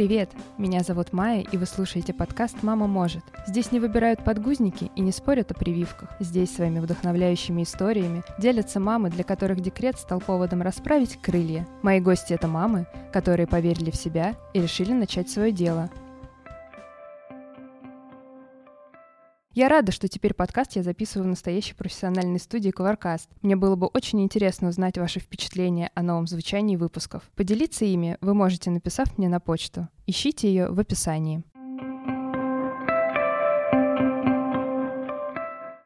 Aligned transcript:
Привет! 0.00 0.30
Меня 0.56 0.80
зовут 0.80 1.12
Майя, 1.12 1.44
и 1.52 1.58
вы 1.58 1.66
слушаете 1.66 2.14
подкаст 2.14 2.62
«Мама 2.62 2.86
может». 2.86 3.22
Здесь 3.46 3.70
не 3.70 3.80
выбирают 3.80 4.24
подгузники 4.24 4.90
и 4.96 5.02
не 5.02 5.12
спорят 5.12 5.50
о 5.50 5.54
прививках. 5.54 6.08
Здесь 6.20 6.54
своими 6.54 6.78
вдохновляющими 6.78 7.64
историями 7.64 8.22
делятся 8.38 8.80
мамы, 8.80 9.10
для 9.10 9.24
которых 9.24 9.60
декрет 9.60 9.98
стал 9.98 10.20
поводом 10.20 10.62
расправить 10.62 11.20
крылья. 11.20 11.68
Мои 11.82 12.00
гости— 12.00 12.32
это 12.34 12.48
мамы, 12.48 12.86
которые 13.12 13.46
поверили 13.46 13.90
в 13.90 13.94
себя 13.94 14.36
и 14.54 14.62
решили 14.62 14.94
начать 14.94 15.28
свое 15.28 15.52
дело. 15.52 15.90
Я 19.52 19.68
рада, 19.68 19.90
что 19.90 20.06
теперь 20.06 20.32
подкаст 20.32 20.76
я 20.76 20.84
записываю 20.84 21.24
в 21.24 21.30
настоящей 21.30 21.74
профессиональной 21.74 22.38
студии 22.38 22.70
Covercast. 22.70 23.26
Мне 23.42 23.56
было 23.56 23.74
бы 23.74 23.88
очень 23.88 24.22
интересно 24.22 24.68
узнать 24.68 24.96
ваши 24.96 25.18
впечатления 25.18 25.90
о 25.96 26.02
новом 26.02 26.28
звучании 26.28 26.76
выпусков. 26.76 27.24
Поделиться 27.34 27.84
ими 27.84 28.16
вы 28.20 28.34
можете, 28.34 28.70
написав 28.70 29.18
мне 29.18 29.28
на 29.28 29.40
почту. 29.40 29.88
Ищите 30.06 30.48
ее 30.48 30.68
в 30.68 30.78
описании. 30.78 31.42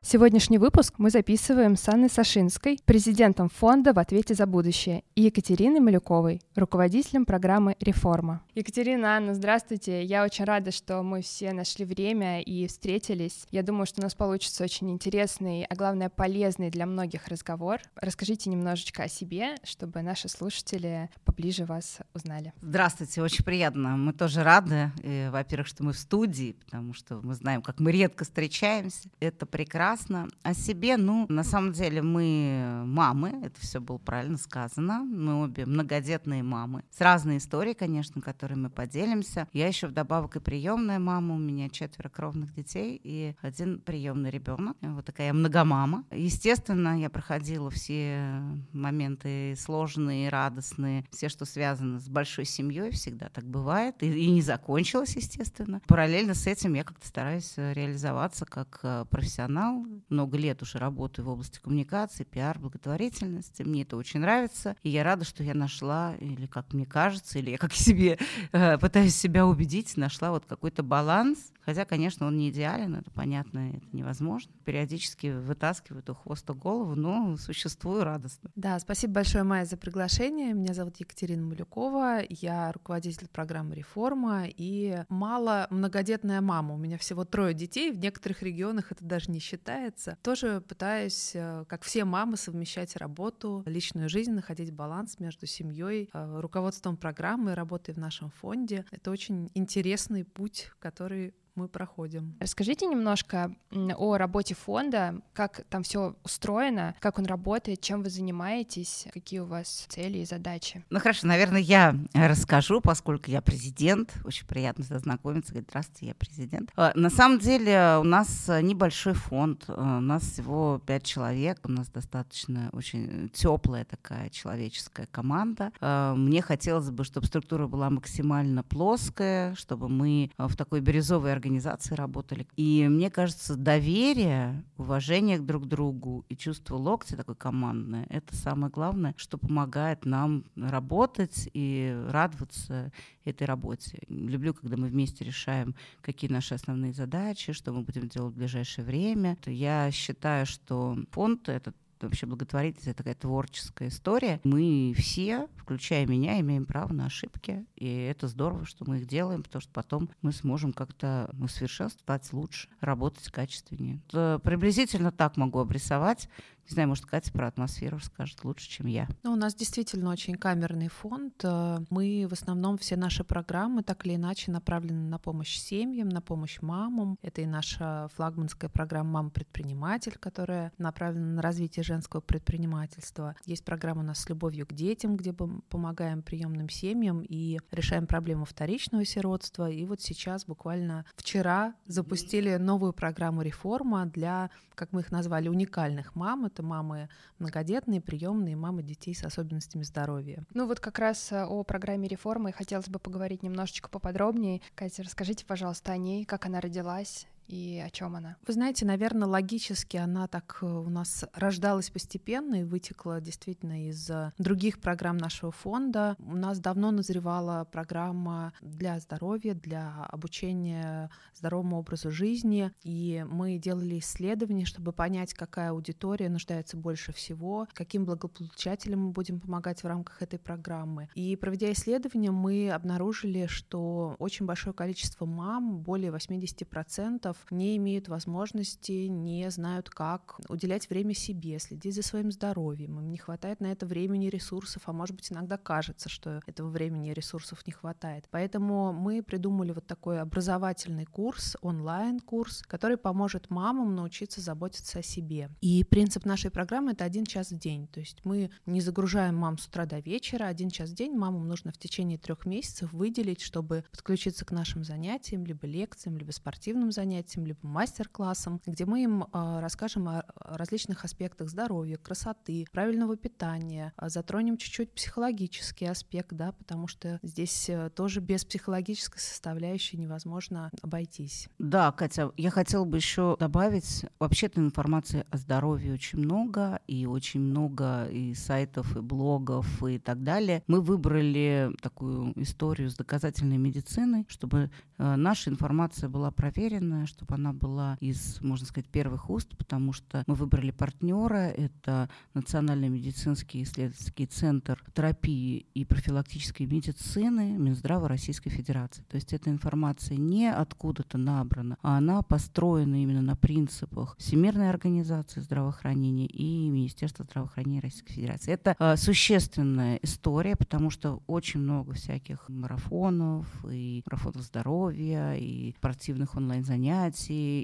Сегодняшний 0.06 0.58
выпуск 0.58 0.96
мы 0.98 1.08
записываем 1.08 1.76
с 1.76 1.88
Анной 1.88 2.10
Сашинской, 2.10 2.78
президентом 2.84 3.48
фонда 3.48 3.94
«В 3.94 3.98
ответе 3.98 4.34
за 4.34 4.44
будущее», 4.44 5.02
и 5.14 5.22
Екатериной 5.22 5.80
Малюковой, 5.80 6.42
руководителем 6.56 7.24
программы 7.24 7.74
«Реформа». 7.80 8.42
Екатерина, 8.54 9.16
Анна, 9.16 9.32
здравствуйте. 9.32 10.04
Я 10.04 10.24
очень 10.24 10.44
рада, 10.44 10.72
что 10.72 11.02
мы 11.02 11.22
все 11.22 11.54
нашли 11.54 11.86
время 11.86 12.42
и 12.42 12.66
встретились. 12.66 13.46
Я 13.50 13.62
думаю, 13.62 13.86
что 13.86 14.02
у 14.02 14.04
нас 14.04 14.14
получится 14.14 14.62
очень 14.62 14.90
интересный, 14.90 15.64
а 15.64 15.74
главное 15.74 16.10
полезный 16.10 16.68
для 16.68 16.84
многих 16.84 17.28
разговор. 17.28 17.80
Расскажите 17.96 18.50
немножечко 18.50 19.04
о 19.04 19.08
себе, 19.08 19.54
чтобы 19.64 20.02
наши 20.02 20.28
слушатели 20.28 21.08
поближе 21.24 21.64
вас 21.64 22.00
узнали. 22.12 22.52
Здравствуйте, 22.60 23.22
очень 23.22 23.42
приятно. 23.42 23.96
Мы 23.96 24.12
тоже 24.12 24.42
рады, 24.42 24.92
во-первых, 25.30 25.66
что 25.66 25.82
мы 25.82 25.94
в 25.94 25.98
студии, 25.98 26.52
потому 26.52 26.92
что 26.92 27.20
мы 27.22 27.32
знаем, 27.32 27.62
как 27.62 27.80
мы 27.80 27.90
редко 27.90 28.24
встречаемся. 28.24 29.08
Это 29.18 29.46
прекрасно 29.46 29.93
прекрасно. 29.94 30.28
О 30.42 30.54
себе, 30.54 30.96
ну, 30.96 31.26
на 31.28 31.44
самом 31.44 31.72
деле 31.72 32.02
мы 32.02 32.82
мамы, 32.86 33.40
это 33.44 33.60
все 33.60 33.80
было 33.80 33.98
правильно 33.98 34.36
сказано. 34.36 35.04
Мы 35.04 35.42
обе 35.42 35.66
многодетные 35.66 36.42
мамы. 36.42 36.82
С 36.90 37.00
разной 37.00 37.38
историей, 37.38 37.74
конечно, 37.74 38.20
которой 38.20 38.54
мы 38.54 38.70
поделимся. 38.70 39.48
Я 39.52 39.68
еще 39.68 39.86
вдобавок 39.86 40.36
и 40.36 40.40
приемная 40.40 40.98
мама. 40.98 41.34
У 41.34 41.38
меня 41.38 41.68
четверо 41.68 42.08
кровных 42.08 42.54
детей 42.54 43.00
и 43.02 43.34
один 43.40 43.80
приемный 43.80 44.30
ребенок. 44.30 44.76
Вот 44.80 45.04
такая 45.04 45.32
многомама. 45.32 46.04
Естественно, 46.10 47.00
я 47.00 47.08
проходила 47.08 47.70
все 47.70 48.42
моменты 48.72 49.54
сложные, 49.56 50.28
радостные, 50.28 51.04
все, 51.10 51.28
что 51.28 51.44
связано 51.44 52.00
с 52.00 52.08
большой 52.08 52.44
семьей, 52.44 52.90
всегда 52.90 53.28
так 53.28 53.44
бывает. 53.44 54.02
И, 54.02 54.06
и 54.06 54.30
не 54.30 54.42
закончилось, 54.42 55.16
естественно. 55.16 55.80
Параллельно 55.86 56.34
с 56.34 56.46
этим 56.46 56.74
я 56.74 56.84
как-то 56.84 57.06
стараюсь 57.06 57.54
реализоваться 57.56 58.44
как 58.44 58.80
э, 58.82 59.04
профессионал, 59.10 59.83
много 60.08 60.36
лет 60.38 60.62
уже 60.62 60.78
работаю 60.78 61.26
в 61.26 61.28
области 61.28 61.60
коммуникации, 61.60 62.24
пиар, 62.24 62.58
благотворительности. 62.58 63.62
Мне 63.62 63.82
это 63.82 63.96
очень 63.96 64.20
нравится. 64.20 64.76
И 64.82 64.90
я 64.90 65.04
рада, 65.04 65.24
что 65.24 65.42
я 65.42 65.54
нашла, 65.54 66.14
или 66.20 66.46
как 66.46 66.72
мне 66.72 66.86
кажется, 66.86 67.38
или 67.38 67.50
я 67.50 67.58
как 67.58 67.72
себе 67.74 68.18
э, 68.52 68.78
пытаюсь 68.78 69.14
себя 69.14 69.46
убедить, 69.46 69.96
нашла 69.96 70.30
вот 70.30 70.44
какой-то 70.46 70.82
баланс. 70.82 71.52
Хотя, 71.60 71.84
конечно, 71.84 72.26
он 72.26 72.36
не 72.36 72.50
идеален, 72.50 72.94
это 72.94 73.10
понятно, 73.10 73.70
это 73.70 73.86
невозможно. 73.92 74.52
Периодически 74.64 75.28
вытаскиваю 75.28 76.02
то 76.02 76.14
хвост, 76.14 76.44
то 76.44 76.54
голову, 76.54 76.94
но 76.94 77.36
существую 77.38 78.04
радостно. 78.04 78.50
Да, 78.54 78.78
спасибо 78.78 79.14
большое, 79.14 79.44
Майя, 79.44 79.64
за 79.64 79.76
приглашение. 79.76 80.52
Меня 80.52 80.74
зовут 80.74 80.96
Екатерина 80.98 81.42
Малюкова, 81.46 82.20
я 82.28 82.70
руководитель 82.72 83.28
программы 83.28 83.74
«Реформа» 83.74 84.44
и 84.46 85.04
мало 85.08 85.66
многодетная 85.70 86.40
мама. 86.42 86.74
У 86.74 86.78
меня 86.78 86.98
всего 86.98 87.24
трое 87.24 87.54
детей, 87.54 87.90
в 87.90 87.98
некоторых 87.98 88.42
регионах 88.42 88.92
это 88.92 89.04
даже 89.04 89.30
не 89.30 89.38
считается 89.38 89.73
считается. 89.74 90.18
Тоже 90.22 90.60
пытаюсь, 90.60 91.32
э, 91.34 91.64
как 91.68 91.82
все 91.82 92.04
мамы, 92.04 92.36
совмещать 92.36 92.96
работу, 92.96 93.62
личную 93.66 94.08
жизнь, 94.08 94.32
находить 94.32 94.72
баланс 94.72 95.18
между 95.18 95.46
семьей, 95.46 96.08
э, 96.12 96.40
руководством 96.40 96.96
программы, 96.96 97.54
работой 97.54 97.94
в 97.94 97.98
нашем 97.98 98.30
фонде. 98.30 98.84
Это 98.90 99.10
очень 99.10 99.50
интересный 99.54 100.24
путь, 100.24 100.70
который 100.78 101.34
мы 101.54 101.68
проходим. 101.68 102.36
Расскажите 102.40 102.86
немножко 102.86 103.54
о 103.70 104.16
работе 104.16 104.54
фонда, 104.54 105.20
как 105.32 105.62
там 105.68 105.84
все 105.84 106.16
устроено, 106.24 106.94
как 107.00 107.18
он 107.18 107.26
работает, 107.26 107.80
чем 107.80 108.02
вы 108.02 108.10
занимаетесь, 108.10 109.06
какие 109.12 109.40
у 109.40 109.44
вас 109.46 109.86
цели 109.88 110.18
и 110.18 110.24
задачи. 110.24 110.84
Ну 110.90 110.98
хорошо, 110.98 111.26
наверное, 111.26 111.60
я 111.60 111.96
расскажу, 112.12 112.80
поскольку 112.80 113.30
я 113.30 113.40
президент. 113.40 114.14
Очень 114.24 114.46
приятно 114.46 114.84
знакомиться. 114.84 115.52
Говорит, 115.52 115.68
здравствуйте, 115.70 116.06
я 116.06 116.14
президент. 116.14 116.70
А, 116.76 116.92
на 116.94 117.10
самом 117.10 117.38
деле 117.38 117.98
у 118.00 118.04
нас 118.04 118.48
небольшой 118.48 119.14
фонд, 119.14 119.64
у 119.68 120.00
нас 120.00 120.24
всего 120.24 120.80
пять 120.84 121.04
человек, 121.04 121.60
у 121.64 121.70
нас 121.70 121.88
достаточно 121.88 122.68
очень 122.72 123.30
теплая 123.32 123.84
такая 123.84 124.28
человеческая 124.30 125.06
команда. 125.06 125.70
Мне 125.80 126.42
хотелось 126.42 126.90
бы, 126.90 127.04
чтобы 127.04 127.26
структура 127.26 127.68
была 127.68 127.90
максимально 127.90 128.64
плоская, 128.64 129.54
чтобы 129.54 129.88
мы 129.88 130.32
в 130.36 130.56
такой 130.56 130.80
бирюзовой 130.80 131.30
организации 131.30 131.43
организации 131.44 131.94
работали. 131.94 132.46
И 132.56 132.86
мне 132.88 133.10
кажется, 133.10 133.56
доверие, 133.56 134.64
уважение 134.78 135.38
к 135.38 135.44
друг 135.44 135.66
другу 135.66 136.24
и 136.30 136.36
чувство 136.36 136.76
локтя 136.76 137.16
такое 137.16 137.36
командное, 137.36 138.06
это 138.08 138.34
самое 138.34 138.72
главное, 138.72 139.14
что 139.18 139.36
помогает 139.36 140.06
нам 140.06 140.44
работать 140.56 141.50
и 141.52 141.94
радоваться 142.08 142.90
этой 143.24 143.46
работе. 143.46 144.00
Люблю, 144.08 144.54
когда 144.54 144.76
мы 144.76 144.88
вместе 144.88 145.24
решаем, 145.24 145.74
какие 146.00 146.30
наши 146.30 146.54
основные 146.54 146.94
задачи, 146.94 147.52
что 147.52 147.72
мы 147.72 147.82
будем 147.82 148.08
делать 148.08 148.34
в 148.34 148.38
ближайшее 148.38 148.84
время. 148.86 149.36
Я 149.44 149.90
считаю, 149.90 150.46
что 150.46 150.96
фонд 151.10 151.48
этот 151.50 151.76
вообще 152.00 152.26
благотворительность— 152.26 152.86
это 152.88 152.98
такая 152.98 153.14
творческая 153.14 153.88
история. 153.88 154.40
Мы 154.44 154.94
все, 154.96 155.48
включая 155.56 156.06
меня, 156.06 156.40
имеем 156.40 156.66
право 156.66 156.92
на 156.92 157.06
ошибки, 157.06 157.64
и 157.76 157.86
это 157.86 158.28
здорово, 158.28 158.64
что 158.64 158.84
мы 158.86 158.98
их 158.98 159.06
делаем, 159.06 159.42
потому 159.42 159.62
что 159.62 159.72
потом 159.72 160.10
мы 160.22 160.32
сможем 160.32 160.72
как-то 160.72 161.34
усовершенствовать 161.40 162.32
лучше, 162.32 162.68
работать 162.80 163.30
качественнее. 163.30 164.00
Приблизительно 164.10 165.12
так 165.12 165.36
могу 165.36 165.58
обрисовать. 165.58 166.28
Не 166.68 166.74
знаю, 166.74 166.88
может, 166.88 167.04
Катя 167.04 167.32
про 167.32 167.46
атмосферу 167.46 167.98
расскажет 167.98 168.42
лучше, 168.44 168.68
чем 168.68 168.86
я. 168.86 169.06
Ну, 169.22 169.32
у 169.32 169.36
нас 169.36 169.54
действительно 169.54 170.10
очень 170.10 170.34
камерный 170.36 170.88
фонд. 170.88 171.44
Э, 171.44 171.78
мы 171.90 172.26
в 172.28 172.32
основном 172.32 172.78
все 172.78 172.96
наши 172.96 173.22
программы 173.22 173.82
так 173.82 174.06
или 174.06 174.14
иначе 174.14 174.50
направлены 174.50 175.08
на 175.08 175.18
помощь 175.18 175.56
семьям, 175.58 176.08
на 176.08 176.22
помощь 176.22 176.60
мамам. 176.62 177.18
Это 177.22 177.42
и 177.42 177.46
наша 177.46 178.08
флагманская 178.14 178.70
программа 178.70 179.12
«Мама-предприниматель», 179.14 180.16
которая 180.18 180.72
направлена 180.78 181.34
на 181.34 181.42
развитие 181.42 181.82
женского 181.82 182.20
предпринимательства. 182.20 183.36
Есть 183.44 183.64
программа 183.64 184.00
у 184.00 184.04
нас 184.04 184.20
с 184.20 184.28
любовью 184.28 184.66
к 184.66 184.72
детям, 184.72 185.16
где 185.16 185.34
мы 185.38 185.60
помогаем 185.68 186.22
приемным 186.22 186.68
семьям 186.68 187.20
и 187.20 187.58
решаем 187.70 188.06
проблему 188.06 188.44
вторичного 188.44 189.04
сиротства. 189.04 189.70
И 189.70 189.84
вот 189.84 190.00
сейчас, 190.00 190.46
буквально 190.46 191.04
вчера, 191.16 191.74
запустили 191.86 192.56
новую 192.56 192.92
программу 192.92 193.42
«Реформа» 193.42 194.06
для, 194.06 194.50
как 194.74 194.92
мы 194.92 195.00
их 195.00 195.10
назвали, 195.10 195.48
уникальных 195.48 196.14
мам 196.14 196.46
это 196.54 196.62
мамы 196.62 197.08
многодетные, 197.38 198.00
приемные, 198.00 198.54
мамы 198.54 198.82
детей 198.82 199.14
с 199.14 199.24
особенностями 199.24 199.82
здоровья. 199.82 200.44
Ну 200.54 200.66
вот 200.66 200.78
как 200.78 200.98
раз 200.98 201.32
э, 201.32 201.44
о 201.44 201.64
программе 201.64 202.08
реформы 202.08 202.52
хотелось 202.52 202.88
бы 202.88 202.98
поговорить 202.98 203.42
немножечко 203.42 203.88
поподробнее. 203.88 204.60
Катя, 204.74 205.02
расскажите, 205.02 205.44
пожалуйста, 205.44 205.92
о 205.92 205.96
ней, 205.96 206.24
как 206.24 206.46
она 206.46 206.60
родилась, 206.60 207.26
и 207.46 207.82
о 207.84 207.90
чем 207.90 208.16
она? 208.16 208.36
Вы 208.46 208.52
знаете, 208.54 208.86
наверное, 208.86 209.28
логически 209.28 209.96
она 209.96 210.26
так 210.28 210.58
э, 210.62 210.66
у 210.66 210.88
нас 210.88 211.24
рождалась 211.34 211.90
постепенно 211.90 212.60
и 212.60 212.64
вытекла 212.64 213.20
действительно 213.20 213.88
из 213.88 214.08
э, 214.10 214.32
других 214.38 214.80
программ 214.80 215.18
нашего 215.18 215.52
фонда. 215.52 216.16
У 216.18 216.36
нас 216.36 216.58
давно 216.58 216.90
назревала 216.90 217.64
программа 217.64 218.52
для 218.60 218.98
здоровья, 218.98 219.54
для 219.54 220.04
обучения 220.04 221.10
здоровому 221.34 221.78
образу 221.78 222.10
жизни, 222.10 222.72
и 222.82 223.24
мы 223.28 223.58
делали 223.58 223.98
исследования, 223.98 224.64
чтобы 224.64 224.92
понять, 224.92 225.34
какая 225.34 225.70
аудитория 225.70 226.28
нуждается 226.28 226.76
больше 226.76 227.12
всего, 227.12 227.68
каким 227.72 228.04
благополучателям 228.04 229.06
мы 229.06 229.10
будем 229.10 229.40
помогать 229.40 229.82
в 229.82 229.86
рамках 229.86 230.22
этой 230.22 230.38
программы. 230.38 231.08
И 231.14 231.36
проведя 231.36 231.72
исследования, 231.72 232.30
мы 232.30 232.70
обнаружили, 232.70 233.46
что 233.46 234.16
очень 234.18 234.46
большое 234.46 234.74
количество 234.74 235.26
мам, 235.26 235.80
более 235.80 236.10
80%, 236.10 237.33
ресурсов, 237.34 237.50
не 237.50 237.76
имеют 237.76 238.08
возможности, 238.08 239.06
не 239.08 239.50
знают, 239.50 239.90
как 239.90 240.40
уделять 240.48 240.88
время 240.90 241.14
себе, 241.14 241.58
следить 241.58 241.94
за 241.94 242.02
своим 242.02 242.30
здоровьем. 242.30 242.98
Им 242.98 243.10
не 243.10 243.18
хватает 243.18 243.60
на 243.60 243.68
это 243.68 243.86
времени 243.86 244.28
ресурсов, 244.28 244.82
а 244.86 244.92
может 244.92 245.16
быть 245.16 245.30
иногда 245.30 245.56
кажется, 245.56 246.08
что 246.08 246.40
этого 246.46 246.68
времени 246.68 247.10
и 247.10 247.14
ресурсов 247.14 247.66
не 247.66 247.72
хватает. 247.72 248.26
Поэтому 248.30 248.92
мы 248.92 249.22
придумали 249.22 249.72
вот 249.72 249.86
такой 249.86 250.20
образовательный 250.20 251.04
курс, 251.04 251.56
онлайн-курс, 251.62 252.62
который 252.66 252.96
поможет 252.96 253.50
мамам 253.50 253.94
научиться 253.94 254.40
заботиться 254.40 255.00
о 255.00 255.02
себе. 255.02 255.50
И 255.60 255.84
принцип 255.84 256.24
нашей 256.24 256.50
программы— 256.50 256.92
это 256.92 257.04
один 257.04 257.24
час 257.24 257.50
в 257.50 257.58
день. 257.58 257.86
То 257.88 258.00
есть 258.00 258.24
мы 258.24 258.50
не 258.66 258.80
загружаем 258.80 259.36
мам 259.36 259.58
с 259.58 259.66
утра 259.66 259.86
до 259.86 259.98
вечера, 259.98 260.44
один 260.44 260.70
час 260.70 260.90
в 260.90 260.94
день 260.94 261.12
мамам 261.16 261.48
нужно 261.48 261.72
в 261.72 261.78
течение 261.78 262.18
трех 262.18 262.46
месяцев 262.46 262.92
выделить, 262.92 263.40
чтобы 263.40 263.84
подключиться 263.90 264.44
к 264.44 264.52
нашим 264.52 264.84
занятиям, 264.84 265.44
либо 265.44 265.66
лекциям, 265.66 266.16
либо 266.16 266.30
спортивным 266.32 266.92
занятиям, 266.92 267.23
либо 267.34 267.58
мастер-классам, 267.62 268.60
где 268.66 268.84
мы 268.84 269.02
им 269.02 269.22
э, 269.24 269.60
расскажем 269.60 270.08
о 270.08 270.24
различных 270.34 271.04
аспектах 271.04 271.48
здоровья, 271.48 271.96
красоты, 271.96 272.66
правильного 272.72 273.16
питания, 273.16 273.92
а 273.96 274.08
затронем 274.08 274.56
чуть-чуть 274.56 274.92
психологический 274.92 275.86
аспект, 275.86 276.32
да, 276.32 276.52
потому 276.52 276.86
что 276.86 277.18
здесь 277.22 277.68
э, 277.68 277.90
тоже 277.90 278.20
без 278.20 278.44
психологической 278.44 279.20
составляющей 279.20 279.96
невозможно 279.96 280.70
обойтись. 280.82 281.48
Да, 281.58 281.92
Катя, 281.92 282.32
я 282.36 282.50
хотела 282.50 282.84
бы 282.84 282.96
еще 282.96 283.36
добавить, 283.38 284.04
вообще-то 284.18 284.60
информации 284.60 285.26
о 285.30 285.36
здоровье 285.36 285.94
очень 285.94 286.18
много, 286.18 286.80
и 286.86 287.06
очень 287.06 287.40
много 287.40 288.06
и 288.06 288.34
сайтов, 288.34 288.96
и 288.96 289.00
блогов, 289.00 289.82
и 289.84 289.98
так 289.98 290.22
далее. 290.22 290.62
Мы 290.66 290.80
выбрали 290.80 291.70
такую 291.80 292.32
историю 292.40 292.90
с 292.90 292.96
доказательной 292.96 293.58
медициной, 293.58 294.26
чтобы 294.28 294.70
э, 294.98 295.16
наша 295.16 295.50
информация 295.50 296.08
была 296.08 296.30
проверенная, 296.30 297.06
чтобы 297.14 297.34
она 297.34 297.52
была 297.52 297.96
из, 298.00 298.40
можно 298.40 298.66
сказать, 298.66 298.88
первых 298.88 299.30
уст, 299.30 299.56
потому 299.56 299.92
что 299.92 300.24
мы 300.26 300.34
выбрали 300.34 300.70
партнера, 300.70 301.48
это 301.48 302.08
Национальный 302.34 302.88
медицинский 302.88 303.62
исследовательский 303.62 304.26
центр 304.26 304.82
терапии 304.94 305.66
и 305.74 305.84
профилактической 305.84 306.66
медицины 306.66 307.56
Минздрава 307.56 308.08
Российской 308.08 308.50
Федерации. 308.50 309.02
То 309.08 309.16
есть 309.16 309.32
эта 309.32 309.50
информация 309.50 310.16
не 310.16 310.52
откуда-то 310.52 311.18
набрана, 311.18 311.78
а 311.82 311.98
она 311.98 312.22
построена 312.22 313.02
именно 313.02 313.22
на 313.22 313.36
принципах 313.36 314.16
Всемирной 314.18 314.70
организации 314.70 315.40
здравоохранения 315.40 316.26
и 316.26 316.68
Министерства 316.68 317.24
здравоохранения 317.24 317.80
Российской 317.80 318.14
Федерации. 318.14 318.52
Это 318.52 318.74
э, 318.78 318.96
существенная 318.96 319.98
история, 320.02 320.56
потому 320.56 320.90
что 320.90 321.22
очень 321.26 321.60
много 321.60 321.92
всяких 321.92 322.48
марафонов 322.48 323.46
и 323.70 324.02
марафонов 324.06 324.42
здоровья, 324.42 325.34
и 325.34 325.74
спортивных 325.78 326.34
онлайн-занятий, 326.36 327.03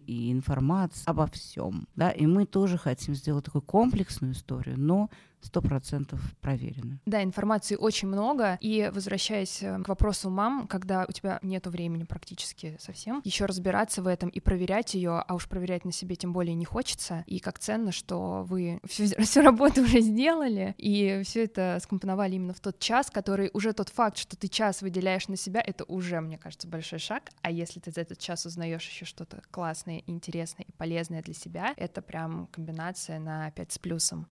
и 0.06 0.32
информации 0.32 1.04
обо 1.06 1.26
всем. 1.26 1.88
Да? 1.96 2.10
И 2.10 2.26
мы 2.26 2.46
тоже 2.46 2.78
хотим 2.78 3.14
сделать 3.14 3.44
такую 3.44 3.62
комплексную 3.62 4.32
историю, 4.32 4.78
но 4.78 5.10
сто 5.42 5.60
процентов 5.60 6.20
проверены. 6.40 7.00
Да, 7.06 7.22
информации 7.22 7.76
очень 7.76 8.08
много. 8.08 8.58
И 8.60 8.90
возвращаясь 8.92 9.62
э, 9.62 9.82
к 9.82 9.88
вопросу 9.88 10.31
мам, 10.31 10.66
когда 10.66 11.06
у 11.08 11.12
тебя 11.12 11.38
нет 11.42 11.66
времени 11.66 12.04
практически 12.04 12.76
совсем, 12.78 13.20
еще 13.25 13.46
разбираться 13.46 14.02
в 14.02 14.06
этом 14.06 14.28
и 14.28 14.40
проверять 14.40 14.94
ее, 14.94 15.22
а 15.26 15.34
уж 15.34 15.48
проверять 15.48 15.84
на 15.84 15.92
себе 15.92 16.16
тем 16.16 16.32
более 16.32 16.54
не 16.54 16.64
хочется. 16.64 17.25
И 17.26 17.38
как 17.38 17.58
ценно, 17.58 17.92
что 17.92 18.44
вы 18.44 18.81
всю, 18.87 19.06
всю 19.22 19.42
работу 19.42 19.82
уже 19.82 20.00
сделали 20.00 20.75
и 20.78 21.22
все 21.25 21.44
это 21.44 21.78
скомпоновали 21.82 22.34
именно 22.37 22.54
в 22.54 22.60
тот 22.60 22.78
час, 22.78 23.10
который 23.10 23.50
уже 23.52 23.72
тот 23.72 23.88
факт, 23.88 24.19
что 24.19 24.37
ты 24.37 24.48
час 24.48 24.82
выделяешь 24.82 25.28
на 25.28 25.37
себя, 25.37 25.62
это 25.64 25.84
уже, 25.84 26.20
мне 26.20 26.38
кажется, 26.38 26.69
большой 26.69 26.98
шаг. 26.98 27.31
А 27.42 27.50
если 27.50 27.81
ты 27.81 27.90
за 27.90 28.02
этот 28.02 28.19
час 28.19 28.46
узнаешь 28.46 28.87
еще 28.87 29.04
что-то 29.04 29.42
классное, 29.50 30.02
интересное 30.06 30.64
и 30.64 30.72
полезное 30.72 31.22
для 31.22 31.34
себя, 31.34 31.75
это 31.76 32.02
прям 32.02 32.48
комбинация 32.48 33.19
на 33.19 33.50
5 33.52 33.72
с 33.72 33.78
плюсом. 33.78 34.26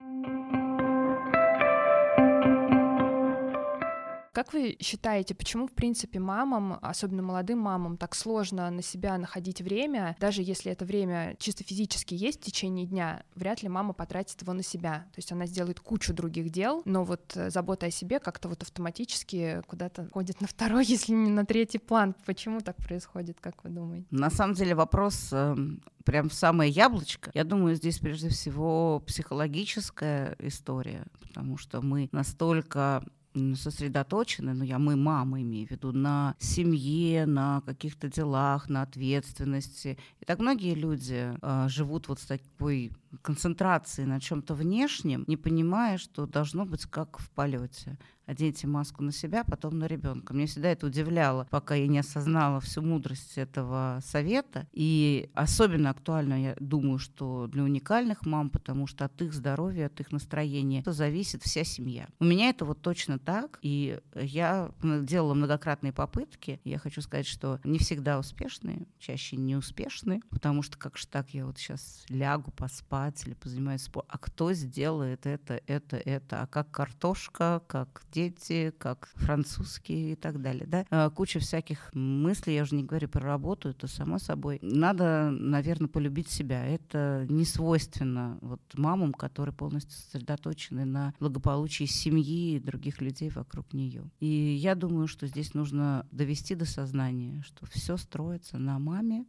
Как 4.33 4.53
вы 4.53 4.77
считаете, 4.81 5.35
почему, 5.35 5.67
в 5.67 5.73
принципе, 5.73 6.19
мамам, 6.19 6.79
особенно 6.83 7.23
молодым 7.23 7.59
мамам, 7.59 7.97
так 7.97 8.15
сложно 8.15 8.71
на 8.71 8.83
себя 8.83 9.19
находить 9.19 9.61
время, 9.61 10.17
даже 10.21 10.43
если 10.43 10.73
это 10.73 10.85
время 10.85 11.37
чисто 11.39 11.65
физически 11.65 12.15
есть 12.15 12.41
в 12.41 12.45
течение 12.45 12.87
дня, 12.87 13.23
вряд 13.35 13.63
ли 13.63 13.69
мама 13.69 13.93
потратит 13.93 14.41
его 14.43 14.53
на 14.53 14.63
себя. 14.63 15.07
То 15.13 15.19
есть 15.19 15.33
она 15.33 15.47
сделает 15.47 15.81
кучу 15.81 16.13
других 16.13 16.51
дел, 16.51 16.83
но 16.85 17.05
вот 17.05 17.37
э, 17.37 17.51
забота 17.51 17.87
о 17.87 17.91
себе 17.91 18.21
как-то 18.21 18.49
вот 18.49 18.63
автоматически 18.63 19.63
куда-то 19.67 20.09
ходит 20.13 20.41
на 20.41 20.47
второй, 20.47 20.85
если 20.85 21.13
не 21.13 21.31
на 21.31 21.45
третий 21.45 21.79
план. 21.79 22.15
Почему 22.27 22.61
так 22.61 22.77
происходит, 22.77 23.39
как 23.41 23.65
вы 23.65 23.71
думаете? 23.71 24.07
На 24.11 24.31
самом 24.31 24.55
деле 24.55 24.75
вопрос 24.75 25.31
э, 25.33 25.57
прям 26.05 26.29
в 26.29 26.35
самое 26.35 26.71
яблочко. 26.71 27.31
Я 27.35 27.45
думаю, 27.45 27.75
здесь 27.75 27.99
прежде 27.99 28.29
всего 28.29 29.01
психологическая 29.07 30.37
история, 30.39 31.05
потому 31.21 31.57
что 31.57 31.81
мы 31.83 32.09
настолько 32.13 33.05
сосредоточены, 33.35 34.55
ну 34.55 34.65
я 34.65 34.79
мы 34.79 34.97
мамы 34.97 35.43
имею 35.43 35.69
в 35.69 35.71
виду, 35.71 35.93
на 35.93 36.35
семье, 36.39 37.27
на 37.27 37.61
каких-то 37.63 38.09
делах, 38.09 38.69
на 38.69 38.83
ответственности. 38.83 39.99
И 40.21 40.25
так 40.25 40.39
многие 40.39 40.75
люди 40.75 41.33
э, 41.41 41.69
живут 41.69 42.09
вот 42.09 42.21
с 42.21 42.27
такой 42.27 42.93
концентрацией 43.23 44.07
на 44.07 44.21
чем-то 44.21 44.55
внешнем, 44.55 45.25
не 45.27 45.37
понимая, 45.37 45.99
что 45.99 46.27
должно 46.27 46.65
быть 46.65 46.87
как 46.87 47.19
в 47.19 47.31
полете 47.31 47.99
оденьте 48.29 48.67
маску 48.67 49.03
на 49.03 49.11
себя, 49.11 49.43
потом 49.43 49.79
на 49.79 49.87
ребенка. 49.87 50.35
Мне 50.35 50.47
всегда 50.47 50.69
это 50.69 50.87
удивляло, 50.87 51.47
пока 51.51 51.75
я 51.75 51.87
не 51.87 51.99
осознала 51.99 52.61
всю 52.61 52.83
мудрость 52.83 53.39
этого 53.39 54.01
совета. 54.05 54.67
И 54.73 55.31
особенно 55.33 55.91
актуально, 55.91 56.43
я 56.43 56.57
думаю, 56.61 56.99
что 56.99 57.47
для 57.47 57.63
уникальных 57.63 58.27
мам, 58.27 58.51
потому 58.51 58.87
что 58.87 59.07
от 59.07 59.21
их 59.23 59.33
здоровья, 59.33 59.87
от 59.87 59.99
их 60.01 60.13
настроения 60.13 60.83
зависит 60.85 61.43
вся 61.43 61.65
семья. 61.65 62.07
У 62.21 62.25
меня 62.25 62.51
это 62.51 62.67
вот 62.67 62.83
точно 62.83 63.19
так, 63.19 63.59
и 63.63 63.99
я 64.15 64.71
делала 64.83 65.33
многократные 65.33 65.95
попытки. 65.95 66.61
Я 66.65 66.79
хочу 66.79 67.01
сказать, 67.01 67.27
что 67.27 67.61
не 67.65 67.79
всегда 67.79 68.19
успешные, 68.19 68.87
чаще 68.99 69.37
неуспешные, 69.37 70.21
потому 70.29 70.61
что 70.61 70.77
как 70.77 70.99
же 70.99 71.07
так 71.09 71.31
я 71.31 71.47
вот 71.47 71.57
сейчас 71.57 72.05
лягу 72.11 72.51
поспать 72.51 72.98
или 73.27 73.35
позанимаюсь 73.35 73.83
спортом, 73.83 74.11
а 74.13 74.19
кто 74.19 74.53
сделает 74.53 75.27
это, 75.27 75.61
это, 75.67 75.97
это, 75.97 76.43
а 76.43 76.47
как 76.47 76.71
картошка, 76.71 77.63
как 77.67 78.03
дети, 78.13 78.73
как 78.79 79.09
французский 79.15 80.13
и 80.13 80.17
так 80.17 80.41
далее. 80.41 80.67
Да? 80.67 80.85
А, 80.91 81.11
куча 81.11 81.39
всяких 81.39 81.91
мыслей, 81.95 82.57
я 82.57 82.63
уже 82.63 82.75
не 82.75 82.85
говорю 82.85 83.09
про 83.09 83.21
работу, 83.21 83.71
это 83.71 83.87
само 83.87 84.19
собой. 84.19 84.59
Надо, 84.63 85.31
наверное, 85.31 85.89
полюбить 85.89 86.31
себя. 86.31 86.65
Это 86.67 87.27
не 87.29 87.45
свойственно 87.45 88.39
вот 88.41 88.61
мамам, 88.75 89.13
которые 89.13 89.55
полностью 89.55 89.93
сосредоточены 89.93 90.85
на 90.85 91.15
благополучии 91.21 91.85
семьи 91.85 92.57
и 92.57 92.61
других 92.61 93.01
людей 93.01 93.31
вокруг 93.31 93.73
нее. 93.73 94.11
И 94.21 94.27
я 94.27 94.75
думаю, 94.75 95.07
что 95.09 95.27
здесь 95.27 95.55
нужно 95.55 96.07
довести 96.11 96.55
до 96.55 96.65
сознания, 96.65 97.43
что 97.43 97.67
все 97.67 97.97
строится 97.97 98.59
на 98.59 98.79
маме, 98.79 99.27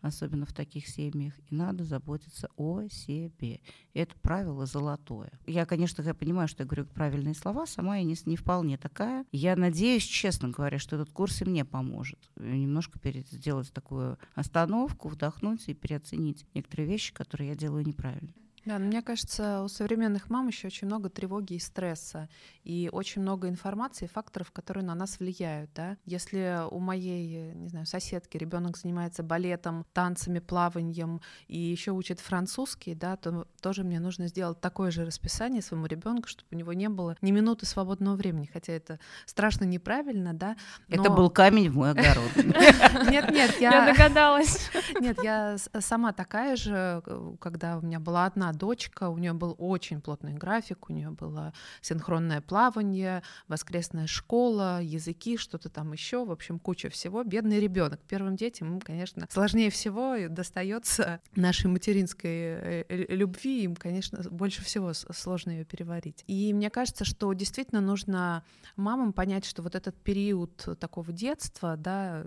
особенно 0.00 0.46
в 0.46 0.52
таких 0.52 0.86
семьях, 0.86 1.34
и 1.48 1.54
надо 1.54 1.84
заботиться 1.84 2.48
о 2.56 2.82
себе. 2.88 3.60
Это 3.94 4.14
правило 4.20 4.66
золотое. 4.66 5.32
Я, 5.46 5.66
конечно, 5.66 6.02
я 6.02 6.14
понимаю, 6.14 6.48
что 6.48 6.62
я 6.62 6.66
говорю 6.66 6.86
правильные 6.86 7.34
слова, 7.34 7.66
сама 7.66 7.98
я 7.98 8.04
не, 8.04 8.16
не 8.26 8.36
вполне 8.36 8.78
такая. 8.78 9.24
Я 9.32 9.56
надеюсь, 9.56 10.04
честно 10.04 10.48
говоря, 10.48 10.78
что 10.78 10.96
этот 10.96 11.10
курс 11.10 11.42
и 11.42 11.44
мне 11.44 11.64
поможет 11.64 12.18
немножко 12.36 12.98
перед, 12.98 13.28
сделать 13.28 13.72
такую 13.72 14.18
остановку, 14.34 15.08
вдохнуть 15.08 15.68
и 15.68 15.74
переоценить 15.74 16.46
некоторые 16.54 16.88
вещи, 16.88 17.12
которые 17.12 17.50
я 17.50 17.54
делаю 17.56 17.86
неправильно. 17.86 18.32
Да, 18.66 18.78
но 18.78 18.86
мне 18.86 19.00
кажется, 19.00 19.62
у 19.62 19.68
современных 19.68 20.28
мам 20.28 20.48
еще 20.48 20.66
очень 20.66 20.86
много 20.86 21.08
тревоги 21.08 21.54
и 21.54 21.58
стресса, 21.58 22.28
и 22.62 22.90
очень 22.92 23.22
много 23.22 23.48
информации, 23.48 24.06
факторов, 24.06 24.52
которые 24.52 24.84
на 24.84 24.94
нас 24.94 25.18
влияют. 25.18 25.70
Да? 25.74 25.96
Если 26.04 26.60
у 26.70 26.78
моей, 26.78 27.54
не 27.54 27.68
знаю, 27.68 27.86
соседки 27.86 28.36
ребенок 28.36 28.76
занимается 28.76 29.22
балетом, 29.22 29.86
танцами, 29.94 30.40
плаванием 30.40 31.20
и 31.48 31.58
еще 31.58 31.92
учит 31.92 32.20
французский, 32.20 32.94
да, 32.94 33.16
то 33.16 33.46
тоже 33.62 33.82
мне 33.82 33.98
нужно 33.98 34.28
сделать 34.28 34.60
такое 34.60 34.90
же 34.90 35.06
расписание 35.06 35.62
своему 35.62 35.86
ребенку, 35.86 36.28
чтобы 36.28 36.48
у 36.52 36.56
него 36.56 36.72
не 36.74 36.88
было 36.88 37.16
ни 37.22 37.30
минуты 37.30 37.64
свободного 37.64 38.16
времени, 38.16 38.48
хотя 38.52 38.74
это 38.74 38.98
страшно 39.24 39.64
неправильно, 39.64 40.34
да. 40.34 40.56
Но... 40.88 41.00
Это 41.02 41.10
был 41.10 41.30
камень 41.30 41.70
в 41.70 41.76
мой 41.76 41.92
огород. 41.92 42.30
Нет, 43.10 43.30
нет, 43.30 43.60
я 43.60 43.86
догадалась. 43.86 44.70
Нет, 45.00 45.22
я 45.22 45.56
сама 45.78 46.12
такая 46.12 46.56
же, 46.56 47.02
когда 47.40 47.78
у 47.78 47.82
меня 47.82 47.98
была 47.98 48.26
одна 48.26 48.49
дочка, 48.52 49.08
у 49.08 49.18
нее 49.18 49.32
был 49.32 49.54
очень 49.58 50.00
плотный 50.00 50.34
график, 50.34 50.90
у 50.90 50.92
нее 50.92 51.10
было 51.10 51.52
синхронное 51.80 52.40
плавание, 52.40 53.22
воскресная 53.48 54.06
школа, 54.06 54.80
языки, 54.82 55.36
что-то 55.36 55.68
там 55.68 55.92
еще, 55.92 56.24
в 56.24 56.30
общем, 56.30 56.58
куча 56.58 56.88
всего. 56.90 57.22
Бедный 57.22 57.60
ребенок. 57.60 58.00
Первым 58.08 58.36
детям, 58.36 58.74
им, 58.74 58.80
конечно, 58.80 59.26
сложнее 59.30 59.70
всего 59.70 60.16
достается 60.28 61.20
нашей 61.34 61.68
материнской 61.68 62.30
э, 62.30 62.84
любви, 63.08 63.64
им, 63.64 63.76
конечно, 63.76 64.22
больше 64.30 64.62
всего 64.62 64.92
сложно 64.92 65.50
ее 65.50 65.64
переварить. 65.64 66.24
И 66.26 66.52
мне 66.52 66.70
кажется, 66.70 67.04
что 67.04 67.32
действительно 67.32 67.80
нужно 67.80 68.44
мамам 68.76 69.12
понять, 69.12 69.44
что 69.44 69.62
вот 69.62 69.74
этот 69.74 69.96
период 69.96 70.68
такого 70.78 71.12
детства, 71.12 71.76
да, 71.76 72.24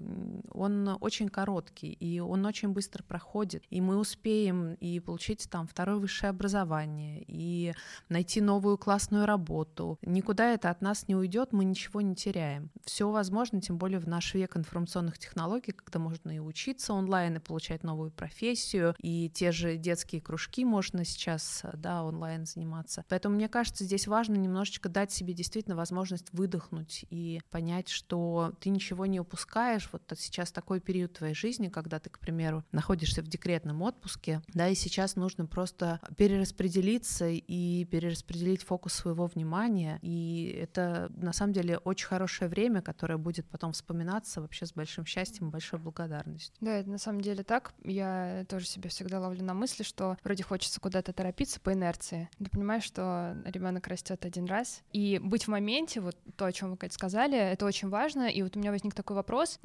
он 0.51 0.97
очень 1.01 1.29
короткий, 1.29 1.91
и 1.93 2.19
он 2.19 2.45
очень 2.45 2.69
быстро 2.69 3.03
проходит, 3.03 3.63
и 3.69 3.81
мы 3.81 3.97
успеем 3.97 4.73
и 4.75 4.99
получить 4.99 5.49
там 5.49 5.67
второе 5.67 5.97
высшее 5.97 6.12
образование, 6.21 7.23
и 7.27 7.73
найти 8.09 8.41
новую 8.41 8.77
классную 8.77 9.25
работу. 9.25 9.97
Никуда 10.01 10.53
это 10.53 10.69
от 10.69 10.81
нас 10.81 11.07
не 11.07 11.15
уйдет, 11.15 11.51
мы 11.51 11.65
ничего 11.65 12.01
не 12.01 12.15
теряем. 12.15 12.69
Все 12.85 13.09
возможно, 13.09 13.61
тем 13.61 13.77
более 13.77 13.99
в 13.99 14.07
наш 14.07 14.33
век 14.33 14.57
информационных 14.57 15.17
технологий, 15.17 15.71
когда 15.71 15.99
можно 15.99 16.35
и 16.35 16.39
учиться 16.39 16.93
онлайн, 16.93 17.37
и 17.37 17.39
получать 17.39 17.83
новую 17.83 18.11
профессию, 18.11 18.95
и 18.99 19.29
те 19.33 19.51
же 19.51 19.77
детские 19.77 20.21
кружки 20.21 20.65
можно 20.65 21.05
сейчас 21.05 21.63
да, 21.73 22.03
онлайн 22.03 22.45
заниматься. 22.45 23.05
Поэтому 23.09 23.35
мне 23.35 23.49
кажется, 23.49 23.83
здесь 23.83 24.07
важно 24.07 24.35
немножечко 24.35 24.89
дать 24.89 25.11
себе 25.11 25.33
действительно 25.33 25.75
возможность 25.75 26.31
выдохнуть 26.33 27.05
и 27.09 27.41
понять, 27.49 27.89
что 27.89 28.53
ты 28.59 28.69
ничего 28.69 29.05
не 29.05 29.19
упускаешь. 29.19 29.89
Вот 29.91 30.01
сейчас 30.17 30.51
такой 30.51 30.79
период 30.79 31.13
твоей 31.13 31.35
жизни, 31.35 31.69
когда 31.69 31.99
ты, 31.99 32.09
к 32.09 32.19
примеру, 32.19 32.63
находишься 32.71 33.21
в 33.21 33.27
декретном 33.27 33.81
отпуске, 33.81 34.41
да, 34.53 34.67
и 34.67 34.75
сейчас 34.75 35.15
нужно 35.15 35.45
просто 35.45 35.99
перераспределиться 36.17 37.27
и 37.27 37.85
перераспределить 37.85 38.63
фокус 38.63 38.93
своего 38.93 39.27
внимания. 39.27 39.99
И 40.01 40.57
это 40.61 41.11
на 41.15 41.33
самом 41.33 41.53
деле 41.53 41.77
очень 41.77 42.07
хорошее 42.07 42.49
время, 42.49 42.81
которое 42.81 43.17
будет 43.17 43.47
потом 43.49 43.73
вспоминаться 43.73 44.41
вообще 44.41 44.65
с 44.65 44.73
большим 44.73 45.05
счастьем, 45.05 45.49
большой 45.49 45.79
благодарностью. 45.79 46.55
Да, 46.61 46.75
это 46.75 46.89
на 46.89 46.97
самом 46.97 47.21
деле 47.21 47.43
так. 47.43 47.73
Я 47.83 48.45
тоже 48.47 48.65
себя 48.65 48.89
всегда 48.89 49.19
ловлю 49.19 49.43
на 49.43 49.53
мысли, 49.53 49.83
что 49.83 50.17
вроде 50.23 50.43
хочется 50.43 50.79
куда-то 50.79 51.13
торопиться 51.13 51.59
по 51.59 51.73
инерции. 51.73 52.29
Ты 52.37 52.49
понимаешь, 52.49 52.83
что 52.83 53.35
ребенок 53.45 53.87
растет 53.87 54.25
один 54.25 54.45
раз, 54.45 54.81
и 54.91 55.19
быть 55.23 55.45
в 55.45 55.47
моменте, 55.49 56.01
вот 56.01 56.17
то, 56.35 56.45
о 56.45 56.51
чем 56.51 56.71
вы, 56.71 56.77
Катя, 56.77 56.93
сказали, 56.93 57.37
это 57.37 57.65
очень 57.65 57.89
важно. 57.89 58.29
И 58.29 58.41
вот 58.41 58.55
у 58.55 58.59
меня 58.59 58.71
возник 58.71 58.93
такой 58.93 59.15
вопрос. 59.15 59.59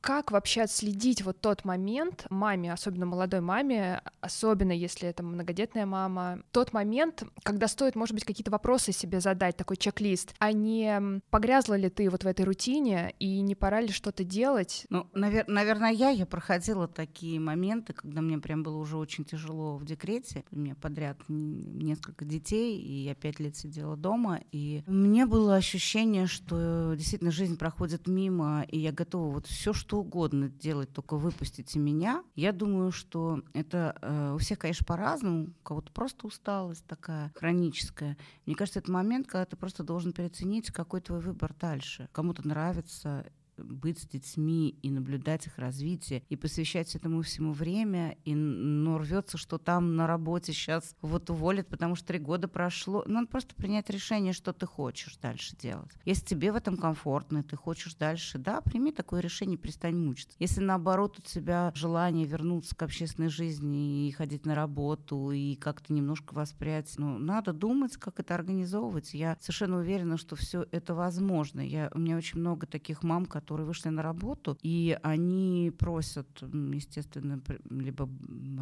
Как 0.00 0.30
вообще 0.30 0.62
отследить 0.62 1.22
вот 1.22 1.40
тот 1.40 1.64
момент 1.64 2.26
маме, 2.30 2.72
особенно 2.72 3.06
молодой 3.06 3.40
маме, 3.40 4.02
особенно 4.20 4.72
если 4.72 5.08
это 5.08 5.22
многодетная 5.22 5.86
мама, 5.86 6.40
тот 6.52 6.72
момент, 6.72 7.22
когда 7.42 7.68
стоит, 7.68 7.96
может 7.96 8.14
быть, 8.14 8.24
какие-то 8.24 8.50
вопросы 8.50 8.92
себе 8.92 9.20
задать, 9.20 9.56
такой 9.56 9.76
чек-лист, 9.76 10.34
а 10.38 10.52
не 10.52 11.20
погрязла 11.30 11.74
ли 11.74 11.90
ты 11.90 12.08
вот 12.08 12.24
в 12.24 12.26
этой 12.26 12.44
рутине 12.44 13.14
и 13.18 13.40
не 13.40 13.54
пора 13.54 13.80
ли 13.80 13.88
что-то 13.88 14.24
делать? 14.24 14.86
Ну, 14.88 15.06
навер- 15.14 15.44
наверное, 15.48 15.90
я, 15.90 16.10
я 16.10 16.24
проходила 16.24 16.88
такие 16.88 17.38
моменты, 17.38 17.92
когда 17.92 18.22
мне 18.22 18.38
прям 18.38 18.62
было 18.62 18.76
уже 18.78 18.96
очень 18.96 19.24
тяжело 19.24 19.76
в 19.76 19.84
декрете. 19.84 20.44
У 20.50 20.58
меня 20.58 20.74
подряд 20.74 21.18
несколько 21.28 22.24
детей, 22.24 22.80
и 22.80 23.04
я 23.04 23.14
пять 23.14 23.38
лет 23.38 23.56
сидела 23.56 23.96
дома, 23.96 24.40
и 24.50 24.82
мне 24.86 25.26
было 25.26 25.56
ощущение, 25.56 26.26
что 26.26 26.94
действительно 26.96 27.30
жизнь 27.30 27.58
проходит 27.58 28.06
мимо, 28.06 28.64
и 28.68 28.78
я 28.78 28.92
готова 28.92 29.34
вот 29.34 29.46
все, 29.46 29.72
что 29.72 29.89
что 29.90 30.02
угодно 30.02 30.48
делать, 30.48 30.92
только 30.92 31.16
выпустите 31.16 31.80
меня. 31.80 32.22
Я 32.36 32.52
думаю, 32.52 32.92
что 32.92 33.42
это 33.54 33.98
э, 34.00 34.34
у 34.36 34.38
всех, 34.38 34.60
конечно, 34.60 34.86
по-разному. 34.86 35.46
У 35.46 35.62
кого-то 35.64 35.90
просто 35.90 36.28
усталость 36.28 36.86
такая 36.86 37.32
хроническая. 37.34 38.16
Мне 38.46 38.54
кажется, 38.54 38.78
это 38.78 38.92
момент, 38.92 39.26
когда 39.26 39.46
ты 39.46 39.56
просто 39.56 39.82
должен 39.82 40.12
переоценить, 40.12 40.70
какой 40.70 41.00
твой 41.00 41.18
выбор 41.18 41.52
дальше. 41.58 42.08
Кому-то 42.12 42.46
нравится 42.46 43.26
быть 43.64 43.98
с 43.98 44.06
детьми 44.06 44.70
и 44.82 44.90
наблюдать 44.90 45.46
их 45.46 45.58
развитие, 45.58 46.22
и 46.28 46.36
посвящать 46.36 46.94
этому 46.94 47.22
всему 47.22 47.52
время, 47.52 48.16
и 48.24 48.34
ну, 48.34 48.98
рвется, 48.98 49.38
что 49.38 49.58
там 49.58 49.96
на 49.96 50.06
работе 50.06 50.52
сейчас 50.52 50.96
вот 51.00 51.30
уволят, 51.30 51.68
потому 51.68 51.94
что 51.94 52.08
три 52.08 52.18
года 52.18 52.48
прошло. 52.48 53.04
Надо 53.06 53.26
просто 53.26 53.54
принять 53.54 53.90
решение, 53.90 54.32
что 54.32 54.52
ты 54.52 54.66
хочешь 54.66 55.16
дальше 55.16 55.56
делать. 55.56 55.90
Если 56.04 56.26
тебе 56.26 56.52
в 56.52 56.56
этом 56.56 56.76
комфортно, 56.76 57.42
ты 57.42 57.56
хочешь 57.56 57.94
дальше, 57.94 58.38
да, 58.38 58.60
прими 58.60 58.92
такое 58.92 59.20
решение, 59.20 59.58
перестань 59.58 59.96
мучиться. 59.96 60.36
Если 60.38 60.60
наоборот 60.60 61.18
у 61.18 61.22
тебя 61.22 61.72
желание 61.74 62.26
вернуться 62.26 62.74
к 62.74 62.82
общественной 62.82 63.28
жизни 63.28 64.08
и 64.08 64.12
ходить 64.12 64.46
на 64.46 64.54
работу, 64.54 65.30
и 65.30 65.54
как-то 65.56 65.92
немножко 65.92 66.34
восприять, 66.34 66.92
ну, 66.96 67.18
надо 67.18 67.52
думать, 67.52 67.96
как 67.96 68.20
это 68.20 68.34
организовывать. 68.34 69.14
Я 69.14 69.36
совершенно 69.40 69.78
уверена, 69.78 70.16
что 70.16 70.36
все 70.36 70.66
это 70.70 70.94
возможно. 70.94 71.60
Я, 71.60 71.90
у 71.94 71.98
меня 71.98 72.16
очень 72.16 72.40
много 72.40 72.66
таких 72.66 73.02
мам, 73.02 73.26
которые 73.26 73.49
которые 73.50 73.66
вышли 73.66 73.88
на 73.88 74.02
работу, 74.02 74.56
и 74.62 74.96
они 75.02 75.72
просят, 75.76 76.28
естественно, 76.40 77.42
либо 77.68 78.08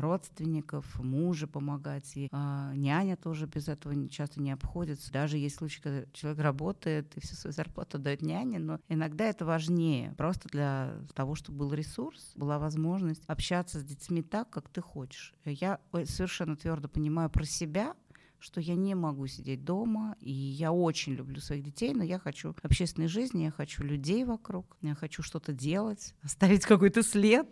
родственников, 0.00 0.99
мужа 0.99 1.47
помогать, 1.47 2.16
и 2.16 2.30
а, 2.33 2.73
няня 2.75 3.18
тоже 3.18 3.45
без 3.45 3.68
этого 3.68 4.09
часто 4.09 4.40
не 4.40 4.50
обходится. 4.50 5.12
Даже 5.12 5.37
есть 5.37 5.57
случаи, 5.57 5.83
когда 5.83 6.04
человек 6.14 6.40
работает 6.40 7.14
и 7.18 7.21
всю 7.21 7.35
свою 7.35 7.52
зарплату 7.52 7.99
дает 7.99 8.23
няне, 8.23 8.59
но 8.59 8.80
иногда 8.88 9.26
это 9.26 9.45
важнее, 9.45 10.14
просто 10.16 10.49
для 10.49 10.95
того, 11.14 11.35
чтобы 11.35 11.59
был 11.59 11.75
ресурс, 11.75 12.33
была 12.35 12.59
возможность 12.59 13.25
общаться 13.26 13.80
с 13.80 13.85
детьми 13.85 14.23
так, 14.23 14.49
как 14.49 14.71
ты 14.71 14.80
хочешь. 14.80 15.35
Я 15.45 15.80
совершенно 16.04 16.57
твердо 16.57 16.88
понимаю 16.88 17.28
про 17.28 17.45
себя, 17.45 17.95
что 18.40 18.61
я 18.61 18.75
не 18.75 18.95
могу 18.95 19.26
сидеть 19.26 19.64
дома, 19.64 20.16
и 20.21 20.30
я 20.30 20.73
очень 20.73 21.14
люблю 21.14 21.40
своих 21.40 21.64
детей, 21.64 21.92
но 21.95 22.04
я 22.04 22.18
хочу 22.18 22.54
общественной 22.62 23.09
жизни, 23.09 23.45
я 23.45 23.50
хочу 23.50 23.83
людей 23.83 24.25
вокруг, 24.25 24.76
я 24.80 24.95
хочу 24.95 25.23
что-то 25.23 25.52
делать, 25.52 26.14
оставить 26.23 26.64
какой-то 26.64 27.02
след. 27.02 27.47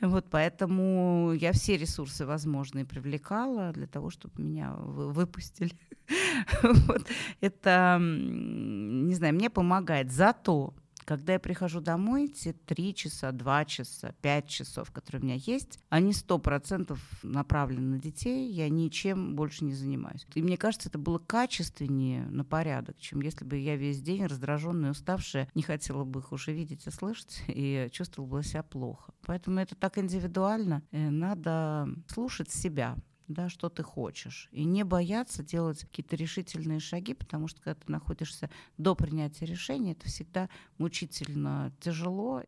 Вот 0.00 0.26
поэтому 0.30 1.32
я 1.32 1.52
все 1.52 1.76
ресурсы 1.76 2.26
возможные 2.26 2.84
привлекала 2.84 3.72
для 3.72 3.86
того, 3.86 4.10
чтобы 4.10 4.42
меня 4.42 4.72
выпустили. 4.74 5.72
Вот. 6.62 7.06
Это, 7.42 7.98
не 8.00 9.14
знаю, 9.14 9.34
мне 9.34 9.50
помогает. 9.50 10.10
Зато 10.10 10.72
когда 11.08 11.32
я 11.32 11.38
прихожу 11.38 11.80
домой, 11.80 12.28
те 12.28 12.52
три 12.52 12.94
часа, 12.94 13.32
два 13.32 13.64
часа, 13.64 14.14
пять 14.20 14.46
часов, 14.46 14.90
которые 14.90 15.22
у 15.22 15.24
меня 15.24 15.36
есть, 15.36 15.78
они 15.88 16.12
сто 16.12 16.38
процентов 16.38 17.00
направлены 17.22 17.96
на 17.96 17.98
детей, 17.98 18.52
я 18.52 18.68
ничем 18.68 19.34
больше 19.34 19.64
не 19.64 19.72
занимаюсь. 19.72 20.26
И 20.34 20.42
мне 20.42 20.58
кажется, 20.58 20.90
это 20.90 20.98
было 20.98 21.18
качественнее 21.18 22.26
на 22.26 22.44
порядок, 22.44 22.98
чем 22.98 23.22
если 23.22 23.46
бы 23.46 23.56
я 23.56 23.76
весь 23.76 24.02
день 24.02 24.26
раздраженная, 24.26 24.90
уставшая, 24.90 25.48
не 25.54 25.62
хотела 25.62 26.04
бы 26.04 26.20
их 26.20 26.30
уже 26.30 26.52
видеть 26.52 26.86
и 26.86 26.90
слышать, 26.90 27.42
и 27.48 27.88
чувствовала 27.90 28.42
себя 28.42 28.62
плохо. 28.62 29.14
Поэтому 29.24 29.60
это 29.60 29.76
так 29.76 29.96
индивидуально. 29.96 30.82
Э, 30.90 31.08
надо 31.08 31.88
слушать 32.06 32.50
себя, 32.50 32.98
да, 33.28 33.48
что 33.48 33.68
ты 33.68 33.82
хочешь. 33.82 34.48
И 34.52 34.64
не 34.64 34.84
бояться 34.84 35.42
делать 35.42 35.80
какие-то 35.82 36.16
решительные 36.16 36.80
шаги, 36.80 37.14
потому 37.14 37.46
что 37.48 37.60
когда 37.60 37.80
ты 37.80 37.92
находишься 37.92 38.50
до 38.78 38.94
принятия 38.94 39.46
решения, 39.46 39.92
это 39.92 40.06
всегда 40.06 40.48
мучительно 40.78 41.72
тяжело. 41.80 42.42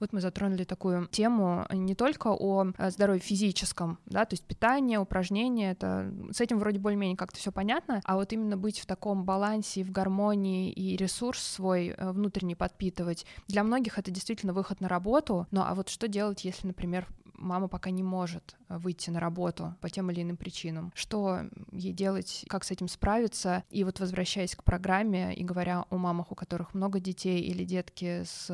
Вот 0.00 0.12
мы 0.12 0.20
затронули 0.20 0.64
такую 0.64 1.06
тему 1.08 1.66
не 1.70 1.94
только 1.94 2.28
о 2.28 2.72
э, 2.76 2.90
здоровье 2.90 3.20
физическом, 3.20 3.98
да, 4.06 4.24
то 4.24 4.34
есть 4.34 4.44
питание, 4.44 4.98
упражнения, 4.98 5.72
это 5.72 6.12
с 6.32 6.40
этим 6.40 6.58
вроде 6.58 6.78
более-менее 6.78 7.16
как-то 7.16 7.38
все 7.38 7.52
понятно, 7.52 8.00
а 8.04 8.16
вот 8.16 8.32
именно 8.32 8.56
быть 8.56 8.80
в 8.80 8.86
таком 8.86 9.24
балансе, 9.24 9.84
в 9.84 9.90
гармонии 9.90 10.72
и 10.72 10.96
ресурс 10.96 11.42
свой 11.42 11.88
э, 11.88 12.12
внутренний 12.12 12.54
подпитывать. 12.54 13.26
Для 13.46 13.62
многих 13.62 13.98
это 13.98 14.10
действительно 14.10 14.54
выход 14.54 14.80
на 14.80 14.88
работу, 14.88 15.46
но 15.50 15.66
а 15.66 15.74
вот 15.74 15.90
что 15.90 16.08
делать, 16.08 16.44
если, 16.44 16.66
например, 16.66 17.06
мама 17.34 17.68
пока 17.68 17.90
не 17.90 18.02
может 18.02 18.56
э, 18.58 18.59
выйти 18.78 19.10
на 19.10 19.20
работу 19.20 19.74
по 19.80 19.88
тем 19.88 20.10
или 20.10 20.22
иным 20.22 20.36
причинам. 20.36 20.92
Что 20.94 21.42
ей 21.72 21.92
делать, 21.92 22.44
как 22.48 22.64
с 22.64 22.70
этим 22.70 22.88
справиться? 22.88 23.64
И 23.70 23.84
вот 23.84 24.00
возвращаясь 24.00 24.54
к 24.54 24.64
программе 24.64 25.34
и 25.34 25.44
говоря 25.44 25.84
о 25.88 25.96
мамах, 25.96 26.32
у 26.32 26.34
которых 26.34 26.74
много 26.74 27.00
детей 27.00 27.40
или 27.40 27.64
детки 27.64 28.22
с 28.24 28.50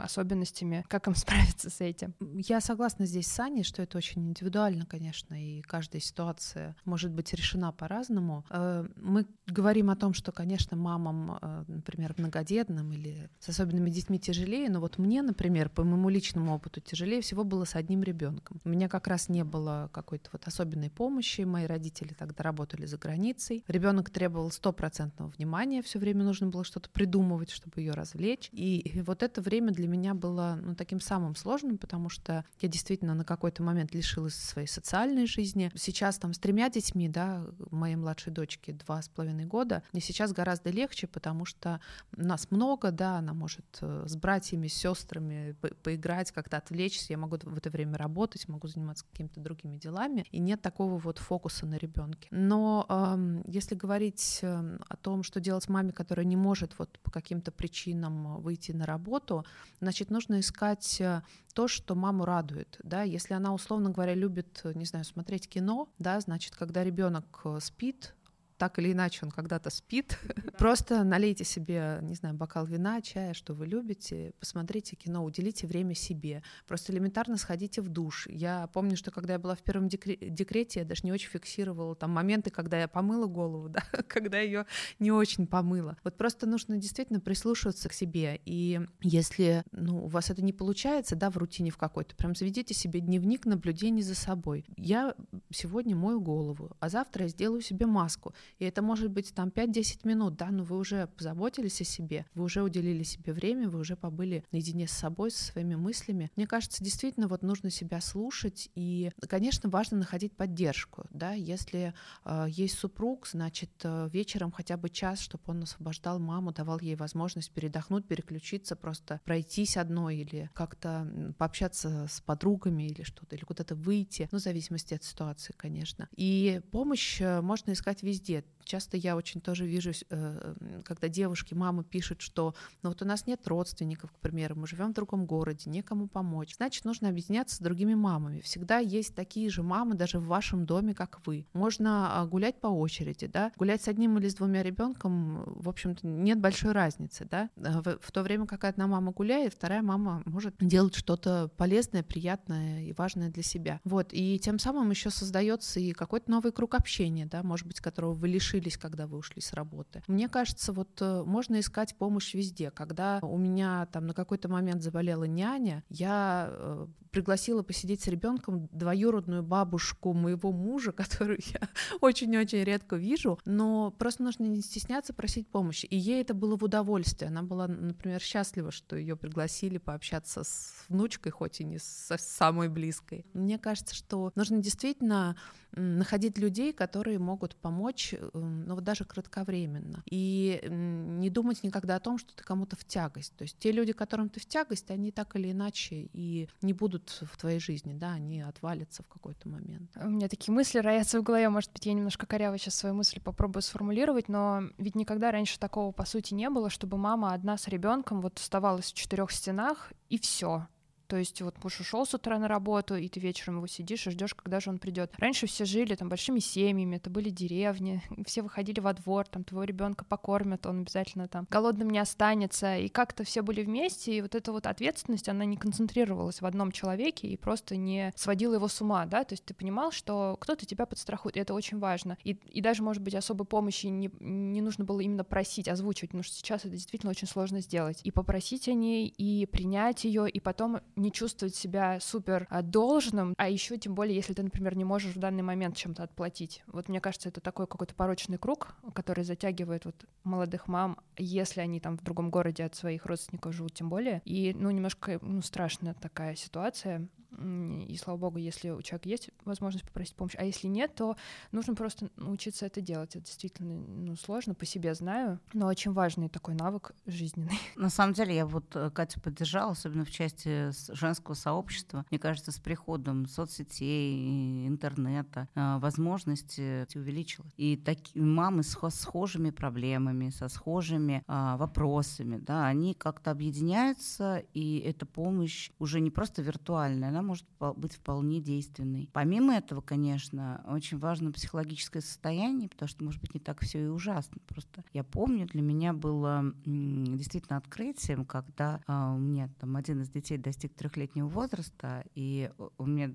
особенностями, 0.00 0.84
как 0.88 1.06
им 1.06 1.14
справиться 1.16 1.70
с 1.70 1.80
этим? 1.80 2.14
Я 2.20 2.60
согласна 2.60 3.06
здесь 3.06 3.26
с 3.26 3.40
Аней, 3.40 3.64
что 3.64 3.82
это 3.82 3.98
очень 3.98 4.28
индивидуально, 4.28 4.86
конечно, 4.86 5.34
и 5.34 5.62
каждая 5.62 6.00
ситуация 6.00 6.76
может 6.84 7.12
быть 7.12 7.32
решена 7.32 7.72
по-разному. 7.72 8.44
Э, 8.50 8.86
мы 8.96 9.26
говорим 9.46 9.90
о 9.90 9.96
том, 9.96 10.14
что, 10.14 10.32
конечно, 10.32 10.76
мамам, 10.76 11.38
э, 11.40 11.64
например, 11.68 12.14
многодетным 12.16 12.92
или 12.92 13.30
с 13.40 13.48
особенными 13.48 13.90
детьми 13.90 14.18
тяжелее, 14.18 14.68
но 14.70 14.80
вот 14.80 14.98
мне, 14.98 15.22
например, 15.22 15.68
по 15.68 15.84
моему 15.84 16.08
личному 16.08 16.54
опыту 16.54 16.80
тяжелее 16.80 17.20
всего 17.20 17.44
было 17.44 17.64
с 17.64 17.74
одним 17.74 18.02
ребенком 18.02 18.16
ребенком. 18.16 18.60
У 18.64 18.68
меня 18.68 18.88
как 18.88 19.06
раз 19.06 19.28
не 19.28 19.44
было 19.44 19.55
было 19.56 19.90
какой-то 19.92 20.30
вот 20.32 20.46
особенной 20.46 20.90
помощи. 20.90 21.42
Мои 21.42 21.66
родители 21.66 22.12
тогда 22.12 22.42
работали 22.42 22.86
за 22.86 22.98
границей. 22.98 23.64
Ребенок 23.66 24.10
требовал 24.10 24.50
стопроцентного 24.50 25.30
внимания, 25.30 25.82
все 25.82 25.98
время 25.98 26.24
нужно 26.24 26.48
было 26.48 26.64
что-то 26.64 26.90
придумывать, 26.90 27.50
чтобы 27.50 27.80
ее 27.80 27.92
развлечь. 27.92 28.48
И 28.52 29.02
вот 29.06 29.22
это 29.22 29.40
время 29.40 29.72
для 29.72 29.88
меня 29.88 30.14
было 30.14 30.58
ну, 30.60 30.74
таким 30.74 31.00
самым 31.00 31.34
сложным, 31.36 31.78
потому 31.78 32.08
что 32.08 32.44
я 32.60 32.68
действительно 32.68 33.14
на 33.14 33.24
какой-то 33.24 33.62
момент 33.62 33.94
лишилась 33.94 34.34
своей 34.34 34.68
социальной 34.68 35.26
жизни. 35.26 35.70
Сейчас 35.74 36.18
там 36.18 36.32
с 36.32 36.38
тремя 36.38 36.68
детьми, 36.68 37.08
да, 37.08 37.46
моей 37.70 37.96
младшей 37.96 38.32
дочке 38.32 38.72
два 38.72 39.00
с 39.00 39.08
половиной 39.08 39.46
года, 39.46 39.82
мне 39.92 40.02
сейчас 40.02 40.32
гораздо 40.32 40.70
легче, 40.70 41.06
потому 41.06 41.44
что 41.44 41.80
нас 42.16 42.50
много, 42.50 42.90
да, 42.90 43.18
она 43.18 43.32
может 43.32 43.64
э, 43.80 44.04
с 44.06 44.16
братьями, 44.16 44.68
с 44.68 44.74
сестрами 44.74 45.56
по 45.60 45.68
поиграть, 45.82 46.32
как-то 46.32 46.56
отвлечься, 46.56 47.06
я 47.12 47.18
могу 47.18 47.38
в 47.42 47.56
это 47.56 47.70
время 47.70 47.96
работать, 47.96 48.48
могу 48.48 48.68
заниматься 48.68 49.04
какими-то 49.10 49.40
другими 49.46 49.76
делами, 49.78 50.24
и 50.30 50.38
нет 50.38 50.60
такого 50.60 50.98
вот 50.98 51.18
фокуса 51.18 51.66
на 51.66 51.76
ребенке. 51.76 52.28
Но 52.30 52.84
э, 52.88 53.42
если 53.46 53.74
говорить 53.74 54.40
эм, 54.42 54.78
о 54.88 54.96
том, 54.96 55.22
что 55.22 55.40
делать 55.40 55.68
маме, 55.68 55.92
которая 55.92 56.26
не 56.26 56.36
может 56.36 56.78
вот 56.78 56.98
по 57.02 57.10
каким-то 57.10 57.52
причинам 57.52 58.40
выйти 58.40 58.72
на 58.72 58.86
работу, 58.86 59.44
значит, 59.80 60.10
нужно 60.10 60.40
искать 60.40 61.00
э, 61.00 61.22
то, 61.54 61.68
что 61.68 61.94
маму 61.94 62.24
радует, 62.24 62.78
да, 62.82 63.02
если 63.02 63.34
она, 63.34 63.54
условно 63.54 63.90
говоря, 63.90 64.14
любит, 64.14 64.62
не 64.74 64.84
знаю, 64.84 65.04
смотреть 65.04 65.48
кино, 65.48 65.88
да, 65.98 66.20
значит, 66.20 66.56
когда 66.56 66.84
ребенок 66.84 67.40
э, 67.44 67.58
спит, 67.60 68.14
так 68.58 68.78
или 68.78 68.92
иначе 68.92 69.20
он 69.24 69.30
когда-то 69.30 69.70
спит. 69.70 70.18
Просто 70.58 71.04
налейте 71.04 71.44
себе, 71.44 71.98
не 72.02 72.14
знаю, 72.14 72.34
бокал 72.34 72.66
вина, 72.66 73.00
чая, 73.02 73.34
что 73.34 73.54
вы 73.54 73.66
любите, 73.66 74.32
посмотрите 74.38 74.96
кино, 74.96 75.24
уделите 75.24 75.66
время 75.66 75.94
себе. 75.94 76.42
Просто 76.66 76.92
элементарно 76.92 77.36
сходите 77.36 77.80
в 77.82 77.88
душ. 77.88 78.26
Я 78.28 78.68
помню, 78.68 78.96
что 78.96 79.10
когда 79.10 79.34
я 79.34 79.38
была 79.38 79.54
в 79.54 79.62
первом 79.62 79.88
декрете, 79.88 80.80
я 80.80 80.86
даже 80.86 81.02
не 81.04 81.12
очень 81.12 81.30
фиксировала 81.30 81.94
там 81.94 82.10
моменты, 82.10 82.50
когда 82.50 82.80
я 82.80 82.88
помыла 82.88 83.26
голову, 83.26 83.68
да, 83.68 83.82
когда 84.08 84.38
ее 84.38 84.66
не 84.98 85.10
очень 85.10 85.46
помыла. 85.46 85.96
Вот 86.04 86.16
просто 86.16 86.46
нужно 86.46 86.76
действительно 86.78 87.20
прислушиваться 87.20 87.88
к 87.88 87.92
себе. 87.92 88.40
И 88.44 88.80
если 89.02 89.64
ну, 89.72 90.04
у 90.04 90.08
вас 90.08 90.30
это 90.30 90.42
не 90.42 90.52
получается, 90.52 91.16
да, 91.16 91.30
в 91.30 91.36
рутине 91.36 91.70
в 91.70 91.76
какой-то, 91.76 92.16
прям 92.16 92.34
заведите 92.34 92.74
себе 92.74 93.00
дневник 93.00 93.46
наблюдений 93.46 94.02
за 94.02 94.14
собой. 94.14 94.64
Я 94.76 95.14
сегодня 95.50 95.94
мою 95.96 96.20
голову, 96.20 96.70
а 96.80 96.88
завтра 96.88 97.24
я 97.24 97.28
сделаю 97.28 97.60
себе 97.60 97.86
маску. 97.86 98.34
И 98.58 98.64
это 98.64 98.82
может 98.82 99.10
быть 99.10 99.34
там 99.34 99.48
5-10 99.48 100.06
минут, 100.06 100.36
да, 100.36 100.50
но 100.50 100.64
вы 100.64 100.78
уже 100.78 101.06
позаботились 101.06 101.80
о 101.80 101.84
себе, 101.84 102.26
вы 102.34 102.44
уже 102.44 102.62
уделили 102.62 103.02
себе 103.02 103.32
время, 103.32 103.68
вы 103.68 103.78
уже 103.78 103.96
побыли 103.96 104.44
наедине 104.52 104.86
с 104.86 104.92
собой, 104.92 105.30
со 105.30 105.44
своими 105.44 105.74
мыслями. 105.74 106.30
Мне 106.36 106.46
кажется, 106.46 106.82
действительно 106.82 107.28
вот 107.28 107.42
нужно 107.42 107.70
себя 107.70 108.00
слушать, 108.00 108.70
и, 108.74 109.10
конечно, 109.28 109.68
важно 109.68 109.98
находить 109.98 110.32
поддержку, 110.36 111.06
да, 111.10 111.32
если 111.32 111.94
э, 112.24 112.46
есть 112.48 112.78
супруг, 112.78 113.26
значит, 113.26 113.70
э, 113.82 114.08
вечером 114.12 114.52
хотя 114.52 114.76
бы 114.76 114.88
час, 114.88 115.20
чтобы 115.20 115.44
он 115.46 115.62
освобождал 115.62 116.18
маму, 116.18 116.52
давал 116.52 116.80
ей 116.80 116.96
возможность 116.96 117.50
передохнуть, 117.50 118.06
переключиться, 118.06 118.76
просто 118.76 119.20
пройтись 119.24 119.76
одной 119.76 120.16
или 120.16 120.50
как-то 120.54 121.34
пообщаться 121.38 122.06
с 122.08 122.20
подругами 122.20 122.84
или 122.84 123.02
что-то, 123.02 123.36
или 123.36 123.44
куда-то 123.44 123.74
выйти, 123.74 124.28
ну, 124.32 124.38
в 124.38 124.42
зависимости 124.42 124.94
от 124.94 125.04
ситуации, 125.04 125.54
конечно. 125.56 126.08
И 126.16 126.60
помощь 126.70 127.20
э, 127.20 127.40
можно 127.40 127.72
искать 127.72 128.02
везде, 128.02 128.35
лет. 128.36 128.55
Часто 128.66 128.96
я 128.96 129.16
очень 129.16 129.40
тоже 129.40 129.64
вижу, 129.64 129.92
э, 130.10 130.54
когда 130.84 131.08
девушки, 131.08 131.54
мамы 131.54 131.84
пишут, 131.84 132.20
что 132.20 132.54
ну 132.82 132.90
вот 132.90 133.00
у 133.00 133.04
нас 133.04 133.26
нет 133.26 133.46
родственников, 133.46 134.10
к 134.10 134.18
примеру, 134.18 134.56
мы 134.56 134.66
живем 134.66 134.90
в 134.90 134.94
другом 134.94 135.24
городе, 135.24 135.70
некому 135.70 136.08
помочь. 136.08 136.56
Значит, 136.56 136.84
нужно 136.84 137.08
объединяться 137.08 137.56
с 137.56 137.58
другими 137.60 137.94
мамами. 137.94 138.40
Всегда 138.40 138.78
есть 138.78 139.14
такие 139.14 139.48
же 139.50 139.62
мамы 139.62 139.94
даже 139.94 140.18
в 140.18 140.26
вашем 140.26 140.66
доме, 140.66 140.94
как 140.94 141.20
вы. 141.26 141.46
Можно 141.52 142.20
а, 142.20 142.26
гулять 142.26 142.60
по 142.60 142.66
очереди, 142.66 143.28
да, 143.28 143.52
гулять 143.56 143.82
с 143.82 143.88
одним 143.88 144.18
или 144.18 144.28
с 144.28 144.34
двумя 144.34 144.64
ребенком, 144.64 145.44
в 145.46 145.68
общем-то, 145.68 146.04
нет 146.04 146.40
большой 146.40 146.72
разницы, 146.72 147.24
да. 147.30 147.48
Э, 147.56 147.80
в, 147.80 147.98
в 148.00 148.10
то 148.10 148.22
время, 148.24 148.46
как 148.46 148.64
одна 148.64 148.88
мама 148.88 149.12
гуляет, 149.12 149.54
вторая 149.54 149.82
мама 149.82 150.22
может 150.24 150.56
делать 150.58 150.96
что-то 150.96 151.50
полезное, 151.56 152.02
приятное 152.02 152.82
и 152.82 152.92
важное 152.92 153.30
для 153.30 153.44
себя. 153.44 153.80
Вот, 153.84 154.08
и 154.10 154.40
тем 154.40 154.58
самым 154.58 154.90
еще 154.90 155.10
создается 155.10 155.78
и 155.78 155.92
какой-то 155.92 156.30
новый 156.32 156.50
круг 156.50 156.74
общения, 156.74 157.26
да, 157.26 157.44
может 157.44 157.66
быть, 157.68 157.80
которого 157.80 158.12
вы 158.14 158.26
лишились, 158.26 158.55
когда 158.78 159.06
вы 159.06 159.18
ушли 159.18 159.40
с 159.40 159.52
работы. 159.52 160.02
Мне 160.06 160.28
кажется, 160.28 160.72
вот 160.72 161.00
э, 161.00 161.22
можно 161.24 161.60
искать 161.60 161.96
помощь 161.96 162.34
везде. 162.34 162.70
Когда 162.70 163.18
у 163.22 163.36
меня 163.36 163.86
там 163.86 164.06
на 164.06 164.14
какой-то 164.14 164.48
момент 164.48 164.82
заболела 164.82 165.24
няня, 165.24 165.84
я 165.88 166.48
э, 166.50 166.86
пригласила 167.10 167.62
посидеть 167.62 168.02
с 168.02 168.08
ребенком 168.08 168.68
двоюродную 168.72 169.42
бабушку 169.42 170.12
моего 170.12 170.52
мужа, 170.52 170.92
которую 170.96 171.38
я 171.54 171.68
очень-очень 172.00 172.62
редко 172.62 172.96
вижу, 172.96 173.38
но 173.44 173.90
просто 173.90 174.22
нужно 174.22 174.44
не 174.44 174.60
стесняться 174.60 175.14
просить 175.14 175.48
помощи. 175.48 175.86
И 175.86 175.96
ей 175.96 176.20
это 176.20 176.34
было 176.34 176.56
в 176.56 176.64
удовольствие. 176.64 177.28
Она 177.28 177.42
была, 177.42 177.68
например, 177.68 178.20
счастлива, 178.20 178.70
что 178.70 178.96
ее 178.96 179.16
пригласили 179.16 179.78
пообщаться 179.78 180.44
с 180.44 180.84
внучкой, 180.88 181.32
хоть 181.32 181.60
и 181.60 181.64
не 181.64 181.78
с 181.78 182.14
самой 182.18 182.68
близкой. 182.68 183.24
Мне 183.32 183.58
кажется, 183.58 183.94
что 183.94 184.32
нужно 184.34 184.58
действительно 184.58 185.36
находить 185.76 186.38
людей, 186.38 186.72
которые 186.72 187.18
могут 187.18 187.54
помочь, 187.56 188.14
эм, 188.14 188.64
ну 188.66 188.74
вот 188.74 188.84
даже 188.84 189.04
кратковременно. 189.04 190.02
И 190.10 190.60
не 190.68 191.30
думать 191.30 191.62
никогда 191.62 191.96
о 191.96 192.00
том, 192.00 192.18
что 192.18 192.34
ты 192.34 192.42
кому-то 192.42 192.76
в 192.76 192.84
тягость. 192.84 193.36
То 193.36 193.42
есть 193.42 193.58
те 193.58 193.72
люди, 193.72 193.92
которым 193.92 194.28
ты 194.28 194.40
в 194.40 194.46
тягость, 194.46 194.90
они 194.90 195.12
так 195.12 195.36
или 195.36 195.52
иначе 195.52 196.08
и 196.12 196.48
не 196.62 196.72
будут 196.72 197.22
в 197.30 197.36
твоей 197.36 197.60
жизни, 197.60 197.94
да, 197.94 198.12
они 198.12 198.40
отвалятся 198.40 199.02
в 199.02 199.08
какой-то 199.08 199.48
момент. 199.48 199.90
У 199.96 200.08
меня 200.08 200.28
такие 200.28 200.54
мысли 200.54 200.78
роятся 200.78 201.20
в 201.20 201.22
голове, 201.22 201.48
может 201.48 201.72
быть, 201.72 201.86
я 201.86 201.92
немножко 201.92 202.26
коряво 202.26 202.58
сейчас 202.58 202.74
свою 202.74 202.94
мысль 202.94 203.20
попробую 203.20 203.62
сформулировать, 203.62 204.28
но 204.28 204.62
ведь 204.78 204.94
никогда 204.94 205.30
раньше 205.30 205.58
такого, 205.58 205.92
по 205.92 206.04
сути, 206.04 206.34
не 206.34 206.48
было, 206.50 206.70
чтобы 206.70 206.96
мама 206.96 207.34
одна 207.34 207.58
с 207.58 207.68
ребенком 207.68 208.20
вот 208.20 208.38
оставалась 208.38 208.92
в 208.92 208.94
четырех 208.94 209.30
стенах, 209.30 209.92
и 210.08 210.18
все 210.18 210.66
то 211.06 211.16
есть 211.16 211.40
вот 211.42 211.62
муж 211.62 211.80
ушел 211.80 212.06
с 212.06 212.14
утра 212.14 212.38
на 212.38 212.48
работу, 212.48 212.96
и 212.96 213.08
ты 213.08 213.20
вечером 213.20 213.56
его 213.56 213.66
сидишь 213.66 214.06
и 214.06 214.10
ждешь, 214.10 214.34
когда 214.34 214.60
же 214.60 214.70
он 214.70 214.78
придет. 214.78 215.12
Раньше 215.18 215.46
все 215.46 215.64
жили 215.64 215.94
там 215.94 216.08
большими 216.08 216.38
семьями, 216.38 216.96
это 216.96 217.10
были 217.10 217.30
деревни, 217.30 218.02
все 218.26 218.42
выходили 218.42 218.80
во 218.80 218.92
двор, 218.92 219.26
там 219.26 219.44
твоего 219.44 219.64
ребенка 219.64 220.04
покормят, 220.04 220.66
он 220.66 220.80
обязательно 220.80 221.28
там 221.28 221.46
голодным 221.50 221.90
не 221.90 221.98
останется, 221.98 222.76
и 222.76 222.88
как-то 222.88 223.24
все 223.24 223.42
были 223.42 223.62
вместе, 223.62 224.16
и 224.16 224.22
вот 224.22 224.34
эта 224.34 224.52
вот 224.52 224.66
ответственность, 224.66 225.28
она 225.28 225.44
не 225.44 225.56
концентрировалась 225.56 226.40
в 226.40 226.46
одном 226.46 226.72
человеке 226.72 227.28
и 227.28 227.36
просто 227.36 227.76
не 227.76 228.12
сводила 228.16 228.54
его 228.54 228.68
с 228.68 228.80
ума, 228.80 229.06
да, 229.06 229.24
то 229.24 229.32
есть 229.32 229.44
ты 229.44 229.54
понимал, 229.54 229.90
что 229.92 230.36
кто-то 230.40 230.66
тебя 230.66 230.86
подстрахует, 230.86 231.36
и 231.36 231.40
это 231.40 231.54
очень 231.54 231.78
важно. 231.78 232.16
И, 232.24 232.32
и 232.32 232.60
даже, 232.60 232.82
может 232.82 233.02
быть, 233.02 233.14
особой 233.14 233.46
помощи 233.46 233.86
не, 233.86 234.10
не 234.20 234.60
нужно 234.60 234.84
было 234.84 235.00
именно 235.00 235.24
просить, 235.24 235.68
озвучивать, 235.68 236.10
потому 236.10 236.22
что 236.22 236.34
сейчас 236.34 236.60
это 236.60 236.70
действительно 236.70 237.10
очень 237.10 237.28
сложно 237.28 237.60
сделать. 237.60 238.00
И 238.04 238.10
попросить 238.10 238.68
о 238.68 238.74
ней, 238.74 239.08
и 239.08 239.46
принять 239.46 240.04
ее, 240.04 240.28
и 240.28 240.40
потом 240.40 240.80
не 240.96 241.12
чувствовать 241.12 241.54
себя 241.54 242.00
супер 242.00 242.46
а, 242.50 242.62
должным, 242.62 243.34
а 243.36 243.48
еще 243.48 243.76
тем 243.78 243.94
более, 243.94 244.16
если 244.16 244.32
ты, 244.32 244.42
например, 244.42 244.76
не 244.76 244.84
можешь 244.84 245.14
в 245.14 245.18
данный 245.18 245.42
момент 245.42 245.76
чем-то 245.76 246.02
отплатить. 246.02 246.62
Вот 246.66 246.88
мне 246.88 247.00
кажется, 247.00 247.28
это 247.28 247.40
такой 247.40 247.66
какой-то 247.66 247.94
порочный 247.94 248.38
круг, 248.38 248.74
который 248.94 249.24
затягивает 249.24 249.84
вот 249.84 250.06
молодых 250.24 250.68
мам, 250.68 250.98
если 251.16 251.60
они 251.60 251.80
там 251.80 251.98
в 251.98 252.02
другом 252.02 252.30
городе 252.30 252.64
от 252.64 252.74
своих 252.74 253.06
родственников 253.06 253.54
живут, 253.54 253.74
тем 253.74 253.88
более. 253.88 254.22
И, 254.24 254.54
ну, 254.54 254.70
немножко, 254.70 255.18
ну, 255.22 255.42
страшная 255.42 255.94
такая 255.94 256.34
ситуация. 256.34 257.08
И 257.38 257.96
слава 258.02 258.16
богу, 258.16 258.38
если 258.38 258.70
у 258.70 258.80
человека 258.82 259.08
есть 259.08 259.30
возможность 259.44 259.84
попросить 259.84 260.14
помощи, 260.14 260.36
а 260.36 260.44
если 260.44 260.68
нет, 260.68 260.94
то 260.94 261.16
нужно 261.52 261.74
просто 261.74 262.08
научиться 262.16 262.66
это 262.66 262.80
делать. 262.80 263.14
Это 263.14 263.24
действительно 263.24 263.74
ну, 263.74 264.16
сложно, 264.16 264.54
по 264.54 264.64
себе 264.64 264.94
знаю, 264.94 265.38
но 265.52 265.66
очень 265.66 265.92
важный 265.92 266.28
такой 266.28 266.54
навык 266.54 266.92
жизненный. 267.04 267.58
На 267.76 267.90
самом 267.90 268.14
деле 268.14 268.34
я 268.34 268.46
вот 268.46 268.74
э, 268.74 268.90
Катю 268.90 269.20
поддержала, 269.20 269.72
особенно 269.72 270.04
в 270.04 270.10
части 270.10 270.70
женского 270.92 271.34
сообщества. 271.34 272.04
Мне 272.10 272.18
кажется, 272.18 272.52
с 272.52 272.58
приходом 272.58 273.26
соцсетей, 273.26 274.66
интернета 274.66 275.48
э, 275.54 275.78
возможности 275.78 276.86
увеличилась. 276.96 277.52
И 277.56 277.76
такие 277.76 278.24
мамы 278.24 278.62
с 278.62 278.76
схожими 278.90 279.50
проблемами, 279.50 280.30
со 280.30 280.48
схожими 280.48 281.22
а, 281.26 281.56
вопросами, 281.56 282.38
да, 282.38 282.66
они 282.66 282.94
как-то 282.94 283.30
объединяются, 283.30 284.42
и 284.52 284.78
эта 284.78 285.06
помощь 285.06 285.70
уже 285.78 286.00
не 286.00 286.10
просто 286.10 286.42
виртуальная, 286.42 287.08
она 287.08 287.22
может 287.22 287.46
быть 287.76 287.94
вполне 287.94 288.40
действенной. 288.40 289.10
Помимо 289.12 289.54
этого, 289.54 289.80
конечно, 289.80 290.64
очень 290.68 290.98
важно 290.98 291.32
психологическое 291.32 292.00
состояние, 292.00 292.68
потому 292.68 292.88
что, 292.88 293.04
может 293.04 293.20
быть, 293.20 293.34
не 293.34 293.40
так 293.40 293.60
все 293.60 293.84
и 293.84 293.88
ужасно. 293.88 294.38
Просто 294.46 294.84
я 294.92 295.04
помню, 295.04 295.46
для 295.46 295.62
меня 295.62 295.92
было 295.92 296.52
действительно 296.64 297.56
открытием, 297.56 298.24
когда 298.24 298.80
а, 298.86 299.14
у 299.14 299.18
меня 299.18 299.48
там 299.58 299.76
один 299.76 300.02
из 300.02 300.10
детей 300.10 300.38
достиг 300.38 300.75
трехлетнего 300.76 301.28
возраста, 301.28 302.04
и 302.14 302.50
у 302.78 302.86
меня 302.86 303.12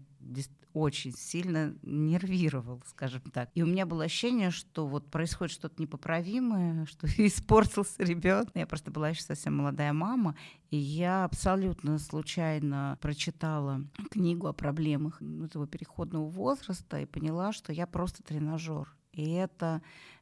очень 0.74 1.14
сильно 1.14 1.76
нервировал, 1.82 2.82
скажем 2.88 3.22
так. 3.32 3.50
И 3.54 3.64
у 3.64 3.66
меня 3.66 3.86
было 3.86 4.06
ощущение, 4.06 4.52
что 4.52 4.88
вот 4.88 5.10
происходит 5.10 5.54
что-то 5.54 5.82
непоправимое, 5.82 6.86
что 6.90 7.08
испортился 7.18 8.04
ребенок. 8.04 8.50
Я 8.54 8.68
просто 8.68 8.92
была 8.92 9.10
еще 9.10 9.24
совсем 9.24 9.58
молодая 9.58 9.94
мама, 9.94 10.36
и 10.70 10.78
я 10.78 11.26
абсолютно 11.26 11.98
случайно 12.00 12.98
прочитала 13.02 13.82
книгу 14.10 14.48
о 14.48 14.54
проблемах 14.54 15.22
этого 15.22 15.68
переходного 15.68 16.30
возраста 16.30 17.00
и 17.00 17.06
поняла, 17.06 17.52
что 17.52 17.74
я 17.74 17.88
просто 17.88 18.24
тренажер. 18.24 18.96
И 19.14 19.32
это 19.32 19.82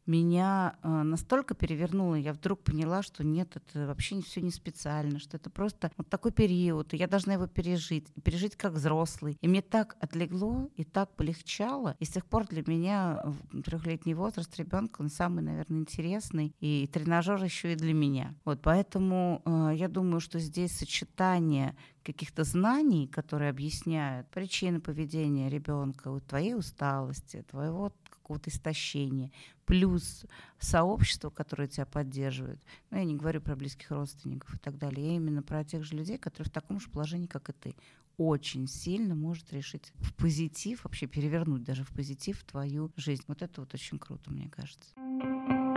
меня 0.09 0.75
э, 0.81 0.87
настолько 1.03 1.53
перевернуло, 1.53 2.15
я 2.15 2.33
вдруг 2.33 2.63
поняла, 2.63 3.03
что 3.03 3.23
нет, 3.23 3.55
это 3.55 3.85
вообще 3.85 4.21
все 4.21 4.41
не 4.41 4.51
специально, 4.51 5.19
что 5.19 5.37
это 5.37 5.49
просто 5.49 5.91
вот 5.97 6.09
такой 6.09 6.31
период, 6.31 6.93
и 6.93 6.97
я 6.97 7.07
должна 7.07 7.33
его 7.33 7.47
пережить, 7.47 8.07
пережить 8.23 8.55
как 8.55 8.73
взрослый. 8.73 9.37
И 9.39 9.47
мне 9.47 9.61
так 9.61 9.95
отлегло 9.99 10.67
и 10.75 10.83
так 10.83 11.15
полегчало, 11.15 11.95
и 11.99 12.05
с 12.05 12.09
тех 12.09 12.25
пор 12.25 12.47
для 12.47 12.63
меня 12.65 13.23
трехлетний 13.63 14.13
возраст 14.13 14.57
ребенка, 14.57 15.01
он 15.01 15.09
самый, 15.09 15.43
наверное, 15.43 15.79
интересный, 15.79 16.55
и 16.59 16.89
тренажер 16.91 17.43
еще 17.43 17.73
и 17.73 17.75
для 17.75 17.93
меня. 17.93 18.35
Вот 18.45 18.61
поэтому 18.61 19.41
э, 19.45 19.75
я 19.75 19.87
думаю, 19.87 20.19
что 20.19 20.39
здесь 20.39 20.75
сочетание 20.75 21.75
каких-то 22.03 22.43
знаний, 22.43 23.07
которые 23.07 23.51
объясняют 23.51 24.27
причины 24.29 24.79
поведения 24.79 25.49
ребенка, 25.49 26.19
твоей 26.27 26.55
усталости, 26.55 27.45
твоего 27.47 27.93
какого-то 28.29 28.51
истощения, 28.51 29.31
плюс 29.65 30.25
сообщество, 30.59 31.31
которое 31.31 31.67
тебя 31.67 31.87
поддерживает. 31.87 32.61
Ну, 32.91 32.97
я 32.99 33.03
не 33.03 33.15
говорю 33.15 33.41
про 33.41 33.55
близких 33.55 33.89
родственников 33.89 34.53
и 34.53 34.57
так 34.59 34.77
далее. 34.77 35.07
Я 35.07 35.15
именно 35.15 35.41
про 35.41 35.63
тех 35.63 35.83
же 35.83 35.95
людей, 35.95 36.19
которые 36.19 36.47
в 36.47 36.53
таком 36.53 36.79
же 36.79 36.89
положении, 36.89 37.25
как 37.25 37.49
и 37.49 37.53
ты, 37.53 37.75
очень 38.17 38.67
сильно 38.67 39.15
может 39.15 39.51
решить 39.51 39.91
в 39.95 40.13
позитив, 40.13 40.83
вообще 40.83 41.07
перевернуть 41.07 41.63
даже 41.63 41.83
в 41.83 41.89
позитив 41.89 42.43
твою 42.43 42.91
жизнь. 42.97 43.23
Вот 43.27 43.41
это 43.41 43.61
вот 43.61 43.73
очень 43.73 43.97
круто, 43.97 44.29
мне 44.29 44.47
кажется. 44.49 45.68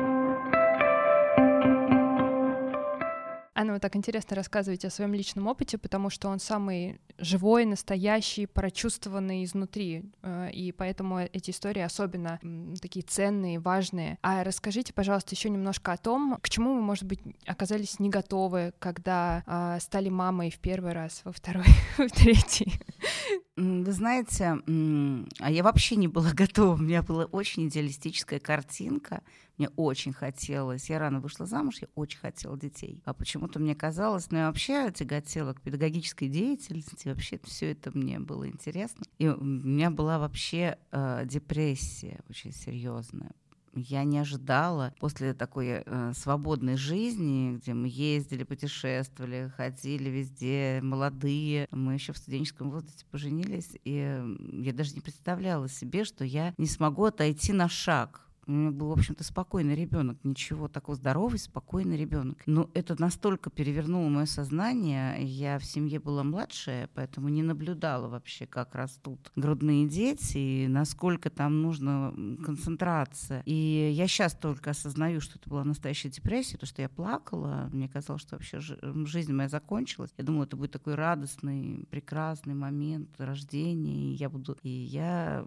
Анна, 3.55 3.75
вы 3.75 3.81
так 3.81 3.97
интересно 3.97 4.35
рассказываете 4.35 4.89
о 4.89 4.91
своем 4.91 5.13
личном 5.13 5.47
опыте, 5.47 5.77
потому 5.77 6.09
что 6.09 6.29
он 6.29 6.39
самый 6.39 7.01
живой, 7.19 7.67
настоящий, 7.67 8.47
прочувствованный 8.47 9.45
изнутри, 9.45 10.05
э, 10.23 10.51
и 10.53 10.73
поэтому 10.73 11.21
эти 11.21 11.51
истории 11.51 11.83
особенно 11.83 12.41
такие 12.81 13.05
ценные, 13.05 13.59
важные. 13.59 14.19
А 14.23 14.43
расскажите, 14.43 14.95
пожалуйста, 14.95 15.35
еще 15.35 15.51
немножко 15.51 15.93
о 15.93 15.99
том, 15.99 16.39
к 16.41 16.49
чему 16.49 16.75
вы, 16.75 16.81
может 16.81 17.05
быть, 17.05 17.21
оказались 17.47 17.99
не 17.99 18.09
готовы, 18.09 18.73
когда 18.79 19.43
а, 19.47 19.79
стали 19.81 20.09
мамой 20.09 20.51
в 20.51 20.59
первый 20.59 20.93
раз, 20.93 21.21
во 21.25 21.33
второй, 21.33 21.67
в 21.99 22.09
третий. 22.11 22.73
Вы 23.55 23.93
знаете, 23.93 24.59
а 25.39 25.51
я 25.51 25.63
вообще 25.63 25.97
не 25.97 26.09
была 26.09 26.31
готова. 26.35 26.75
У 26.75 26.79
меня 26.79 27.03
была 27.03 27.27
очень 27.27 27.69
идеалистическая 27.69 28.41
картинка. 28.41 29.23
Мне 29.59 29.69
очень 29.77 30.15
хотелось. 30.15 30.89
Я 30.89 30.99
рано 30.99 31.21
вышла 31.21 31.45
замуж, 31.45 31.79
я 31.83 31.89
очень 31.95 32.19
хотела 32.19 32.59
детей. 32.59 33.03
А 33.05 33.13
почему-то 33.13 33.59
мне 33.59 33.75
казалось, 33.75 34.31
ну 34.31 34.39
я 34.39 34.47
вообще 34.47 34.91
тяготела 34.91 35.53
к 35.53 35.61
педагогической 35.61 36.29
деятельности. 36.29 37.09
Вообще 37.09 37.39
все 37.45 37.73
это 37.73 37.97
мне 37.97 38.19
было 38.19 38.49
интересно. 38.49 39.05
И 39.19 39.29
у 39.29 39.45
меня 39.45 39.91
была 39.91 40.19
вообще 40.19 40.79
э, 40.91 41.25
депрессия 41.27 42.21
очень 42.31 42.53
серьезная 42.53 43.33
я 43.75 44.05
не 44.05 44.19
ожидала 44.19 44.95
после 45.01 45.35
такой 45.35 45.83
э, 45.85 46.13
свободной 46.15 46.77
жизни, 46.77 47.57
где 47.57 47.75
мы 47.75 47.89
ездили, 47.89 48.45
путешествовали, 48.45 49.53
ходили 49.57 50.11
везде, 50.11 50.81
молодые. 50.83 51.69
Мы 51.71 51.95
еще 51.95 52.13
в 52.13 52.19
студенческом 52.19 52.71
возрасте 52.71 53.05
поженились, 53.11 53.71
и 53.85 54.23
я 54.53 54.73
даже 54.73 54.95
не 54.95 55.01
представляла 55.01 55.69
себе, 55.69 56.05
что 56.05 56.25
я 56.25 56.55
не 56.59 56.67
смогу 56.67 57.05
отойти 57.05 57.53
на 57.53 57.69
шаг 57.69 58.29
у 58.47 58.53
меня 58.53 58.71
был, 58.71 58.89
в 58.89 58.93
общем-то, 58.93 59.23
спокойный 59.23 59.75
ребенок, 59.75 60.19
ничего 60.25 60.69
такого 60.69 60.97
здоровый, 60.97 61.39
спокойный 61.39 61.97
ребенок. 61.97 62.39
Но 62.47 62.71
это 62.75 63.01
настолько 63.01 63.51
перевернуло 63.51 64.09
мое 64.09 64.27
сознание. 64.27 65.23
Я 65.25 65.59
в 65.59 65.65
семье 65.65 66.01
была 66.01 66.25
младшая, 66.25 66.91
поэтому 66.95 67.29
не 67.29 67.43
наблюдала 67.43 68.09
вообще, 68.09 68.47
как 68.47 68.75
растут 68.75 69.31
грудные 69.37 69.89
дети 69.89 70.39
и 70.39 70.67
насколько 70.69 71.31
там 71.31 71.63
нужна 71.63 72.13
концентрация. 72.45 73.43
И 73.47 73.93
я 73.95 74.09
сейчас 74.09 74.35
только 74.35 74.71
осознаю, 74.71 75.21
что 75.21 75.39
это 75.39 75.49
была 75.49 75.65
настоящая 75.65 76.11
депрессия, 76.11 76.59
то, 76.59 76.67
что 76.67 76.83
я 76.83 76.89
плакала. 76.89 77.69
Мне 77.73 77.89
казалось, 77.89 78.23
что 78.23 78.37
вообще 78.37 78.59
жизнь 78.61 79.33
моя 79.33 79.49
закончилась. 79.49 80.13
Я 80.19 80.25
думала, 80.25 80.45
это 80.45 80.57
будет 80.57 80.73
такой 80.73 80.97
радостный, 80.97 81.87
прекрасный 81.91 82.55
момент 82.55 83.09
рождения, 83.19 84.13
и 84.13 84.15
я 84.15 84.29
буду... 84.29 84.59
И 84.63 84.69
я 84.69 85.47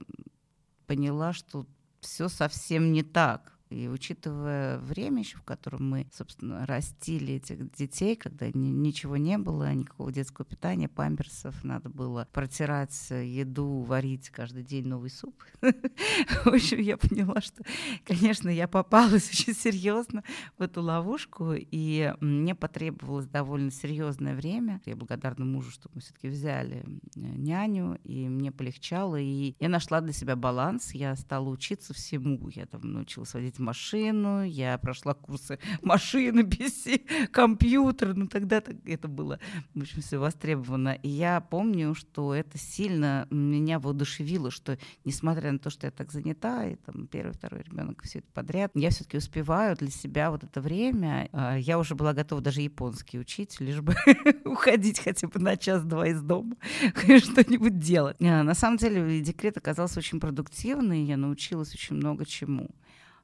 поняла, 0.87 1.33
что 1.33 1.65
все 2.05 2.29
совсем 2.29 2.93
не 2.93 3.03
так. 3.03 3.54
И 3.69 3.87
учитывая 3.87 4.77
время 4.77 5.19
еще, 5.19 5.37
в 5.37 5.43
котором 5.43 5.89
мы, 5.89 6.07
собственно, 6.13 6.65
растили 6.65 7.35
этих 7.35 7.71
детей, 7.73 8.15
когда 8.15 8.47
ни, 8.47 8.67
ничего 8.67 9.17
не 9.17 9.37
было, 9.37 9.73
никакого 9.73 10.11
детского 10.11 10.45
питания, 10.45 10.87
памперсов, 10.87 11.63
надо 11.63 11.89
было 11.89 12.27
протирать 12.31 12.95
еду, 13.09 13.81
варить 13.81 14.29
каждый 14.29 14.63
день 14.63 14.87
новый 14.87 15.09
суп. 15.09 15.35
В 15.61 16.47
общем, 16.47 16.79
я 16.79 16.97
поняла, 16.97 17.41
что, 17.41 17.63
конечно, 18.05 18.49
я 18.49 18.67
попалась 18.67 19.29
очень 19.31 19.53
серьезно 19.53 20.23
в 20.57 20.61
эту 20.61 20.81
ловушку, 20.81 21.53
и 21.55 22.13
мне 22.21 22.53
потребовалось 22.53 23.27
довольно 23.27 23.71
серьезное 23.71 24.35
время. 24.35 24.81
Я 24.85 24.95
благодарна 24.95 25.45
мужу, 25.45 25.71
что 25.71 25.89
мы 25.93 26.01
все-таки 26.01 26.27
взяли 26.27 26.85
э, 27.15 27.19
няню, 27.19 27.99
и 28.03 28.29
мне 28.29 28.51
полегчало, 28.51 29.19
и 29.19 29.55
я 29.59 29.69
нашла 29.69 30.01
для 30.01 30.13
себя 30.13 30.35
баланс, 30.35 30.93
я 30.93 31.15
стала 31.15 31.49
учиться 31.49 31.93
всему. 31.93 32.49
Я 32.49 32.65
там 32.67 32.81
научилась 32.93 33.33
водить 33.33 33.54
машину, 33.59 34.43
я 34.43 34.77
прошла 34.77 35.13
курсы 35.13 35.59
машины, 35.81 36.41
PC, 36.41 37.27
компьютер, 37.27 38.15
ну 38.15 38.27
тогда 38.27 38.61
это 38.85 39.07
было, 39.07 39.39
в 39.73 39.81
общем, 39.81 40.01
все 40.01 40.17
востребовано. 40.17 40.97
И 41.03 41.09
я 41.09 41.41
помню, 41.41 41.95
что 41.95 42.33
это 42.33 42.57
сильно 42.57 43.27
меня 43.29 43.79
воодушевило, 43.79 44.51
что 44.51 44.77
несмотря 45.03 45.51
на 45.51 45.59
то, 45.59 45.69
что 45.69 45.87
я 45.87 45.91
так 45.91 46.11
занята, 46.11 46.65
и 46.65 46.75
там 46.75 47.07
первый, 47.07 47.33
второй 47.33 47.63
ребенок, 47.63 48.03
все 48.03 48.19
это 48.19 48.27
подряд, 48.33 48.71
я 48.75 48.89
все-таки 48.89 49.17
успеваю 49.17 49.75
для 49.75 49.89
себя 49.89 50.31
вот 50.31 50.43
это 50.43 50.61
время. 50.61 51.29
А, 51.31 51.55
я 51.57 51.79
уже 51.79 51.95
была 51.95 52.13
готова 52.13 52.41
даже 52.41 52.61
японский 52.61 53.19
учить, 53.19 53.59
лишь 53.59 53.81
бы 53.81 53.95
уходить 54.45 54.99
хотя 54.99 55.27
бы 55.27 55.39
на 55.39 55.57
час-два 55.57 56.07
из 56.07 56.21
дома, 56.21 56.55
что-нибудь 56.95 57.79
делать. 57.79 58.17
А, 58.21 58.43
на 58.43 58.53
самом 58.53 58.77
деле 58.77 59.21
декрет 59.21 59.57
оказался 59.57 59.99
очень 59.99 60.19
продуктивный, 60.19 61.03
я 61.03 61.17
научилась 61.17 61.73
очень 61.73 61.95
много 61.95 62.25
чему. 62.25 62.69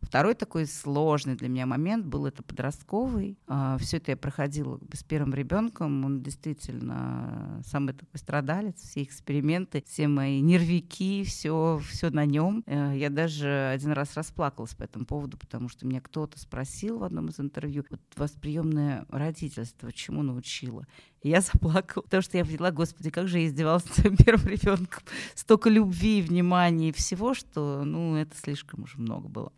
Второй 0.01 0.33
такой 0.33 0.65
сложный 0.65 1.35
для 1.35 1.47
меня 1.47 1.65
момент 1.65 2.05
был 2.05 2.25
это 2.25 2.43
подростковый. 2.43 3.37
А, 3.47 3.77
все 3.77 3.97
это 3.97 4.11
я 4.11 4.17
проходила 4.17 4.79
с 4.93 5.03
первым 5.03 5.33
ребенком. 5.33 6.03
Он 6.03 6.21
действительно 6.21 7.61
самый 7.65 7.93
такой 7.93 8.19
страдалец. 8.19 8.75
Все 8.75 9.03
эксперименты, 9.03 9.83
все 9.85 10.07
мои 10.07 10.41
нервики, 10.41 11.23
все, 11.23 11.79
все 11.87 12.09
на 12.09 12.25
нем. 12.25 12.63
Э, 12.65 12.93
я 12.95 13.09
даже 13.09 13.69
один 13.73 13.91
раз 13.91 14.15
расплакалась 14.15 14.73
по 14.73 14.83
этому 14.83 15.05
поводу, 15.05 15.37
потому 15.37 15.69
что 15.69 15.85
меня 15.85 16.01
кто-то 16.01 16.39
спросил 16.39 16.99
в 16.99 17.03
одном 17.03 17.29
из 17.29 17.39
интервью, 17.39 17.85
вот 17.89 18.01
вас 18.15 18.31
приемное 18.31 19.05
родительство 19.09 19.91
чему 19.91 20.23
научило? 20.23 20.85
Я 21.23 21.41
заплакала, 21.53 22.03
потому 22.03 22.21
что 22.21 22.37
я 22.37 22.45
поняла, 22.45 22.71
господи, 22.71 23.11
как 23.11 23.27
же 23.27 23.39
я 23.39 23.47
издевалась 23.47 23.83
своим 23.85 24.17
первым 24.17 24.47
ребенком. 24.47 25.03
Столько 25.35 25.69
любви, 25.69 26.21
внимания 26.21 26.89
и 26.89 26.93
всего, 26.93 27.33
что, 27.33 27.83
ну, 27.83 28.15
это 28.15 28.35
слишком 28.35 28.83
уже 28.83 28.97
много 28.97 29.27
было. 29.27 29.53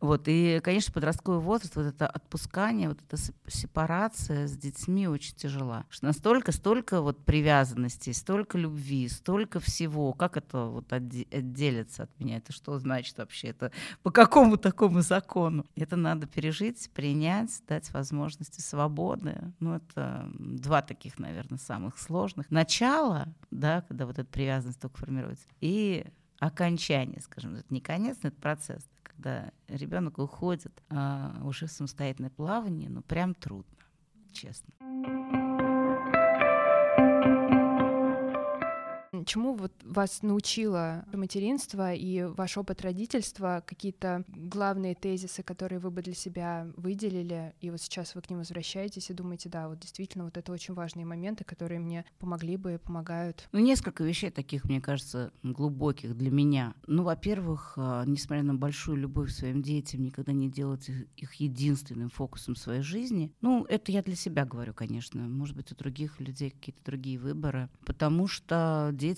Вот. 0.00 0.24
И, 0.26 0.60
конечно, 0.62 0.92
подростковый 0.92 1.40
возраст, 1.40 1.76
вот 1.76 1.86
это 1.86 2.06
отпускание, 2.06 2.88
вот 2.88 3.00
эта 3.02 3.20
сепарация 3.46 4.46
с 4.46 4.56
детьми 4.56 5.08
очень 5.08 5.34
тяжела. 5.36 5.84
Что 5.90 6.06
настолько, 6.06 6.52
столько 6.52 7.00
вот 7.00 7.24
привязанностей, 7.24 8.12
столько 8.12 8.58
любви, 8.58 9.08
столько 9.08 9.60
всего. 9.60 10.12
Как 10.12 10.36
это 10.36 10.66
вот 10.66 10.92
отделиться 10.92 12.04
от 12.04 12.20
меня? 12.20 12.38
Это 12.38 12.52
что 12.52 12.78
значит 12.78 13.18
вообще? 13.18 13.48
Это 13.48 13.72
по 14.02 14.10
какому 14.10 14.56
такому 14.56 15.02
закону? 15.02 15.66
Это 15.76 15.96
надо 15.96 16.26
пережить, 16.26 16.90
принять, 16.94 17.62
дать 17.66 17.90
возможности 17.92 18.60
свободы. 18.60 19.52
Ну, 19.60 19.74
это 19.74 20.28
два 20.38 20.82
таких, 20.82 21.18
наверное, 21.18 21.58
самых 21.58 21.98
сложных. 21.98 22.50
Начало, 22.50 23.28
да, 23.50 23.82
когда 23.82 24.06
вот 24.06 24.18
эта 24.18 24.28
привязанность 24.28 24.80
только 24.80 24.98
формируется, 24.98 25.46
и 25.60 26.06
окончание, 26.38 27.20
скажем, 27.20 27.54
это 27.54 27.66
не 27.70 27.80
конец, 27.80 28.18
но 28.22 28.28
это 28.28 28.40
процесс 28.40 28.82
когда 29.16 29.52
ребенок 29.68 30.18
уходит 30.18 30.72
а, 30.90 31.40
уже 31.44 31.66
в 31.66 31.72
самостоятельное 31.72 32.30
плавание, 32.30 32.88
ну 32.88 33.02
прям 33.02 33.34
трудно, 33.34 33.78
честно. 34.32 35.61
Чему 39.24 39.54
вот 39.54 39.72
вас 39.84 40.22
научило 40.22 41.04
материнство 41.12 41.92
и 41.92 42.22
ваш 42.22 42.56
опыт 42.56 42.82
родительства, 42.82 43.62
какие-то 43.66 44.24
главные 44.28 44.94
тезисы, 44.94 45.42
которые 45.42 45.78
вы 45.78 45.90
бы 45.90 46.02
для 46.02 46.14
себя 46.14 46.68
выделили, 46.76 47.54
и 47.60 47.70
вот 47.70 47.80
сейчас 47.80 48.14
вы 48.14 48.22
к 48.22 48.30
ним 48.30 48.40
возвращаетесь 48.40 49.10
и 49.10 49.14
думаете, 49.14 49.48
да, 49.48 49.68
вот 49.68 49.80
действительно, 49.80 50.24
вот 50.24 50.36
это 50.36 50.52
очень 50.52 50.74
важные 50.74 51.06
моменты, 51.06 51.44
которые 51.44 51.80
мне 51.80 52.04
помогли 52.18 52.56
бы 52.56 52.74
и 52.74 52.78
помогают. 52.78 53.48
Ну, 53.52 53.60
несколько 53.60 54.04
вещей 54.04 54.30
таких, 54.30 54.64
мне 54.64 54.80
кажется, 54.80 55.32
глубоких 55.42 56.16
для 56.16 56.30
меня. 56.30 56.74
Ну, 56.86 57.02
во-первых, 57.02 57.74
а, 57.76 58.04
несмотря 58.06 58.42
на 58.42 58.54
большую 58.54 58.96
любовь 58.96 59.30
к 59.30 59.32
своим 59.32 59.62
детям, 59.62 60.02
никогда 60.02 60.32
не 60.32 60.50
делать 60.50 60.88
их 61.16 61.34
единственным 61.34 62.10
фокусом 62.10 62.56
своей 62.56 62.82
жизни. 62.82 63.32
Ну, 63.40 63.64
это 63.64 63.92
я 63.92 64.02
для 64.02 64.16
себя 64.16 64.44
говорю, 64.44 64.74
конечно. 64.74 65.20
Может 65.22 65.56
быть, 65.56 65.72
у 65.72 65.74
других 65.74 66.20
людей 66.20 66.50
какие-то 66.50 66.84
другие 66.84 67.18
выборы. 67.18 67.68
Потому 67.84 68.26
что 68.26 68.90
дети 68.92 69.11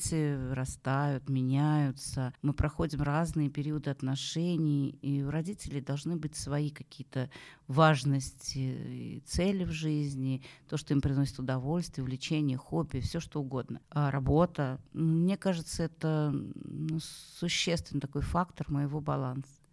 растают, 0.53 1.29
меняются. 1.29 2.33
Мы 2.43 2.53
проходим 2.53 3.03
разные 3.03 3.51
периоды 3.51 3.91
отношений, 3.91 4.91
и 5.03 5.23
у 5.23 5.31
родителей 5.31 5.81
должны 5.81 6.17
быть 6.17 6.37
свои 6.37 6.71
какие-то 6.71 7.31
важности 7.67 9.23
цели 9.27 9.65
в 9.65 9.71
жизни, 9.71 10.43
то, 10.69 10.77
что 10.77 10.95
им 10.95 11.01
приносит 11.01 11.39
удовольствие, 11.39 12.05
увлечение, 12.05 12.57
хобби, 12.57 13.01
все 13.01 13.21
что 13.21 13.41
угодно. 13.41 13.81
А 13.91 14.11
работа, 14.11 14.81
мне 14.93 15.37
кажется, 15.37 15.85
это 15.85 16.31
ну, 16.33 16.99
существенный 17.01 18.01
такой 18.01 18.23
фактор 18.23 18.71
моего 18.71 19.01
баланса. 19.01 19.65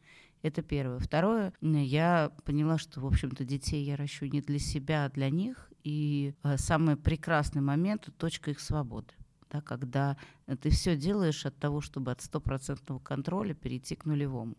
Это 0.42 0.64
первое. 0.64 1.00
Второе, 1.00 1.54
я 1.62 2.32
поняла, 2.46 2.78
что, 2.78 3.00
в 3.00 3.06
общем-то, 3.06 3.46
детей 3.46 3.84
я 3.84 3.96
ращу 3.96 4.26
не 4.26 4.42
для 4.42 4.58
себя, 4.58 5.06
а 5.06 5.10
для 5.10 5.30
них. 5.30 5.72
И 5.84 6.34
а, 6.42 6.58
самый 6.58 6.96
прекрасный 6.96 7.62
момент— 7.62 8.10
точка 8.18 8.52
их 8.52 8.60
свободы. 8.60 9.14
Да, 9.52 9.60
когда 9.62 10.16
ты 10.62 10.70
все 10.70 10.96
делаешь 10.96 11.46
от 11.46 11.58
того, 11.58 11.82
чтобы 11.82 12.12
от 12.12 12.22
стопроцентного 12.22 13.00
контроля 13.00 13.54
перейти 13.54 13.96
к 13.96 14.06
нулевому. 14.06 14.56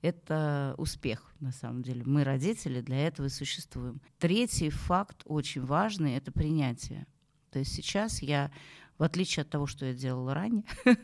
Это 0.00 0.76
успех, 0.78 1.32
на 1.40 1.50
самом 1.50 1.82
деле. 1.82 2.04
Мы, 2.04 2.22
родители, 2.22 2.80
для 2.80 3.08
этого 3.08 3.26
и 3.26 3.30
существуем. 3.30 4.00
Третий 4.18 4.70
факт 4.70 5.22
очень 5.24 5.64
важный— 5.64 6.14
это 6.16 6.30
принятие. 6.30 7.06
То 7.50 7.58
есть 7.58 7.72
сейчас 7.74 8.22
я 8.22 8.52
в 8.98 9.04
отличие 9.04 9.42
от 9.42 9.50
того, 9.50 9.66
что 9.66 9.86
я 9.86 9.94
делала 9.94 10.34
ранее, 10.34 10.64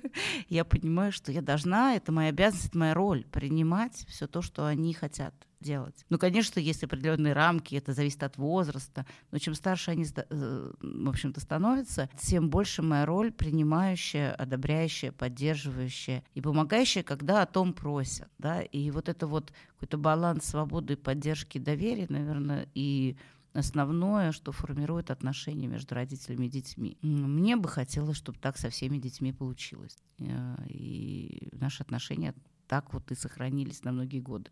я 0.49 0.65
понимаю, 0.65 1.13
что 1.13 1.31
я 1.31 1.43
должна, 1.43 1.95
это 1.95 2.11
моя 2.11 2.31
обязанность, 2.31 2.69
это 2.69 2.79
моя 2.79 2.93
роль, 2.93 3.25
принимать 3.25 4.05
все 4.09 4.27
то, 4.27 4.43
что 4.43 4.67
они 4.67 4.93
хотят 4.95 5.33
делать. 5.65 6.05
Ну, 6.11 6.19
конечно, 6.19 6.61
есть 6.61 6.85
определенные 6.85 7.33
рамки, 7.33 7.75
это 7.75 7.93
зависит 7.93 8.23
от 8.23 8.37
возраста, 8.37 9.07
но 9.31 9.39
чем 9.39 9.55
старше 9.55 9.91
они, 9.91 10.05
э, 10.05 10.73
в 10.81 11.09
общем-то, 11.09 11.41
становятся, 11.41 12.09
тем 12.21 12.51
больше 12.51 12.83
моя 12.83 13.07
роль 13.07 13.33
принимающая, 13.33 14.33
одобряющая, 14.33 15.11
поддерживающая 15.11 16.23
и 16.35 16.41
помогающая, 16.41 17.03
когда 17.03 17.43
о 17.43 17.47
том 17.47 17.73
просят. 17.73 18.29
Да? 18.39 18.61
И 18.61 18.91
вот 18.91 19.09
это 19.09 19.27
вот 19.27 19.53
какой-то 19.75 19.99
баланс 19.99 20.45
свободы, 20.45 20.97
поддержки, 20.97 21.59
доверия, 21.59 22.07
наверное, 22.09 22.69
и 22.75 23.17
основное, 23.55 24.33
что 24.33 24.53
формирует 24.53 25.11
отношения 25.11 25.67
между 25.67 25.95
родителями 25.95 26.47
и 26.47 26.51
детьми. 26.51 26.99
Мне 27.03 27.57
бы 27.57 27.69
хотелось, 27.69 28.17
чтобы 28.17 28.39
так 28.39 28.59
со 28.59 28.69
всеми 28.69 28.99
детьми 28.99 29.33
получилось. 29.33 29.97
Э, 30.19 30.57
и 30.69 31.49
наши 31.53 31.83
отношения 31.83 32.35
так 32.67 32.93
вот 32.93 33.11
и 33.11 33.15
сохранились 33.15 33.85
на 33.85 33.93
многие 33.93 34.21
годы. 34.21 34.51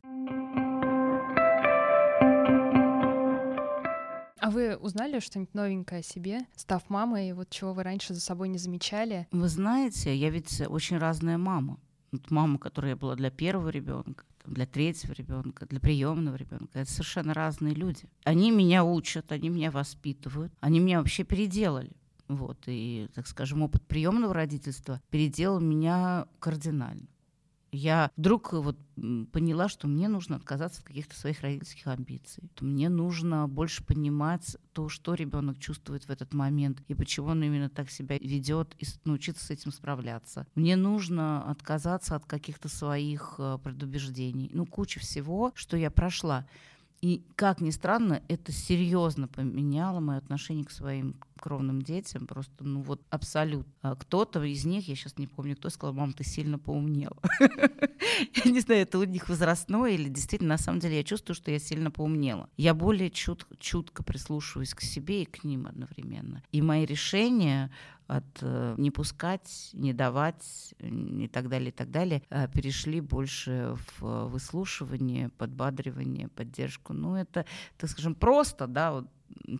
А 4.42 4.50
вы 4.50 4.76
узнали 4.76 5.20
что-нибудь 5.20 5.54
новенькое 5.54 6.00
о 6.00 6.02
себе, 6.02 6.40
став 6.56 6.90
мамой, 6.90 7.32
вот 7.32 7.48
чего 7.50 7.72
вы 7.72 7.84
раньше 7.84 8.12
за 8.12 8.20
собой 8.20 8.48
не 8.48 8.58
замечали? 8.58 9.28
Вы 9.30 9.48
знаете, 9.48 10.14
я 10.16 10.30
ведь 10.30 10.60
очень 10.68 10.98
разная 10.98 11.38
мама. 11.38 11.78
Вот 12.10 12.30
мама, 12.32 12.58
которая 12.58 12.96
была 12.96 13.14
для 13.14 13.30
первого 13.30 13.68
ребенка, 13.68 14.24
для 14.44 14.66
третьего 14.66 15.12
ребенка, 15.12 15.64
для 15.66 15.78
приемного 15.78 16.34
ребенка. 16.34 16.80
Это 16.80 16.90
совершенно 16.90 17.34
разные 17.34 17.74
люди. 17.74 18.10
Они 18.24 18.50
меня 18.50 18.84
учат, 18.84 19.30
они 19.30 19.48
меня 19.48 19.70
воспитывают, 19.70 20.52
они 20.60 20.80
меня 20.80 20.98
вообще 20.98 21.22
переделали. 21.22 21.92
Вот, 22.26 22.58
и, 22.66 23.08
так 23.14 23.28
скажем, 23.28 23.62
опыт 23.62 23.86
приемного 23.86 24.34
родительства 24.34 25.00
переделал 25.10 25.60
меня 25.60 26.26
кардинально 26.40 27.06
я 27.72 28.10
вдруг 28.16 28.52
вот 28.52 28.76
поняла, 29.32 29.68
что 29.68 29.88
мне 29.88 30.08
нужно 30.08 30.36
отказаться 30.36 30.80
от 30.80 30.86
каких-то 30.86 31.18
своих 31.18 31.40
родительских 31.40 31.86
амбиций. 31.86 32.50
Мне 32.60 32.90
нужно 32.90 33.48
больше 33.48 33.82
понимать 33.82 34.56
то, 34.72 34.90
что 34.90 35.14
ребенок 35.14 35.58
чувствует 35.58 36.04
в 36.04 36.10
этот 36.10 36.34
момент 36.34 36.82
и 36.88 36.94
почему 36.94 37.28
он 37.28 37.42
именно 37.42 37.70
так 37.70 37.90
себя 37.90 38.18
ведет, 38.18 38.74
и 38.78 38.84
научиться 39.04 39.44
с 39.44 39.50
этим 39.50 39.72
справляться. 39.72 40.46
Мне 40.54 40.76
нужно 40.76 41.50
отказаться 41.50 42.14
от 42.14 42.26
каких-то 42.26 42.68
своих 42.68 43.36
э, 43.38 43.58
предубеждений. 43.62 44.50
Ну, 44.52 44.66
куча 44.66 45.00
всего, 45.00 45.52
что 45.54 45.76
я 45.78 45.90
прошла. 45.90 46.46
И, 47.00 47.24
как 47.34 47.60
ни 47.60 47.70
странно, 47.70 48.22
это 48.28 48.52
серьезно 48.52 49.26
поменяло 49.26 49.98
мое 49.98 50.18
отношение 50.18 50.64
к 50.64 50.70
своим 50.70 51.16
кровным 51.42 51.82
детям. 51.82 52.26
Просто, 52.26 52.64
ну 52.64 52.80
вот, 52.80 53.02
абсолютно. 53.10 53.72
А 53.82 53.96
кто-то 53.96 54.42
из 54.42 54.64
них, 54.64 54.88
я 54.88 54.94
сейчас 54.94 55.18
не 55.18 55.26
помню, 55.26 55.56
кто 55.56 55.68
сказал, 55.68 55.92
мам, 55.94 56.12
ты 56.12 56.24
сильно 56.24 56.58
поумнела. 56.58 57.18
Я 58.44 58.50
не 58.50 58.60
знаю, 58.60 58.82
это 58.82 58.98
у 58.98 59.04
них 59.04 59.28
возрастное 59.28 59.90
или 59.90 60.08
действительно, 60.08 60.50
на 60.50 60.58
самом 60.58 60.80
деле, 60.80 60.96
я 60.96 61.04
чувствую, 61.04 61.34
что 61.34 61.50
я 61.50 61.58
сильно 61.58 61.90
поумнела. 61.90 62.48
Я 62.56 62.74
более 62.74 63.10
чутко 63.10 64.02
прислушиваюсь 64.02 64.74
к 64.74 64.80
себе 64.80 65.22
и 65.22 65.26
к 65.26 65.44
ним 65.44 65.66
одновременно. 65.66 66.42
И 66.52 66.60
мои 66.62 66.84
решения 66.84 67.70
от 68.06 68.24
э, 68.42 68.74
не 68.78 68.90
пускать, 68.90 69.70
не 69.72 69.92
давать 69.92 70.74
и 70.80 71.28
так 71.28 71.48
далее, 71.48 71.68
и 71.68 71.72
так 71.72 71.90
далее, 71.90 72.22
э, 72.30 72.48
перешли 72.48 73.00
больше 73.00 73.76
в 73.98 74.28
выслушивание, 74.28 75.30
подбадривание, 75.30 76.28
поддержку. 76.28 76.92
Ну, 76.92 77.14
это, 77.16 77.46
так 77.78 77.90
скажем, 77.90 78.14
просто, 78.14 78.66
да, 78.66 78.92
вот 78.92 79.06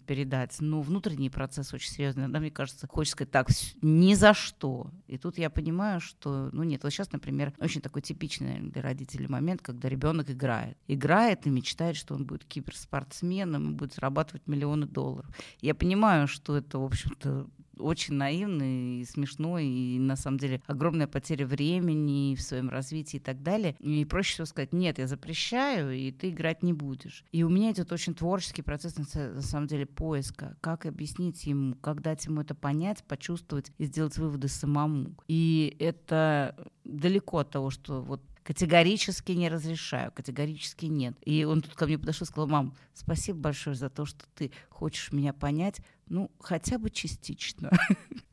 передать. 0.07 0.57
Но 0.61 0.81
внутренний 0.81 1.31
процесс 1.31 1.73
очень 1.73 1.91
серьезный. 1.91 2.23
Иногда, 2.25 2.41
мне 2.41 2.51
кажется, 2.51 2.87
хочется 2.87 3.13
сказать 3.13 3.31
так, 3.31 3.49
ни 3.81 4.15
за 4.15 4.35
что. 4.35 4.91
И 5.07 5.19
тут 5.19 5.39
я 5.39 5.51
понимаю, 5.51 6.01
что, 6.01 6.51
ну 6.53 6.63
нет, 6.63 6.83
вот 6.83 6.93
сейчас, 6.93 7.13
например, 7.13 7.53
очень 7.59 7.81
такой 7.81 8.03
типичный 8.03 8.61
для 8.61 8.83
родителей 8.83 9.29
момент, 9.29 9.63
когда 9.63 9.89
ребенок 9.89 10.31
играет. 10.31 10.77
Играет 10.89 11.47
и 11.47 11.51
мечтает, 11.51 11.97
что 11.97 12.15
он 12.15 12.25
будет 12.25 12.45
киберспортсменом 12.45 13.71
и 13.71 13.75
будет 13.75 13.95
зарабатывать 13.95 14.47
миллионы 14.47 14.87
долларов. 14.87 15.31
Я 15.61 15.75
понимаю, 15.75 16.29
что 16.29 16.57
это, 16.57 16.79
в 16.79 16.85
общем-то, 16.85 17.47
очень 17.79 18.15
наивный 18.15 19.01
и 19.01 19.05
смешной, 19.05 19.67
и 19.67 19.99
на 19.99 20.17
самом 20.17 20.39
деле 20.39 20.63
огромная 20.67 21.07
потеря 21.07 21.47
времени 21.47 22.35
в 22.35 22.43
своем 22.43 22.69
развитии 22.69 23.17
и 23.17 23.21
так 23.21 23.43
далее. 23.43 23.77
И 23.81 24.05
проще 24.05 24.35
всего 24.35 24.47
сказать, 24.47 24.73
нет, 24.73 24.99
я 24.99 25.07
запрещаю, 25.07 25.93
и 25.93 26.11
ты 26.11 26.31
играть 26.31 26.63
не 26.63 26.73
будешь. 26.73 27.25
И 27.33 27.43
у 27.43 27.49
меня 27.49 27.73
идет 27.73 27.93
очень 27.93 28.15
творческий 28.15 28.63
процесс, 28.63 28.97
на 28.97 29.43
самом 29.43 29.67
деле, 29.67 29.87
поиска. 29.87 30.57
Как 30.61 30.87
объяснить 30.87 31.45
ему, 31.45 31.75
как 31.77 32.03
дать 32.03 32.25
ему 32.27 32.41
это 32.41 32.55
понять, 32.55 33.05
почувствовать 33.05 33.73
и 33.79 33.85
сделать 33.85 34.17
выводы 34.19 34.49
самому. 34.49 35.17
И 35.29 35.77
это 35.79 36.57
далеко 36.85 37.39
от 37.39 37.51
того, 37.51 37.71
что 37.71 38.03
вот 38.03 38.23
Категорически 38.45 39.33
не 39.33 39.49
разрешаю, 39.49 40.11
категорически 40.11 40.87
нет. 40.87 41.17
И 41.25 41.45
он 41.45 41.63
тут 41.63 41.75
ко 41.75 41.87
мне 41.87 41.97
подошел 41.97 42.25
и 42.25 42.29
сказал, 42.29 42.49
мам, 42.49 42.75
спасибо 42.93 43.39
большое 43.39 43.77
за 43.77 43.89
то, 43.89 44.05
что 44.05 44.25
ты 44.35 44.51
хочешь 44.69 45.13
меня 45.13 45.33
понять, 45.33 45.81
ну, 46.13 46.31
хотя 46.41 46.79
бы 46.79 46.91
частично. 46.91 47.71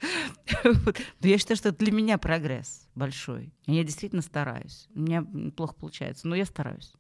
Но 0.63 1.27
я 1.27 1.37
считаю, 1.37 1.55
что 1.55 1.69
это 1.69 1.77
для 1.77 1.93
меня 1.93 2.17
прогресс 2.17 2.89
большой. 2.93 3.53
Я 3.67 3.85
действительно 3.85 4.21
стараюсь. 4.21 4.89
У 4.93 4.99
меня 4.99 5.25
плохо 5.55 5.75
получается, 5.75 6.27
но 6.27 6.35
я 6.35 6.45
стараюсь. 6.45 6.91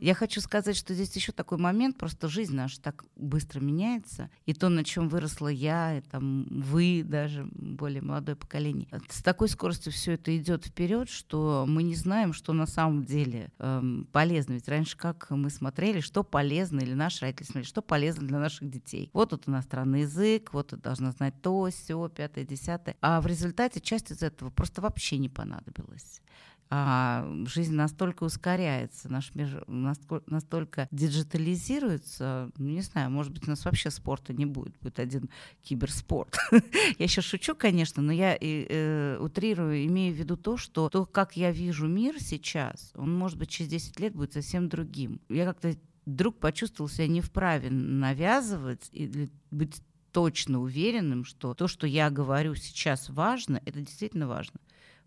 Я 0.00 0.14
хочу 0.14 0.40
сказать, 0.40 0.76
что 0.76 0.94
здесь 0.94 1.14
еще 1.16 1.32
такой 1.32 1.58
момент, 1.58 1.96
просто 1.96 2.28
жизнь 2.28 2.54
наша 2.54 2.80
так 2.80 3.04
быстро 3.16 3.60
меняется, 3.60 4.30
и 4.44 4.54
то, 4.54 4.68
на 4.68 4.84
чем 4.84 5.08
выросла 5.08 5.48
я, 5.48 5.98
и 5.98 6.00
там 6.00 6.46
вы 6.50 7.02
даже, 7.04 7.48
более 7.52 8.02
молодое 8.02 8.36
поколение, 8.36 8.88
с 9.08 9.22
такой 9.22 9.48
скоростью 9.48 9.92
все 9.92 10.12
это 10.12 10.36
идет 10.36 10.66
вперед, 10.66 11.08
что 11.08 11.64
мы 11.68 11.82
не 11.82 11.94
знаем, 11.94 12.32
что 12.32 12.52
на 12.52 12.66
самом 12.66 13.04
деле 13.04 13.50
эм, 13.58 14.08
полезно. 14.12 14.54
Ведь 14.54 14.68
раньше 14.68 14.96
как 14.96 15.30
мы 15.30 15.50
смотрели, 15.50 16.00
что 16.00 16.22
полезно, 16.22 16.80
или 16.80 16.94
наши 16.94 17.22
родители 17.22 17.46
смотрели, 17.46 17.66
что 17.66 17.82
полезно 17.82 18.26
для 18.26 18.38
наших 18.38 18.68
детей. 18.70 19.10
Вот 19.12 19.30
тут 19.30 19.48
иностранный 19.48 20.02
язык, 20.02 20.52
вот 20.52 20.68
тут 20.68 20.80
должна 20.80 21.12
знать 21.12 21.34
то, 21.42 21.68
все, 21.70 22.08
пятое, 22.08 22.44
десятое. 22.44 22.96
А 23.00 23.20
в 23.20 23.26
результате 23.26 23.80
часть 23.80 24.10
из 24.10 24.22
этого 24.22 24.50
просто 24.50 24.80
вообще 24.80 25.18
не 25.18 25.28
понадобилась 25.28 26.20
а 26.68 27.28
жизнь 27.46 27.74
настолько 27.74 28.24
ускоряется, 28.24 29.08
наш 29.08 29.34
мир 29.34 29.64
настолько 29.68 30.88
диджитализируется, 30.90 32.50
ну, 32.56 32.68
не 32.68 32.80
знаю, 32.80 33.10
может 33.10 33.32
быть, 33.32 33.46
у 33.46 33.50
нас 33.50 33.64
вообще 33.64 33.90
спорта 33.90 34.32
не 34.32 34.46
будет, 34.46 34.76
будет 34.80 34.98
один 34.98 35.30
киберспорт. 35.62 36.36
я 36.98 37.06
сейчас 37.06 37.24
шучу, 37.24 37.54
конечно, 37.54 38.02
но 38.02 38.12
я 38.12 38.36
э, 38.40 39.18
утрирую, 39.20 39.86
имею 39.86 40.14
в 40.14 40.18
виду 40.18 40.36
то, 40.36 40.56
что 40.56 40.88
то, 40.88 41.06
как 41.06 41.36
я 41.36 41.52
вижу 41.52 41.86
мир 41.86 42.16
сейчас, 42.20 42.92
он, 42.94 43.16
может 43.16 43.38
быть, 43.38 43.50
через 43.50 43.70
10 43.70 44.00
лет 44.00 44.14
будет 44.14 44.32
совсем 44.32 44.68
другим. 44.68 45.20
Я 45.28 45.44
как-то 45.44 45.74
вдруг 46.04 46.38
почувствовал 46.38 46.88
себя 46.88 47.06
не 47.08 47.20
вправе 47.20 47.70
навязывать 47.70 48.88
или 48.92 49.28
быть 49.50 49.82
точно 50.12 50.62
уверенным, 50.62 51.24
что 51.24 51.52
то, 51.52 51.68
что 51.68 51.86
я 51.86 52.08
говорю 52.10 52.54
сейчас 52.54 53.10
важно, 53.10 53.60
это 53.66 53.80
действительно 53.80 54.26
важно. 54.26 54.58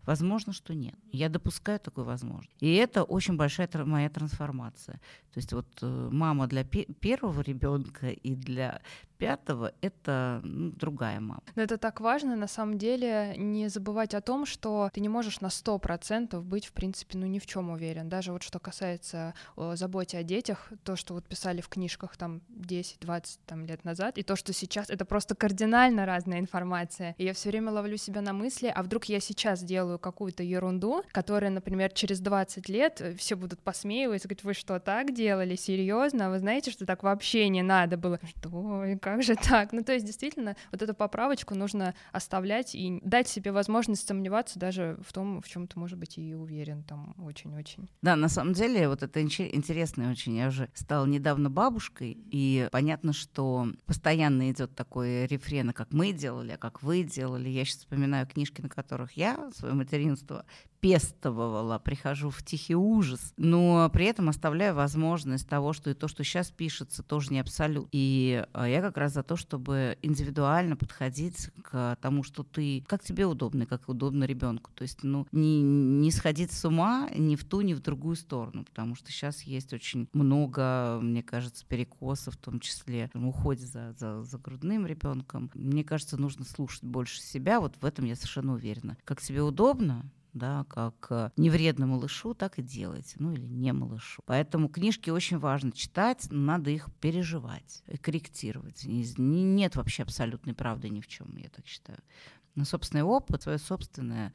Возможно, 0.06 0.52
что 0.52 0.74
нет. 0.74 0.94
Я 1.12 1.28
допускаю 1.28 1.78
такую 1.78 2.04
возможность. 2.04 2.56
И 2.60 2.74
это 2.74 3.04
очень 3.04 3.36
большая 3.36 3.68
моя 3.84 4.08
трансформация. 4.08 5.00
То 5.32 5.38
есть 5.38 5.52
вот 5.52 5.66
э, 5.82 6.08
мама 6.12 6.46
для 6.46 6.64
первого 6.64 7.40
ребенка 7.42 8.10
и 8.10 8.34
для 8.34 8.80
пятого 9.20 9.72
это 9.82 10.40
ну, 10.42 10.72
другая 10.72 11.20
мама. 11.20 11.42
Но 11.54 11.62
это 11.62 11.76
так 11.76 12.00
важно, 12.00 12.36
на 12.36 12.48
самом 12.48 12.78
деле, 12.78 13.34
не 13.36 13.68
забывать 13.68 14.14
о 14.14 14.20
том, 14.20 14.46
что 14.46 14.90
ты 14.92 15.00
не 15.00 15.08
можешь 15.08 15.40
на 15.40 15.50
сто 15.50 15.78
процентов 15.78 16.44
быть, 16.44 16.66
в 16.66 16.72
принципе, 16.72 17.18
ну 17.18 17.26
ни 17.26 17.38
в 17.38 17.46
чем 17.46 17.70
уверен. 17.70 18.08
Даже 18.08 18.32
вот 18.32 18.42
что 18.42 18.58
касается 18.58 19.34
о, 19.56 19.76
заботе 19.76 20.18
о 20.18 20.22
детях, 20.22 20.72
то, 20.84 20.96
что 20.96 21.14
вот 21.14 21.26
писали 21.26 21.60
в 21.60 21.68
книжках 21.68 22.16
там 22.16 22.40
10-20 22.48 23.38
там, 23.46 23.66
лет 23.66 23.84
назад, 23.84 24.16
и 24.16 24.22
то, 24.22 24.36
что 24.36 24.52
сейчас, 24.52 24.88
это 24.88 25.04
просто 25.04 25.34
кардинально 25.34 26.06
разная 26.06 26.40
информация. 26.40 27.14
И 27.18 27.24
я 27.24 27.34
все 27.34 27.50
время 27.50 27.72
ловлю 27.72 27.98
себя 27.98 28.22
на 28.22 28.32
мысли, 28.32 28.72
а 28.74 28.82
вдруг 28.82 29.04
я 29.04 29.20
сейчас 29.20 29.62
делаю 29.62 29.98
какую-то 29.98 30.42
ерунду, 30.42 31.02
которая, 31.12 31.50
например, 31.50 31.92
через 31.92 32.20
20 32.20 32.68
лет 32.70 33.02
все 33.18 33.36
будут 33.36 33.60
посмеиваться, 33.60 34.28
говорить, 34.28 34.44
вы 34.44 34.54
что, 34.54 34.80
так 34.80 35.12
делали? 35.12 35.56
Серьезно? 35.56 36.30
Вы 36.30 36.38
знаете, 36.38 36.70
что 36.70 36.86
так 36.86 37.02
вообще 37.02 37.48
не 37.48 37.62
надо 37.62 37.98
было? 37.98 38.18
Что? 38.24 38.84
Как 39.10 39.22
же 39.22 39.34
так? 39.34 39.72
Ну, 39.72 39.82
то 39.82 39.92
есть, 39.92 40.06
действительно, 40.06 40.56
вот 40.72 40.82
эту 40.82 40.94
поправочку 40.94 41.54
нужно 41.54 41.94
оставлять 42.12 42.74
и 42.74 43.00
дать 43.02 43.28
себе 43.28 43.52
возможность 43.52 44.06
сомневаться 44.06 44.58
даже 44.58 44.98
в 45.06 45.12
том, 45.12 45.42
в 45.42 45.48
чем 45.48 45.66
ты, 45.66 45.78
может 45.78 45.98
быть, 45.98 46.18
и 46.18 46.34
уверен 46.34 46.82
там 46.84 47.14
очень-очень. 47.18 47.88
Да, 48.02 48.16
на 48.16 48.28
самом 48.28 48.52
деле, 48.52 48.88
вот 48.88 49.02
это 49.02 49.22
интересно 49.22 50.10
очень. 50.10 50.36
Я 50.36 50.48
уже 50.48 50.68
стала 50.74 51.06
недавно 51.06 51.50
бабушкой, 51.50 52.16
и 52.30 52.68
понятно, 52.72 53.12
что 53.12 53.66
постоянно 53.86 54.50
идет 54.50 54.74
такой 54.74 55.26
рефрен, 55.26 55.72
как 55.72 55.92
мы 55.92 56.12
делали, 56.12 56.52
а 56.52 56.58
как 56.58 56.82
вы 56.82 57.02
делали. 57.02 57.48
Я 57.48 57.64
сейчас 57.64 57.78
вспоминаю 57.78 58.26
книжки, 58.26 58.60
на 58.60 58.68
которых 58.68 59.12
я 59.12 59.50
свое 59.54 59.74
материнство 59.74 60.44
пестовала, 60.80 61.78
прихожу 61.78 62.30
в 62.30 62.42
тихий 62.42 62.74
ужас, 62.74 63.32
но 63.36 63.88
при 63.92 64.06
этом 64.06 64.28
оставляю 64.28 64.74
возможность 64.74 65.48
того, 65.48 65.72
что 65.72 65.90
и 65.90 65.94
то, 65.94 66.08
что 66.08 66.24
сейчас 66.24 66.50
пишется, 66.50 67.02
тоже 67.02 67.32
не 67.32 67.40
абсолют. 67.40 67.88
И 67.92 68.44
а, 68.52 68.68
я 68.68 68.80
как 68.80 68.96
раз 68.96 69.12
за 69.12 69.22
то, 69.22 69.36
чтобы 69.36 69.98
индивидуально 70.02 70.76
подходить 70.76 71.50
к 71.62 71.96
тому, 72.00 72.22
что 72.22 72.42
ты, 72.42 72.84
как 72.86 73.02
тебе 73.02 73.26
удобно, 73.26 73.66
как 73.66 73.88
удобно 73.88 74.24
ребенку. 74.24 74.70
То 74.74 74.82
есть, 74.82 75.02
ну, 75.02 75.26
не, 75.32 75.62
не 75.62 76.10
сходить 76.10 76.52
с 76.52 76.64
ума 76.64 77.08
ни 77.14 77.36
в 77.36 77.44
ту, 77.44 77.60
ни 77.60 77.74
в 77.74 77.80
другую 77.80 78.16
сторону, 78.16 78.64
потому 78.64 78.94
что 78.94 79.12
сейчас 79.12 79.42
есть 79.42 79.72
очень 79.72 80.08
много, 80.12 80.98
мне 81.02 81.22
кажется, 81.22 81.64
перекосов, 81.66 82.34
в 82.34 82.38
том 82.38 82.60
числе 82.60 83.10
в 83.14 83.26
уходе 83.26 83.66
за, 83.66 83.94
за, 83.98 84.22
за 84.22 84.38
грудным 84.38 84.86
ребенком. 84.86 85.50
Мне 85.54 85.84
кажется, 85.84 86.16
нужно 86.16 86.44
слушать 86.44 86.84
больше 86.84 87.20
себя. 87.20 87.60
Вот 87.60 87.76
в 87.80 87.84
этом 87.84 88.04
я 88.06 88.16
совершенно 88.16 88.54
уверена. 88.54 88.96
Как 89.04 89.20
тебе 89.20 89.42
удобно, 89.42 90.10
да, 90.32 90.64
как 90.68 91.06
э, 91.10 91.30
не 91.36 91.50
вредно 91.50 91.86
малышу, 91.86 92.34
так 92.34 92.58
и 92.58 92.62
делайте, 92.62 93.16
ну 93.18 93.32
или 93.32 93.46
не 93.46 93.72
малышу. 93.72 94.22
Поэтому 94.26 94.68
книжки 94.68 95.10
очень 95.10 95.38
важно 95.38 95.72
читать, 95.72 96.26
надо 96.30 96.70
их 96.70 96.88
переживать, 97.00 97.82
корректировать. 98.00 98.84
Нет 98.84 99.76
вообще 99.76 100.02
абсолютной 100.02 100.54
правды 100.54 100.88
ни 100.88 101.00
в 101.00 101.06
чем, 101.06 101.36
я 101.36 101.48
так 101.48 101.66
считаю. 101.66 101.98
Но 102.54 102.64
собственный 102.64 103.02
опыт, 103.02 103.42
свое 103.42 103.58
собственное 103.58 104.32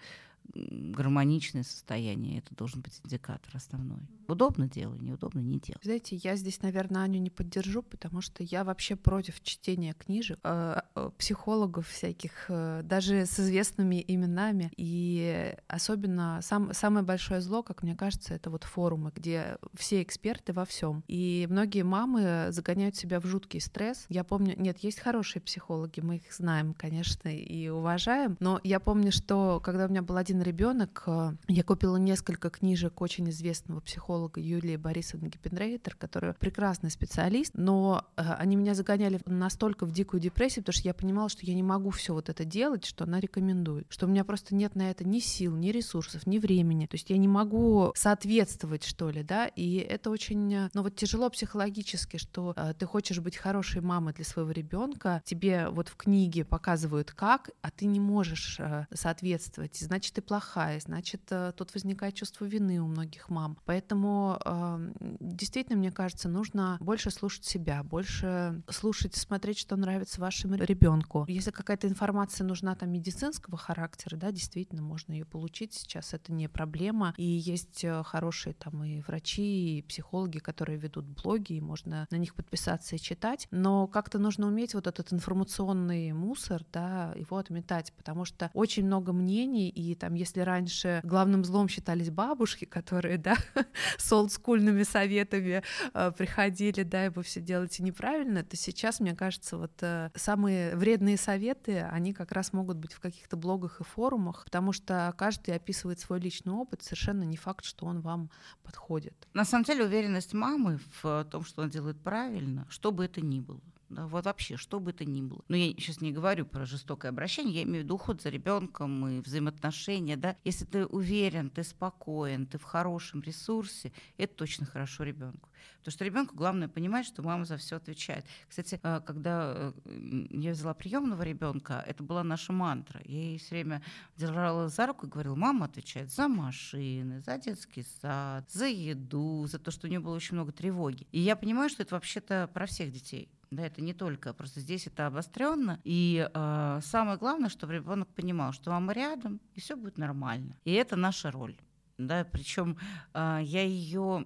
гармоничное 0.54 1.64
состояние. 1.64 2.40
Это 2.40 2.56
должен 2.56 2.82
быть 2.82 3.00
индикатор 3.04 3.56
основной. 3.56 4.00
Удобно 4.28 4.68
делай, 4.68 4.98
неудобно 5.00 5.40
не 5.40 5.60
делай. 5.60 5.80
Знаете, 5.84 6.16
я 6.16 6.36
здесь, 6.36 6.62
наверное, 6.62 7.04
Аню 7.04 7.20
не 7.20 7.30
поддержу, 7.30 7.84
потому 7.84 8.22
что 8.22 8.44
я 8.44 8.64
вообще 8.64 8.96
против 8.96 9.42
чтения 9.44 9.94
книжек, 9.94 10.40
э, 10.44 10.82
э, 10.96 11.10
психологов 11.18 11.88
всяких, 11.88 12.46
э, 12.50 12.82
даже 12.84 13.26
с 13.26 13.40
известными 13.40 14.04
именами. 14.08 14.72
И 14.78 15.56
особенно 15.68 16.40
сам, 16.42 16.74
самое 16.74 17.06
большое 17.06 17.42
зло, 17.42 17.62
как 17.62 17.84
мне 17.84 17.96
кажется, 17.96 18.34
это 18.34 18.50
вот 18.50 18.64
форумы, 18.64 19.12
где 19.16 19.58
все 19.76 20.02
эксперты 20.02 20.54
во 20.54 20.66
всем. 20.66 21.04
И 21.08 21.48
многие 21.50 21.84
мамы 21.84 22.48
загоняют 22.50 22.96
себя 22.96 23.20
в 23.20 23.26
жуткий 23.26 23.62
стресс. 23.62 24.06
Я 24.10 24.24
помню, 24.24 24.56
нет, 24.58 24.80
есть 24.80 25.00
хорошие 25.00 25.42
психологи, 25.42 26.00
мы 26.00 26.18
их 26.18 26.34
знаем, 26.34 26.74
конечно, 26.74 27.30
и 27.30 27.68
уважаем, 27.70 28.38
но 28.40 28.60
я 28.64 28.80
помню, 28.80 29.12
что 29.12 29.62
когда 29.64 29.86
у 29.86 29.90
меня 29.90 30.02
был 30.02 30.18
один 30.18 30.35
один 30.36 30.42
ребенок. 30.42 31.04
Э, 31.08 31.34
я 31.48 31.64
купила 31.64 31.96
несколько 31.96 32.50
книжек 32.50 33.02
очень 33.02 33.30
известного 33.30 33.80
психолога 33.80 34.42
Юлии 34.42 34.76
Борисовны 34.76 35.28
Гиппенрейтер, 35.28 35.96
которая 35.96 36.34
прекрасный 36.34 36.92
специалист, 36.92 37.54
но 37.56 38.06
э, 38.18 38.22
они 38.38 38.56
меня 38.56 38.74
загоняли 38.74 39.22
настолько 39.26 39.86
в 39.86 39.92
дикую 39.92 40.20
депрессию, 40.20 40.64
потому 40.64 40.80
что 40.80 40.88
я 40.88 40.94
понимала, 40.94 41.30
что 41.30 41.46
я 41.46 41.54
не 41.54 41.64
могу 41.64 41.90
все 41.92 42.14
вот 42.14 42.30
это 42.30 42.44
делать, 42.44 42.86
что 42.86 43.06
она 43.06 43.20
рекомендует, 43.20 43.86
что 43.90 44.08
у 44.08 44.10
меня 44.10 44.26
просто 44.26 44.56
нет 44.56 44.76
на 44.76 44.90
это 44.90 45.08
ни 45.08 45.20
сил, 45.20 45.56
ни 45.56 45.70
ресурсов, 45.70 46.28
ни 46.28 46.38
времени, 46.38 46.86
то 46.86 46.96
есть 46.96 47.10
я 47.10 47.18
не 47.18 47.28
могу 47.28 47.94
соответствовать, 47.96 48.84
что 48.84 49.10
ли, 49.10 49.24
да, 49.24 49.48
и 49.48 49.78
это 49.78 50.10
очень, 50.10 50.54
э, 50.54 50.70
ну 50.74 50.84
вот 50.84 50.96
тяжело 50.96 51.30
психологически, 51.30 52.18
что 52.18 52.56
ты 52.78 52.86
хочешь 52.86 53.20
быть 53.20 53.38
хорошей 53.38 53.82
мамой 53.82 54.14
для 54.14 54.26
своего 54.26 54.52
ребенка, 54.52 55.22
тебе 55.26 55.70
вот 55.70 55.88
в 55.88 55.96
книге 55.96 56.44
показывают 56.44 57.12
как, 57.12 57.52
а 57.62 57.72
ты 57.72 57.86
не 57.86 58.00
можешь 58.00 58.60
соответствовать, 58.94 59.78
значит, 59.78 60.16
ты 60.16 60.22
плохая, 60.26 60.80
значит, 60.80 61.22
э, 61.30 61.54
тут 61.56 61.74
возникает 61.74 62.16
чувство 62.16 62.46
вины 62.46 62.80
у 62.82 62.88
многих 62.88 63.30
мам. 63.30 63.58
Поэтому 63.66 64.40
э, 64.44 64.92
действительно, 65.20 65.78
мне 65.78 65.92
кажется, 65.92 66.30
нужно 66.30 66.78
больше 66.80 67.12
слушать 67.12 67.46
себя, 67.46 67.84
больше 67.84 68.62
слушать, 68.70 69.16
смотреть, 69.16 69.60
что 69.60 69.76
нравится 69.76 70.20
вашему 70.20 70.56
ребенку. 70.56 71.26
Если 71.28 71.52
какая-то 71.52 71.88
информация 71.88 72.46
нужна 72.46 72.76
там 72.76 72.92
медицинского 72.92 73.58
характера, 73.58 74.18
да, 74.18 74.32
действительно, 74.32 74.82
можно 74.82 75.14
ее 75.14 75.26
получить 75.26 75.74
сейчас, 75.74 76.14
это 76.14 76.34
не 76.34 76.48
проблема. 76.48 77.14
И 77.18 77.24
есть 77.24 77.84
э, 77.84 78.04
хорошие 78.04 78.54
там 78.54 78.84
и 78.84 79.02
врачи, 79.02 79.80
и 79.80 79.82
психологи, 79.84 80.40
которые 80.40 80.78
ведут 80.78 81.06
блоги, 81.06 81.54
и 81.54 81.62
можно 81.62 82.08
на 82.10 82.16
них 82.16 82.36
подписаться 82.36 82.96
и 82.96 83.00
читать. 83.00 83.48
Но 83.52 83.88
как-то 83.88 84.20
нужно 84.20 84.48
уметь 84.48 84.74
вот 84.74 84.88
этот 84.88 85.14
информационный 85.14 86.12
мусор, 86.14 86.64
да, 86.72 87.14
его 87.16 87.38
отметать, 87.38 87.94
потому 87.94 88.26
что 88.26 88.50
очень 88.54 88.86
много 88.86 89.14
мнений, 89.14 89.70
и 89.70 89.96
там, 89.96 90.15
если 90.16 90.42
раньше 90.42 91.02
главным 91.04 91.44
злом 91.46 91.68
считались 91.68 92.10
бабушки, 92.10 92.66
которые, 92.66 93.18
да, 93.18 93.38
с 93.98 94.12
олдскульными 94.12 94.84
советами 94.84 95.64
э, 95.94 96.12
приходили, 96.12 96.84
да, 96.84 97.06
и 97.06 97.10
вы 97.10 97.24
все 97.24 97.42
делаете 97.42 97.84
неправильно, 97.84 98.44
то 98.44 98.56
сейчас, 98.56 99.00
мне 99.00 99.16
кажется, 99.16 99.58
вот 99.58 99.72
э, 99.82 100.10
самые 100.16 100.76
вредные 100.76 101.18
советы, 101.18 101.82
они 101.92 102.14
как 102.14 102.32
раз 102.32 102.54
могут 102.54 102.78
быть 102.78 102.94
в 102.94 103.00
каких-то 103.00 103.38
блогах 103.38 103.82
и 103.82 103.84
форумах, 103.84 104.46
потому 104.46 104.72
что 104.72 105.14
каждый 105.18 105.56
описывает 105.56 106.00
свой 106.00 106.20
личный 106.20 106.54
опыт, 106.54 106.82
совершенно 106.82 107.24
не 107.24 107.38
факт, 107.38 107.66
что 107.66 107.86
он 107.86 108.02
вам 108.02 108.30
подходит. 108.64 109.28
На 109.34 109.46
самом 109.46 109.64
деле 109.66 109.86
уверенность 109.86 110.34
мамы 110.34 110.80
в 111.02 111.26
том, 111.32 111.44
что 111.44 111.62
она 111.62 111.72
делает 111.72 112.00
правильно, 112.02 112.66
что 112.70 112.92
бы 112.92 113.06
это 113.06 113.22
ни 113.22 113.40
было 113.40 113.62
да, 113.96 114.08
вот 114.08 114.26
вообще, 114.26 114.58
что 114.58 114.80
бы 114.80 114.92
это 114.92 115.06
ни 115.06 115.22
было. 115.22 115.42
Но 115.48 115.56
я 115.56 115.72
сейчас 115.72 116.02
не 116.02 116.12
говорю 116.12 116.46
про 116.46 116.66
жестокое 116.66 117.10
обращение, 117.12 117.56
я 117.56 117.64
имею 117.64 117.82
в 117.82 117.86
виду 117.86 117.96
уход 117.96 118.22
за 118.22 118.30
ребенком 118.30 119.08
и 119.08 119.22
взаимоотношения, 119.22 120.18
да. 120.18 120.36
Если 120.44 120.66
ты 120.66 120.86
уверен, 120.86 121.50
ты 121.50 121.64
спокоен, 121.64 122.46
ты 122.46 122.58
в 122.58 122.64
хорошем 122.64 123.22
ресурсе, 123.22 123.94
это 124.18 124.36
точно 124.36 124.66
хорошо 124.66 125.04
ребенку. 125.04 125.50
Потому 125.80 125.94
что 125.94 126.06
ребенку 126.06 126.36
главное 126.36 126.68
понимать, 126.68 127.06
что 127.06 127.22
мама 127.22 127.46
за 127.46 127.58
все 127.58 127.78
отвечает. 127.78 128.26
Кстати, 128.50 128.80
э, 128.82 129.02
когда 129.06 129.54
э, 129.86 130.26
я 130.32 130.52
взяла 130.52 130.74
приемного 130.74 131.22
ребенка, 131.24 131.84
это 131.88 132.04
была 132.04 132.24
наша 132.24 132.52
мантра. 132.52 133.02
Я 133.06 133.20
ей 133.20 133.38
все 133.38 133.56
время 133.56 133.82
держала 134.18 134.68
за 134.68 134.88
руку 134.88 135.06
и 135.06 135.10
говорила, 135.10 135.36
мама 135.36 135.66
отвечает 135.66 136.12
за 136.12 136.28
машины, 136.28 137.22
за 137.22 137.38
детский 137.38 137.86
сад, 138.02 138.50
за 138.52 138.66
еду, 138.66 139.46
за 139.48 139.60
то, 139.60 139.72
что 139.72 139.88
у 139.88 139.90
нее 139.90 140.00
было 140.00 140.16
очень 140.16 140.36
много 140.36 140.52
тревоги. 140.52 141.08
И 141.12 141.20
я 141.20 141.36
понимаю, 141.36 141.70
что 141.70 141.84
это 141.84 141.96
вообще-то 141.96 142.50
про 142.54 142.66
всех 142.66 142.92
детей. 142.92 143.30
Да, 143.56 143.66
это 143.66 143.82
не 143.82 143.94
только, 143.94 144.34
просто 144.34 144.60
здесь 144.60 144.86
это 144.86 145.08
обостренно. 145.08 145.80
И 145.86 146.30
э, 146.34 146.80
самое 146.84 147.18
главное, 147.18 147.50
чтобы 147.50 147.74
ребенок 147.74 148.10
понимал, 148.10 148.52
что 148.52 148.72
мама 148.72 148.92
рядом, 148.92 149.40
и 149.54 149.62
все 149.62 149.78
будет 149.78 149.98
нормально. 149.98 150.58
И 150.66 150.74
это 150.74 150.98
наша 150.98 151.32
роль. 151.32 151.56
Да, 151.98 152.26
причем 152.30 152.72
э, 152.72 152.76
а, 153.14 153.40
я 153.40 153.64
ее 153.64 154.26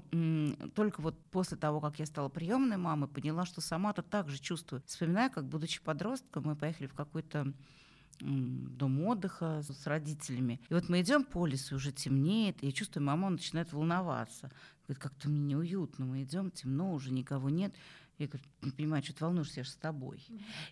только 0.74 1.02
вот 1.02 1.24
после 1.30 1.58
того, 1.58 1.80
как 1.80 2.00
я 2.00 2.08
стала 2.08 2.28
приемной 2.28 2.78
мамой, 2.78 3.08
поняла, 3.08 3.46
что 3.46 3.62
сама-то 3.62 4.02
так 4.02 4.30
же 4.30 4.40
чувствую. 4.40 4.82
Вспоминаю, 4.88 5.30
как 5.30 5.46
будучи 5.46 5.80
подростком, 5.80 6.46
мы 6.46 6.56
поехали 6.56 6.88
в 6.88 6.96
какой-то 6.96 7.54
дом 8.22 9.04
отдыха 9.06 9.62
с 9.62 9.86
родителями. 9.86 10.60
И 10.70 10.74
вот 10.74 10.90
мы 10.90 11.02
идем 11.02 11.24
по 11.24 11.46
лесу, 11.46 11.76
уже 11.76 11.92
темнеет, 11.92 12.64
и 12.64 12.66
я 12.66 12.72
чувствую, 12.72 13.06
мама 13.06 13.30
начинает 13.30 13.72
волноваться. 13.72 14.52
Говорит, 14.88 15.04
как-то 15.04 15.30
мне 15.30 15.54
неуютно, 15.54 16.06
мы 16.06 16.24
идем, 16.24 16.50
темно, 16.50 16.94
уже 16.94 17.14
никого 17.14 17.50
нет. 17.50 17.76
Я 18.20 18.28
говорю, 18.28 18.44
не 18.62 18.72
понимаю, 18.72 19.02
что 19.02 19.14
ты 19.14 19.24
волнуешься, 19.24 19.62
я 19.62 19.64
же 19.64 19.70
с 19.70 19.76
тобой. 19.76 20.22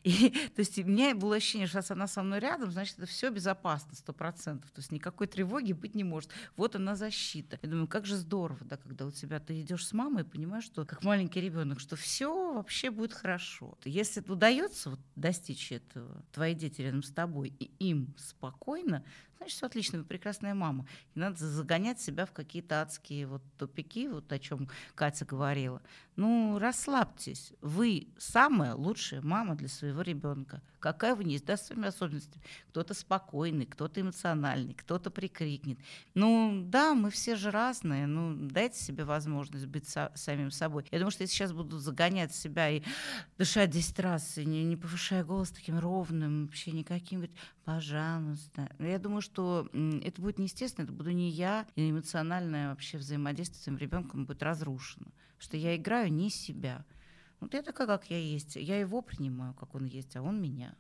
И, 0.04 0.30
то 0.56 0.60
есть 0.60 0.78
у 0.78 0.84
меня 0.84 1.16
было 1.16 1.38
ощущение, 1.38 1.68
что 1.68 1.78
раз 1.78 1.92
она 1.92 2.06
со 2.06 2.22
мной 2.22 2.40
рядом, 2.40 2.72
значит, 2.72 2.98
это 2.98 3.08
все 3.08 3.30
безопасно, 3.30 3.96
сто 3.96 4.12
процентов. 4.12 4.70
То 4.72 4.82
есть 4.82 4.92
никакой 4.92 5.28
тревоги 5.28 5.72
быть 5.72 5.96
не 5.96 6.04
может. 6.04 6.30
Вот 6.58 6.76
она 6.76 6.96
защита. 6.96 7.58
Я 7.62 7.70
думаю, 7.70 7.88
как 7.88 8.06
же 8.06 8.18
здорово, 8.18 8.60
да, 8.66 8.76
когда 8.76 9.06
у 9.06 9.12
тебя 9.12 9.40
ты 9.40 9.62
идешь 9.62 9.88
с 9.88 9.94
мамой 9.94 10.24
и 10.24 10.26
понимаешь, 10.26 10.66
что 10.66 10.86
как 10.86 11.04
маленький 11.04 11.40
ребенок, 11.40 11.80
что 11.80 11.96
все 11.96 12.54
вообще 12.54 12.92
будет 12.92 13.14
хорошо. 13.14 13.78
Если 13.86 14.22
удается 14.28 14.90
вот, 14.90 15.00
достичь 15.16 15.72
этого, 15.72 16.24
твои 16.34 16.54
дети 16.54 16.82
рядом 16.82 17.02
с 17.02 17.12
тобой, 17.12 17.54
и 17.60 17.72
им 17.80 18.14
спокойно, 18.18 19.06
значит, 19.38 19.56
все 19.56 19.66
отлично, 19.68 20.00
вы 20.00 20.04
прекрасная 20.04 20.54
мама. 20.54 20.86
Не 21.16 21.22
надо 21.22 21.38
загонять 21.46 22.02
себя 22.02 22.26
в 22.26 22.32
какие-то 22.32 22.82
адские 22.82 23.28
вот 23.28 23.42
тупики, 23.58 24.08
вот 24.08 24.32
о 24.32 24.40
чем 24.40 24.70
Катя 24.96 25.26
говорила. 25.26 25.82
Ну, 26.16 26.58
расслабьтесь. 26.60 27.37
Вы 27.62 28.08
самая 28.18 28.76
лучшая 28.76 29.22
мама 29.22 29.56
для 29.56 29.68
своего 29.68 30.02
ребенка. 30.02 30.62
Какая 30.80 31.16
вы 31.16 31.24
есть, 31.24 31.46
да, 31.46 31.58
своими 31.58 31.88
особенностями. 31.88 32.44
Кто-то 32.70 32.94
спокойный, 32.94 33.66
кто-то 33.66 34.00
эмоциональный, 34.00 34.74
кто-то 34.74 35.10
прикрикнет. 35.10 35.80
Ну, 36.14 36.62
да, 36.66 36.94
мы 36.94 37.10
все 37.10 37.36
же 37.36 37.52
разные. 37.52 38.06
Ну, 38.06 38.36
дайте 38.50 38.80
себе 38.80 39.04
возможность 39.04 39.66
быть 39.66 39.88
со- 39.90 40.12
самим 40.16 40.52
собой. 40.52 40.86
Я 40.92 41.00
думаю, 41.00 41.12
что 41.12 41.24
если 41.24 41.34
сейчас 41.34 41.52
буду 41.52 41.80
загонять 41.80 42.34
себя 42.36 42.70
и 42.70 42.84
дышать 43.38 43.72
10 43.72 44.00
раз, 44.00 44.38
и 44.38 44.46
не, 44.46 44.64
не 44.64 44.78
повышая 44.78 45.24
голос 45.24 45.50
таким 45.50 45.80
ровным, 45.80 46.46
вообще 46.46 46.72
никаким, 46.72 47.20
говорить, 47.20 47.38
пожалуйста. 47.66 48.70
Я 48.80 49.00
думаю, 49.00 49.22
что 49.22 49.68
это 49.74 50.22
будет 50.22 50.40
неестественно, 50.40 50.86
это 50.86 50.94
буду 50.94 51.12
не 51.12 51.30
я, 51.30 51.66
и 51.76 51.90
эмоциональное 51.90 52.70
вообще 52.70 52.98
взаимодействие 52.98 53.60
с 53.60 53.64
своим 53.64 53.78
ребенком 53.78 54.26
будет 54.26 54.44
разрушено. 54.44 55.08
Что 55.38 55.58
я 55.58 55.76
играю 55.76 56.12
не 56.12 56.30
себя. 56.30 56.86
Вот 57.40 57.54
я 57.54 57.62
такая, 57.62 57.88
как 57.88 58.10
я 58.10 58.18
есть. 58.18 58.56
Я 58.56 58.80
его 58.80 59.02
принимаю, 59.02 59.54
как 59.54 59.76
он 59.76 59.86
есть, 59.86 60.16
а 60.16 60.22
он 60.22 60.42
меня. 60.42 60.76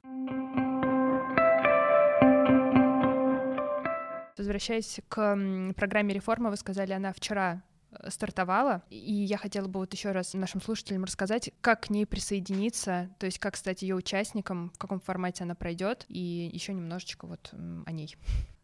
Возвращаясь 4.37 4.99
к 5.07 5.73
программе 5.75 6.13
реформы, 6.13 6.49
вы 6.49 6.57
сказали, 6.57 6.93
она 6.93 7.13
вчера 7.13 7.63
Э, 7.89 8.09
стартовала, 8.09 8.83
и 8.89 9.13
я 9.13 9.37
хотела 9.37 9.67
бы 9.67 9.79
вот 9.79 9.93
еще 9.93 10.11
раз 10.11 10.33
нашим 10.33 10.61
слушателям 10.61 11.05
рассказать, 11.05 11.51
как 11.61 11.83
к 11.83 11.89
ней 11.89 12.05
присоединиться, 12.05 13.09
то 13.17 13.25
есть 13.25 13.39
как 13.39 13.55
стать 13.55 13.81
ее 13.81 13.95
участником, 13.95 14.71
в 14.71 14.77
каком 14.77 14.99
формате 14.99 15.43
она 15.43 15.55
пройдет, 15.55 16.05
и 16.09 16.49
еще 16.51 16.73
немножечко 16.73 17.27
вот 17.27 17.53
о 17.85 17.91
ней. 17.91 18.15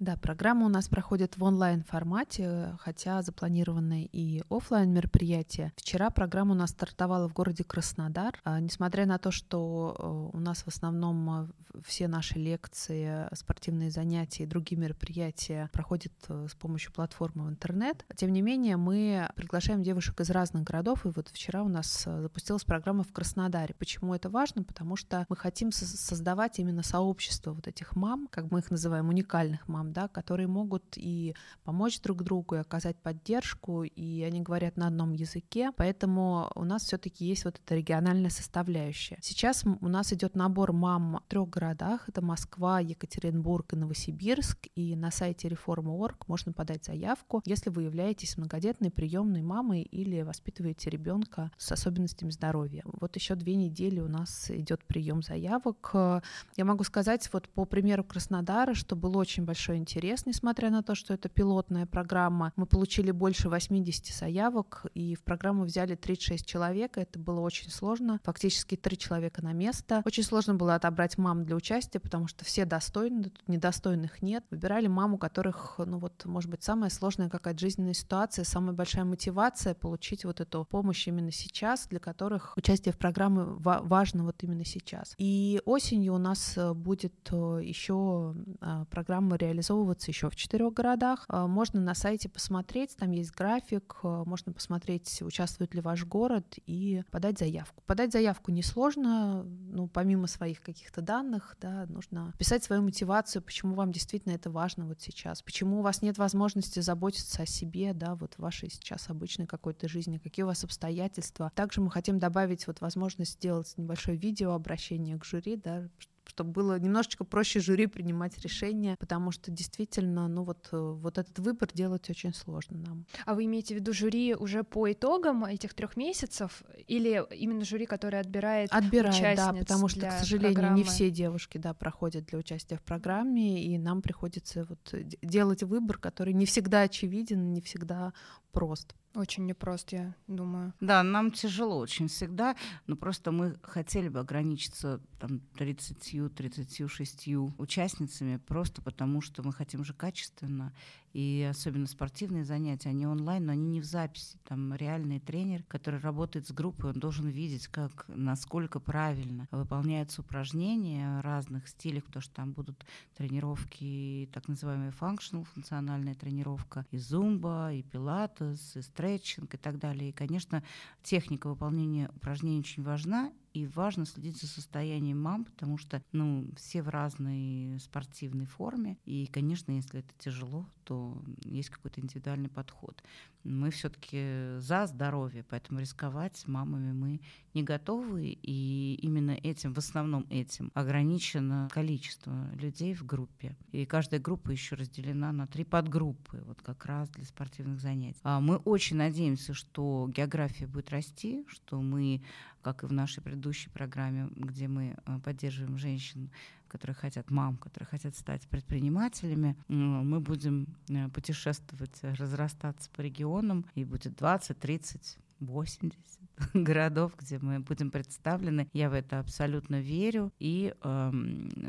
Да, 0.04 0.18
программа 0.18 0.66
у 0.66 0.70
нас 0.70 0.90
проходит 0.90 1.38
в 1.38 1.44
онлайн 1.46 1.82
формате, 1.82 2.76
хотя 2.82 3.22
запланированы 3.22 4.10
и 4.12 4.44
офлайн 4.50 4.92
мероприятия. 4.92 5.72
Вчера 5.78 6.10
программа 6.10 6.52
у 6.52 6.56
нас 6.56 6.72
стартовала 6.72 7.30
в 7.30 7.34
городе 7.34 7.64
Краснодар. 7.64 8.38
А, 8.44 8.60
несмотря 8.60 9.06
на 9.06 9.18
то, 9.18 9.32
что 9.32 9.96
э, 9.98 10.38
у 10.38 10.40
нас 10.42 10.64
в 10.64 10.68
основном 10.68 11.44
э, 11.44 11.48
все 11.86 12.10
наши 12.10 12.38
лекции, 12.38 13.34
спортивные 13.34 13.92
занятия 13.92 14.44
и 14.44 14.46
другие 14.46 14.78
мероприятия 14.78 15.70
проходят 15.72 16.12
с 16.28 16.54
помощью 16.56 16.92
платформы 16.92 17.46
в 17.46 17.50
интернет, 17.50 18.06
тем 18.18 18.34
не 18.34 18.42
менее 18.42 18.76
мы 18.76 19.30
приглашаем 19.36 19.84
девушек 19.84 20.20
из 20.20 20.30
разных 20.30 20.66
городов, 20.66 21.06
и 21.06 21.10
вот 21.10 21.30
вчера 21.30 21.64
у 21.64 21.70
нас 21.70 22.04
э, 22.08 22.24
запустилась 22.24 22.66
программа 22.66 23.04
в 23.04 23.14
Краснодаре. 23.14 23.74
Почему 23.80 24.14
это 24.14 24.30
важно? 24.30 24.66
Потому 24.66 24.98
что 24.98 25.26
мы 25.30 25.38
хотим 25.38 25.72
создавать 25.72 26.60
именно 26.60 26.84
сообщество 26.84 27.54
вот 27.54 27.70
этих 27.70 27.96
мам, 27.96 28.28
как 28.30 28.52
мы 28.52 28.60
их 28.60 28.70
называем, 28.70 29.08
уникальных 29.08 29.70
мам, 29.70 29.93
да, 29.94 30.08
которые 30.08 30.48
могут 30.48 30.84
и 30.98 31.36
помочь 31.64 32.02
друг 32.02 32.24
другу, 32.24 32.56
и 32.56 32.60
оказать 32.60 32.98
поддержку, 32.98 33.84
и 33.84 34.24
они 34.24 34.42
говорят 34.42 34.78
на 34.78 34.88
одном 34.88 35.14
языке, 35.14 35.72
поэтому 35.78 36.52
у 36.56 36.64
нас 36.64 36.84
все-таки 36.84 37.26
есть 37.26 37.46
вот 37.46 37.60
эта 37.64 37.76
региональная 37.76 38.30
составляющая. 38.30 39.18
Сейчас 39.22 39.64
у 39.64 39.88
нас 39.88 40.12
идет 40.14 40.36
набор 40.36 40.74
мам 40.74 41.22
в 41.26 41.30
трех 41.30 41.50
городах, 41.50 42.10
это 42.10 42.22
Москва, 42.22 42.80
Екатеринбург 42.80 43.74
и 43.74 43.76
Новосибирск, 43.76 44.68
и 44.76 44.96
на 44.96 45.12
сайте 45.12 45.48
reforma.org 45.48 46.28
можно 46.28 46.52
подать 46.54 46.86
заявку, 46.86 47.42
если 47.46 47.70
вы 47.70 47.84
являетесь 47.84 48.38
многодетной 48.38 48.92
приемной 48.92 49.42
мамой 49.42 49.84
или 49.84 50.22
воспитываете 50.22 50.90
ребенка 50.90 51.52
с 51.58 51.72
особенностями 51.72 52.32
здоровья. 52.32 52.84
Вот 52.86 53.16
еще 53.16 53.36
две 53.36 53.56
недели 53.56 54.00
у 54.00 54.08
нас 54.08 54.50
идет 54.50 54.84
прием 54.86 55.22
заявок. 55.22 55.92
Я 55.94 56.66
могу 56.66 56.84
сказать 56.84 57.30
вот 57.32 57.50
по 57.50 57.66
примеру 57.66 58.04
Краснодара, 58.04 58.74
что 58.74 58.96
был 58.96 59.18
очень 59.18 59.44
большой 59.44 59.78
интерес, 59.84 60.26
несмотря 60.26 60.70
на 60.70 60.82
то, 60.82 60.96
что 60.96 61.14
это 61.14 61.28
пилотная 61.28 61.86
программа. 61.86 62.54
Мы 62.56 62.66
получили 62.66 63.12
больше 63.12 63.50
80 63.50 64.16
заявок, 64.16 64.86
и 64.94 65.16
в 65.16 65.24
программу 65.24 65.66
взяли 65.66 65.96
36 65.96 66.46
человек. 66.46 66.98
Это 66.98 67.20
было 67.20 67.42
очень 67.42 67.70
сложно. 67.70 68.20
Фактически 68.24 68.78
три 68.78 68.98
человека 68.98 69.44
на 69.44 69.52
место. 69.52 70.02
Очень 70.06 70.24
сложно 70.24 70.56
было 70.56 70.76
отобрать 70.76 71.18
мам 71.18 71.44
для 71.44 71.58
участия, 71.58 72.00
потому 72.00 72.28
что 72.28 72.46
все 72.46 72.64
достойны, 72.64 73.24
тут 73.24 73.42
недостойных 73.48 74.22
нет. 74.22 74.46
Выбирали 74.52 74.88
маму, 74.88 75.16
у 75.16 75.20
которых, 75.20 75.76
ну 75.78 76.00
вот, 76.00 76.24
может 76.26 76.50
быть, 76.50 76.64
самая 76.64 76.90
сложная 76.90 77.30
какая-то 77.30 77.60
жизненная 77.60 77.94
ситуация, 77.94 78.46
самая 78.46 78.74
большая 78.74 79.04
мотивация 79.04 79.74
получить 79.74 80.24
вот 80.24 80.40
эту 80.40 80.66
помощь 80.70 81.08
именно 81.08 81.32
сейчас, 81.32 81.88
для 81.88 82.00
которых 82.00 82.54
участие 82.56 82.94
в 82.94 82.98
программе 82.98 83.44
важно 83.44 84.24
вот 84.24 84.42
именно 84.44 84.64
сейчас. 84.64 85.14
И 85.18 85.62
осенью 85.66 86.14
у 86.14 86.18
нас 86.18 86.58
э, 86.58 86.74
будет 86.74 87.14
э, 87.32 87.60
еще 87.64 88.36
а, 88.62 88.86
программа 88.86 89.30
реализовываться 89.64 90.12
еще 90.12 90.30
в 90.30 90.36
четырех 90.36 90.74
городах. 90.74 91.26
А, 91.28 91.48
можно 91.48 91.80
на 91.80 91.96
сайте 91.96 92.30
посмотреть, 92.30 92.96
там 92.98 93.12
есть 93.12 93.32
график, 93.32 93.98
э, 94.04 94.24
можно 94.26 94.52
посмотреть, 94.52 95.22
участвует 95.22 95.74
ли 95.74 95.82
ваш 95.82 96.06
город 96.06 96.58
и 96.66 97.04
подать 97.12 97.40
заявку. 97.40 97.84
Подать 97.86 98.12
заявку 98.12 98.52
несложно, 98.52 99.44
ну, 99.44 99.88
помимо 99.88 100.28
своих 100.28 100.62
каких-то 100.62 101.02
данных, 101.02 101.56
да, 101.62 101.86
нужно 101.88 102.34
писать 102.38 102.64
свою 102.64 102.82
мотивацию, 102.82 103.42
почему 103.42 103.76
вам 103.76 103.92
действительно 103.92 104.34
это 104.34 104.52
важно 104.52 104.86
вот 104.86 105.02
сейчас, 105.02 105.42
почему 105.42 105.80
у 105.80 105.82
вас 105.82 106.02
нет 106.02 106.18
возможности 106.18 106.80
заботиться 106.80 107.44
о 107.44 107.46
себе, 107.46 107.94
да, 107.94 108.16
вот 108.16 108.36
в 108.36 108.40
вашей 108.40 108.70
сейчас 108.70 109.10
обычной 109.10 109.48
какой-то 109.48 109.88
жизни, 109.88 110.18
какие 110.18 110.44
у 110.44 110.48
вас 110.48 110.64
обстоятельства. 110.64 111.52
Также 111.56 111.82
мы 111.82 111.90
хотим 111.90 112.20
добавить 112.20 112.68
вот 112.68 112.82
возможность 112.82 113.34
сделать 113.34 113.74
небольшое 113.78 114.18
видео 114.18 114.52
обращение 114.52 115.18
к 115.18 115.26
жюри, 115.26 115.56
да, 115.56 115.88
чтобы 116.26 116.52
было 116.52 116.80
немножечко 116.80 117.24
проще 117.24 117.60
жюри 117.60 117.88
принимать 117.88 118.38
решения, 118.40 118.96
потому 119.00 119.32
что 119.32 119.52
действительно, 119.52 120.28
ну 120.28 120.44
вот, 120.44 120.70
э, 120.72 120.78
вот 120.78 121.18
этот 121.18 121.40
выбор 121.40 121.70
делать 121.74 122.10
очень 122.10 122.34
сложно 122.34 122.78
нам. 122.78 123.06
А 123.26 123.34
вы 123.34 123.46
имеете 123.46 123.76
в 123.76 123.78
виду 123.78 123.94
жюри 123.94 124.36
уже 124.36 124.64
по 124.64 124.92
итогам 124.92 125.46
этих 125.46 125.74
трех 125.74 125.98
месяцев 125.98 126.64
или 126.88 127.24
именно 127.36 127.66
жюри, 127.66 127.86
которое 127.86 128.20
отбирает 128.20 128.72
Отбирает, 128.72 129.38
да, 129.38 129.54
потому 129.54 129.88
что, 129.88 130.08
к 130.08 130.12
сожалению, 130.12 130.54
программы? 130.54 130.78
не 130.78 130.84
все 130.84 131.10
девушки, 131.10 131.58
да, 131.58 131.74
проходят 131.74 132.26
для 132.26 132.40
участия 132.40 132.78
в 132.78 132.82
программе, 132.84 133.64
и 133.64 133.78
нам 133.78 134.02
приходится 134.02 134.66
вот 134.66 134.94
делать 135.22 135.64
выбор, 135.64 135.98
который 135.98 136.34
не 136.34 136.46
всегда 136.46 136.82
очевиден, 136.82 137.54
не 137.54 137.62
всегда 137.62 138.14
прост. 138.52 138.96
Очень 139.16 139.46
непрост, 139.46 139.92
я 139.92 140.16
думаю. 140.28 140.74
Да, 140.80 141.04
нам 141.04 141.30
тяжело 141.32 141.78
очень 141.78 142.08
всегда, 142.08 142.56
но 142.88 142.96
просто 142.96 143.32
мы 143.32 143.60
хотели 143.62 144.10
бы 144.10 144.20
ограничиться 144.20 145.02
там 145.20 145.42
30-36 145.56 147.54
участницами, 147.60 148.38
просто 148.38 148.82
потому 148.82 149.22
что 149.22 149.44
мы 149.44 149.54
хотим 149.54 149.84
же 149.84 149.94
качественно 149.94 150.74
и 151.14 151.48
особенно 151.48 151.86
спортивные 151.86 152.44
занятия, 152.44 152.90
они 152.90 153.06
онлайн, 153.06 153.46
но 153.46 153.52
они 153.54 153.68
не 153.68 153.82
в 153.82 153.86
записи. 153.86 154.38
Там 154.48 154.74
реальный 154.74 155.20
тренер, 155.20 155.64
который 155.68 156.00
работает 156.00 156.48
с 156.48 156.52
группой, 156.52 156.90
он 156.90 157.00
должен 157.00 157.28
видеть, 157.28 157.68
как, 157.68 158.06
насколько 158.08 158.80
правильно 158.80 159.48
выполняются 159.52 160.22
упражнения 160.22 161.22
разных 161.22 161.68
стилях, 161.68 162.04
потому 162.06 162.22
что 162.22 162.34
там 162.34 162.52
будут 162.52 162.84
тренировки, 163.16 164.28
так 164.34 164.48
называемая 164.48 164.92
functional, 164.92 165.46
функциональная 165.54 166.16
тренировка, 166.16 166.86
и 166.90 166.98
зумба, 166.98 167.72
и 167.72 167.84
пилатес, 167.84 168.76
и 168.76 168.82
стретчинг 168.82 169.54
и 169.54 169.58
так 169.58 169.78
далее. 169.78 170.10
И, 170.10 170.14
конечно, 170.14 170.64
техника 171.04 171.48
выполнения 171.48 172.10
упражнений 172.16 172.60
очень 172.60 172.84
важна, 172.84 173.32
и 173.54 173.68
важно 173.68 174.06
следить 174.06 174.40
за 174.42 174.48
состоянием 174.48 175.22
мам, 175.22 175.46
потому 175.46 175.78
что 175.78 176.02
ну, 176.12 176.48
все 176.58 176.82
в 176.82 176.90
разной 176.90 177.80
спортивной 177.80 178.46
форме. 178.46 178.98
И, 179.06 179.28
конечно, 179.28 179.72
если 179.72 180.00
это 180.00 180.10
тяжело, 180.18 180.66
то 180.84 181.22
есть 181.44 181.70
какой-то 181.70 182.02
индивидуальный 182.02 182.50
подход. 182.50 183.02
Мы 183.44 183.72
все-таки 183.72 184.60
за 184.60 184.86
здоровье, 184.88 185.44
поэтому 185.50 185.80
рисковать 185.80 186.44
мамами 186.48 186.94
мы 186.94 187.22
не 187.54 187.64
готовы. 187.64 188.38
И 188.42 189.00
именно 189.02 189.32
этим, 189.32 189.74
в 189.74 189.78
основном 189.78 190.26
этим, 190.30 190.72
ограничено 190.74 191.68
количество 191.72 192.50
людей 192.56 192.94
в 192.94 193.06
группе. 193.06 193.56
И 193.72 193.86
каждая 193.86 194.20
группа 194.20 194.52
еще 194.52 194.76
разделена 194.76 195.32
на 195.32 195.48
три 195.48 195.64
подгруппы, 195.64 196.42
вот 196.46 196.62
как 196.62 196.86
раз 196.86 197.10
для 197.10 197.26
спортивных 197.26 197.80
занятий. 197.80 198.20
А 198.24 198.40
мы 198.40 198.58
очень 198.58 198.98
надеемся, 198.98 199.54
что 199.54 200.10
география 200.14 200.68
будет 200.68 200.90
расти, 200.90 201.46
что 201.48 201.82
мы 201.82 202.22
как 202.64 202.84
и 202.84 202.88
в 202.88 202.94
нашей 202.94 203.22
предыдущей 203.22 203.70
программе, 203.70 204.30
где 204.36 204.68
мы 204.68 204.96
э, 205.06 205.20
поддерживаем 205.20 205.78
женщин, 205.78 206.32
которые 206.74 206.96
хотят, 206.96 207.30
мам, 207.30 207.58
которые 207.58 207.88
хотят 207.88 208.16
стать 208.16 208.48
предпринимателями. 208.48 209.56
Мы 209.68 210.20
будем 210.20 210.68
э, 210.90 211.08
путешествовать, 211.10 212.00
разрастаться 212.02 212.90
по 212.90 213.02
регионам, 213.02 213.66
и 213.76 213.86
будет 213.86 214.16
20, 214.16 214.60
30, 214.60 215.18
80 215.46 216.00
городов, 216.54 217.16
где 217.18 217.40
мы 217.40 217.60
будем 217.60 217.92
представлены. 217.92 218.70
Я 218.74 218.90
в 218.90 218.94
это 218.94 219.20
абсолютно 219.20 219.82
верю. 219.82 220.32
И, 220.40 220.74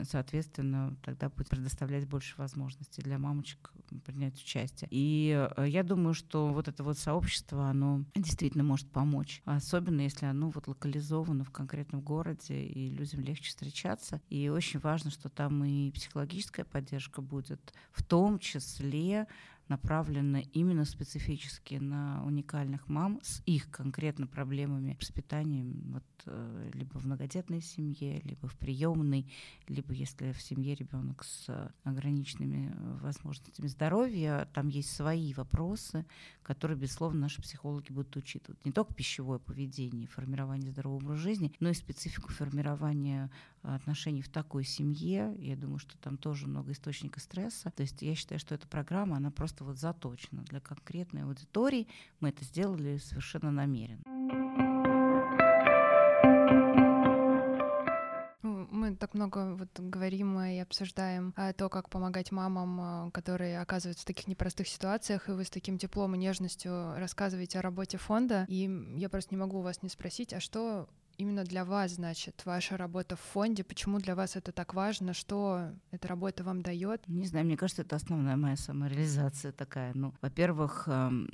соответственно, 0.05 0.97
тогда 1.03 1.29
будет 1.29 1.49
предоставлять 1.49 2.09
больше 2.09 2.35
возможностей 2.37 3.03
для 3.03 3.19
мамочек 3.19 3.75
принять 4.05 4.41
участие. 4.41 4.89
И 4.91 5.49
э, 5.57 5.67
я 5.69 5.83
думаю, 5.83 6.15
что 6.15 6.49
вот 6.49 6.69
это 6.69 6.83
вот 6.83 6.99
сообщество, 6.99 7.69
оно 7.69 8.05
действительно 8.15 8.65
может 8.65 8.91
помочь. 8.91 9.43
Особенно, 9.45 10.01
если 10.01 10.27
оно 10.27 10.51
вот 10.51 10.67
локализовано 10.67 11.45
в 11.45 11.51
конкретном 11.51 12.01
городе, 12.01 12.61
и 12.63 12.89
людям 12.91 13.21
легче 13.21 13.51
встречаться. 13.51 14.21
И 14.31 14.49
очень 14.49 14.81
важно, 14.81 15.11
что 15.11 15.29
там 15.29 15.65
и 15.65 15.91
психологическая 15.93 16.65
поддержка 16.65 17.23
будет, 17.23 17.73
в 17.93 18.03
том 18.03 18.39
числе 18.39 19.27
направлена 19.69 20.41
именно 20.53 20.85
специфически 20.85 21.75
на 21.75 22.23
уникальных 22.25 22.89
мам 22.89 23.21
с 23.23 23.43
их 23.47 23.71
конкретно 23.71 24.27
проблемами 24.27 24.97
воспитанием, 25.01 25.81
вот, 25.93 26.05
э, 26.27 26.71
либо 26.75 26.99
в 26.99 27.07
многодетной 27.07 27.61
семье, 27.61 28.21
либо 28.25 28.47
в 28.47 28.57
приемной, 28.57 29.27
либо 29.69 29.93
если 29.93 30.33
в 30.33 30.43
семье 30.43 30.75
ребенок 30.75 31.25
с 31.25 31.73
ограниченными 31.85 32.73
э, 32.75 32.99
возможностями 33.01 33.67
здоровья, 33.67 34.49
там 34.53 34.69
есть 34.69 34.95
свои 34.95 35.33
вопросы, 35.33 36.05
которые, 36.43 36.79
безусловно, 36.79 37.21
наши 37.21 37.41
психологи 37.41 37.91
будут 37.91 38.17
учитывать. 38.17 38.63
Не 38.65 38.73
только 38.73 38.95
пищевое 38.95 39.39
поведение, 39.39 40.09
формирование 40.09 40.71
здорового 40.71 40.97
образа 40.97 41.23
жизни, 41.23 41.53
но 41.61 41.71
и 41.71 41.75
специфику 41.75 42.31
формирования 42.33 43.31
отношений 43.65 44.23
в 44.23 44.29
такой 44.29 44.65
семье. 44.65 45.35
Я 45.39 45.57
думаю, 45.57 45.79
что 45.79 45.97
там 45.99 46.19
тоже 46.19 46.47
много 46.47 46.73
источников 46.73 47.23
стресса. 47.23 47.71
То 47.71 47.83
есть 47.83 48.03
я 48.03 48.15
считаю, 48.15 48.39
что 48.39 48.55
эта 48.55 48.69
программа, 48.69 49.17
она 49.17 49.31
просто 49.31 49.65
вот 49.65 49.79
заточена 49.79 50.43
для 50.43 50.61
конкретной 50.61 51.25
аудитории. 51.25 51.89
Мы 52.21 52.29
это 52.29 52.45
сделали 52.45 52.99
совершенно 52.99 53.51
намеренно. 53.51 54.03
Ну, 58.43 58.69
мы 58.71 58.95
так 58.97 59.15
много 59.15 59.55
вот 59.55 59.81
говорим 59.81 60.39
и 60.41 60.59
обсуждаем 60.59 61.33
а, 61.37 61.55
то, 61.55 61.71
как 61.71 61.89
помогать 61.89 62.31
мамам, 62.31 62.81
а, 62.81 63.11
которые 63.11 63.61
оказываются 63.61 64.03
в 64.03 64.07
таких 64.07 64.27
непростых 64.29 64.69
ситуациях, 64.69 65.31
и 65.31 65.33
вы 65.33 65.45
с 65.45 65.51
таким 65.51 65.79
теплом 65.79 66.15
и 66.15 66.19
нежностью 66.19 66.95
рассказываете 66.99 67.61
о 67.61 67.63
работе 67.63 67.97
фонда. 67.97 68.45
И 68.49 68.69
я 68.97 69.09
просто 69.09 69.35
не 69.35 69.39
могу 69.39 69.61
у 69.61 69.63
вас 69.63 69.83
не 69.83 69.89
спросить, 69.89 70.35
а 70.35 70.41
что 70.41 70.89
именно 71.19 71.45
для 71.45 71.65
вас 71.65 71.93
значит 71.93 72.45
ваша 72.45 72.77
работа 72.77 73.17
в 73.17 73.21
фонде? 73.21 73.65
Почему 73.65 73.99
для 73.99 74.15
вас 74.15 74.37
это 74.37 74.53
так 74.53 74.75
важно? 74.75 75.15
Что 75.15 75.71
эта 75.91 76.09
работа 76.09 76.45
вам 76.45 76.63
дает? 76.63 77.07
Не 77.09 77.27
знаю, 77.27 77.47
мне 77.47 77.57
кажется, 77.57 77.83
это 77.83 77.97
основная 77.97 78.37
моя 78.37 78.57
самореализация 78.57 79.53
такая. 79.53 79.93
Ну, 79.95 80.15
во-первых, 80.21 80.85
эм, 80.87 81.29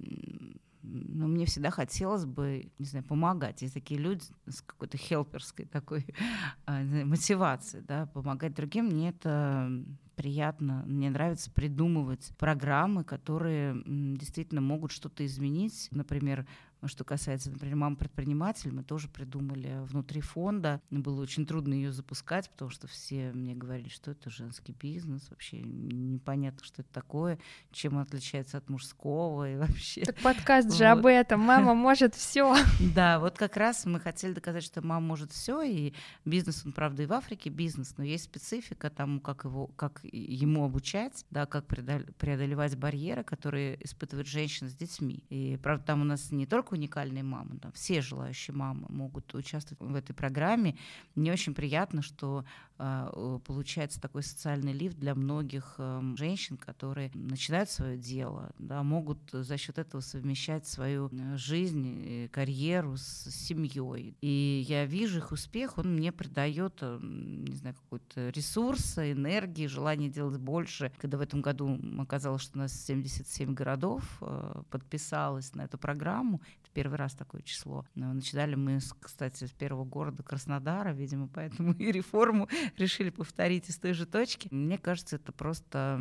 ну, 0.83 1.29
мне 1.29 1.47
всегда 1.47 1.71
хотелось 1.71 2.25
бы, 2.25 2.71
не 2.79 2.87
знаю, 2.87 3.05
помогать. 3.05 3.63
Есть 3.63 3.75
такие 3.75 4.01
люди 4.01 4.25
с 4.47 4.63
какой-то 4.63 4.97
хелперской 4.97 5.67
такой 5.67 6.07
а, 6.67 6.83
мотивацией, 6.83 7.85
да, 7.87 8.07
помогать 8.07 8.55
другим. 8.55 8.87
Мне 8.87 9.11
это 9.11 9.71
приятно. 10.17 10.85
Мне 10.87 11.11
нравится 11.11 11.51
придумывать 11.51 12.33
программы, 12.39 13.05
которые 13.05 13.83
действительно 13.87 14.61
могут 14.61 14.93
что-то 14.93 15.25
изменить. 15.25 15.89
Например, 15.91 16.47
что 16.89 17.05
касается, 17.05 17.51
например, 17.51 17.77
мам 17.77 17.97
предприниматель, 17.97 18.73
мы 18.73 18.83
тоже 18.83 19.09
придумали 19.09 19.79
внутри 19.85 20.21
фонда. 20.21 20.81
Было 20.91 21.21
очень 21.21 21.47
трудно 21.47 21.75
ее 21.75 21.93
запускать, 21.93 22.49
потому 22.51 22.71
что 22.71 22.87
все 22.87 23.33
мне 23.33 23.55
говорили, 23.55 23.89
что 23.89 24.11
это 24.11 24.31
женский 24.31 24.73
бизнес, 24.73 25.29
вообще 25.31 25.61
непонятно, 25.61 26.65
что 26.65 26.83
это 26.83 26.93
такое, 26.93 27.39
чем 27.73 27.97
он 27.97 28.03
отличается 28.03 28.59
от 28.59 28.69
мужского 28.69 29.51
и 29.51 29.57
вообще. 29.59 30.03
Так 30.03 30.17
подкаст 30.17 30.73
же 30.75 30.87
об 30.87 31.07
этом. 31.07 31.41
Мама 31.41 31.75
может 31.75 32.15
все. 32.15 32.57
Да, 32.95 33.21
вот 33.21 33.37
как 33.39 33.57
раз 33.57 33.85
мы 33.87 34.01
хотели 34.01 34.33
доказать, 34.33 34.65
что 34.65 34.85
мама 34.85 35.07
может 35.07 35.33
все, 35.33 35.63
и 35.63 35.95
бизнес, 36.25 36.65
он 36.65 36.73
правда 36.73 37.03
и 37.03 37.07
в 37.07 37.13
Африке 37.13 37.51
бизнес, 37.51 37.95
но 37.99 38.05
есть 38.05 38.25
специфика 38.25 38.91
тому, 38.91 39.21
как 39.21 39.45
его, 39.45 39.69
как 39.69 40.01
ему 40.03 40.65
обучать, 40.65 41.25
да, 41.31 41.47
как 41.47 41.67
преодолевать 41.67 42.77
барьеры, 42.77 43.23
которые 43.23 43.83
испытывают 43.85 44.27
женщины 44.27 44.71
с 44.71 44.75
детьми. 44.75 45.25
И 45.29 45.59
правда 45.63 45.85
там 45.85 46.03
у 46.03 46.05
нас 46.05 46.31
не 46.31 46.47
только 46.47 46.70
только 46.71 46.75
уникальные 46.75 47.23
мамы, 47.23 47.59
да, 47.61 47.71
все 47.73 48.01
желающие 48.01 48.55
мамы 48.55 48.87
могут 48.89 49.35
участвовать 49.35 49.81
в 49.81 49.95
этой 49.95 50.15
программе. 50.15 50.77
Мне 51.15 51.33
очень 51.33 51.55
приятно, 51.55 52.03
что 52.03 52.45
э, 52.79 53.39
получается 53.47 54.01
такой 54.01 54.23
социальный 54.23 54.73
лифт 54.73 54.99
для 54.99 55.15
многих 55.15 55.75
э, 55.79 56.01
женщин, 56.17 56.57
которые 56.57 57.11
начинают 57.15 57.71
свое 57.71 57.99
дело, 57.99 58.53
да, 58.59 58.83
могут 58.83 59.19
за 59.33 59.57
счет 59.57 59.79
этого 59.79 60.01
совмещать 60.01 60.67
свою 60.67 61.09
э, 61.13 61.37
жизнь, 61.37 62.29
карьеру 62.33 62.97
с 62.97 63.31
семьей. 63.31 64.17
И 64.21 64.65
я 64.67 64.87
вижу 64.87 65.19
их 65.19 65.33
успех, 65.33 65.79
он 65.79 65.97
мне 65.97 66.13
придает, 66.13 66.79
э, 66.81 66.99
не 67.03 67.57
знаю, 67.57 67.75
какой-то 67.75 68.31
ресурс, 68.31 68.99
энергии, 68.99 69.67
желание 69.67 70.09
делать 70.09 70.39
больше. 70.39 70.93
Когда 70.99 71.19
в 71.19 71.21
этом 71.21 71.43
году 71.43 71.79
оказалось, 71.99 72.43
что 72.43 72.59
у 72.59 72.63
нас 72.63 72.73
77 72.73 73.55
городов 73.55 74.03
э, 74.21 74.63
подписалось 74.71 75.55
на 75.55 75.63
эту 75.63 75.79
программу, 75.79 76.41
первый 76.73 76.97
раз 76.97 77.15
такое 77.15 77.43
число. 77.43 77.85
Начинали 77.95 78.55
мы, 78.55 78.79
кстати, 79.01 79.45
с 79.45 79.51
первого 79.51 79.85
города 79.85 80.23
Краснодара, 80.23 80.93
видимо, 80.93 81.29
поэтому 81.29 81.73
и 81.79 81.93
реформу 81.93 82.49
решили 82.77 83.11
повторить 83.11 83.69
из 83.69 83.79
той 83.79 83.93
же 83.93 84.07
точки. 84.07 84.49
Мне 84.51 84.79
кажется, 84.79 85.17
это 85.17 85.33
просто 85.33 86.01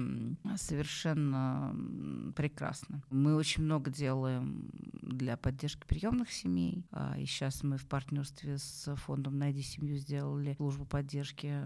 совершенно 0.57 1.75
прекрасно. 2.35 3.01
Мы 3.09 3.35
очень 3.35 3.63
много 3.63 3.91
делаем 3.91 4.69
для 5.01 5.37
поддержки 5.37 5.85
приемных 5.87 6.31
семей. 6.31 6.85
А, 6.91 7.17
и 7.17 7.25
сейчас 7.25 7.63
мы 7.63 7.77
в 7.77 7.85
партнерстве 7.87 8.57
с 8.57 8.95
фондом 8.95 9.37
«Найди 9.37 9.61
семью» 9.61 9.97
сделали 9.97 10.55
службу 10.55 10.85
поддержки 10.85 11.65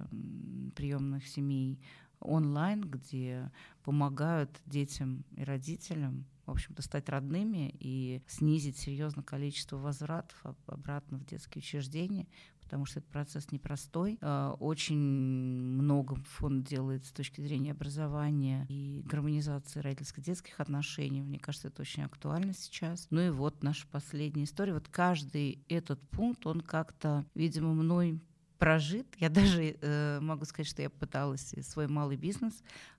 приемных 0.76 1.28
семей 1.28 1.80
онлайн, 2.20 2.82
где 2.82 3.52
помогают 3.84 4.62
детям 4.66 5.26
и 5.36 5.44
родителям 5.44 6.26
в 6.46 6.52
общем-то, 6.52 6.82
стать 6.82 7.10
родными 7.10 7.74
и 7.80 8.22
снизить 8.28 8.78
серьезно 8.78 9.24
количество 9.24 9.78
возвратов 9.78 10.38
обратно 10.68 11.18
в 11.18 11.26
детские 11.26 11.62
учреждения, 11.62 12.28
потому 12.64 12.86
что 12.86 13.00
этот 13.00 13.12
процесс 13.12 13.52
непростой. 13.52 14.18
А, 14.22 14.54
очень 14.60 14.98
много 14.98 16.16
фонд 16.16 16.68
делает 16.68 17.06
с 17.06 17.12
точки 17.12 17.42
зрения 17.42 17.72
образования 17.72 18.66
и 18.70 19.04
гармонизации 19.06 19.80
родительско-детских 19.80 20.60
отношений. 20.60 21.22
Мне 21.22 21.40
кажется, 21.40 21.68
это 21.68 21.82
очень 21.82 22.04
актуально 22.04 22.54
сейчас. 22.54 23.08
Ну 23.10 23.22
и 23.22 23.30
вот 23.30 23.64
наша 23.64 23.88
последняя 23.88 24.46
история. 24.46 24.74
Вот 24.74 24.88
каждый 24.90 25.64
этот 25.70 26.02
пункт, 26.10 26.46
он 26.46 26.62
как-то, 26.62 27.26
видимо, 27.36 27.74
мной 27.74 28.20
прожит. 28.58 29.08
Я 29.18 29.30
даже 29.30 29.78
э, 29.80 30.20
могу 30.22 30.46
сказать, 30.46 30.68
что 30.68 30.82
я 30.82 30.90
пыталась 30.90 31.54
свой 31.62 31.88
малый 31.88 32.18
бизнес 32.18 32.54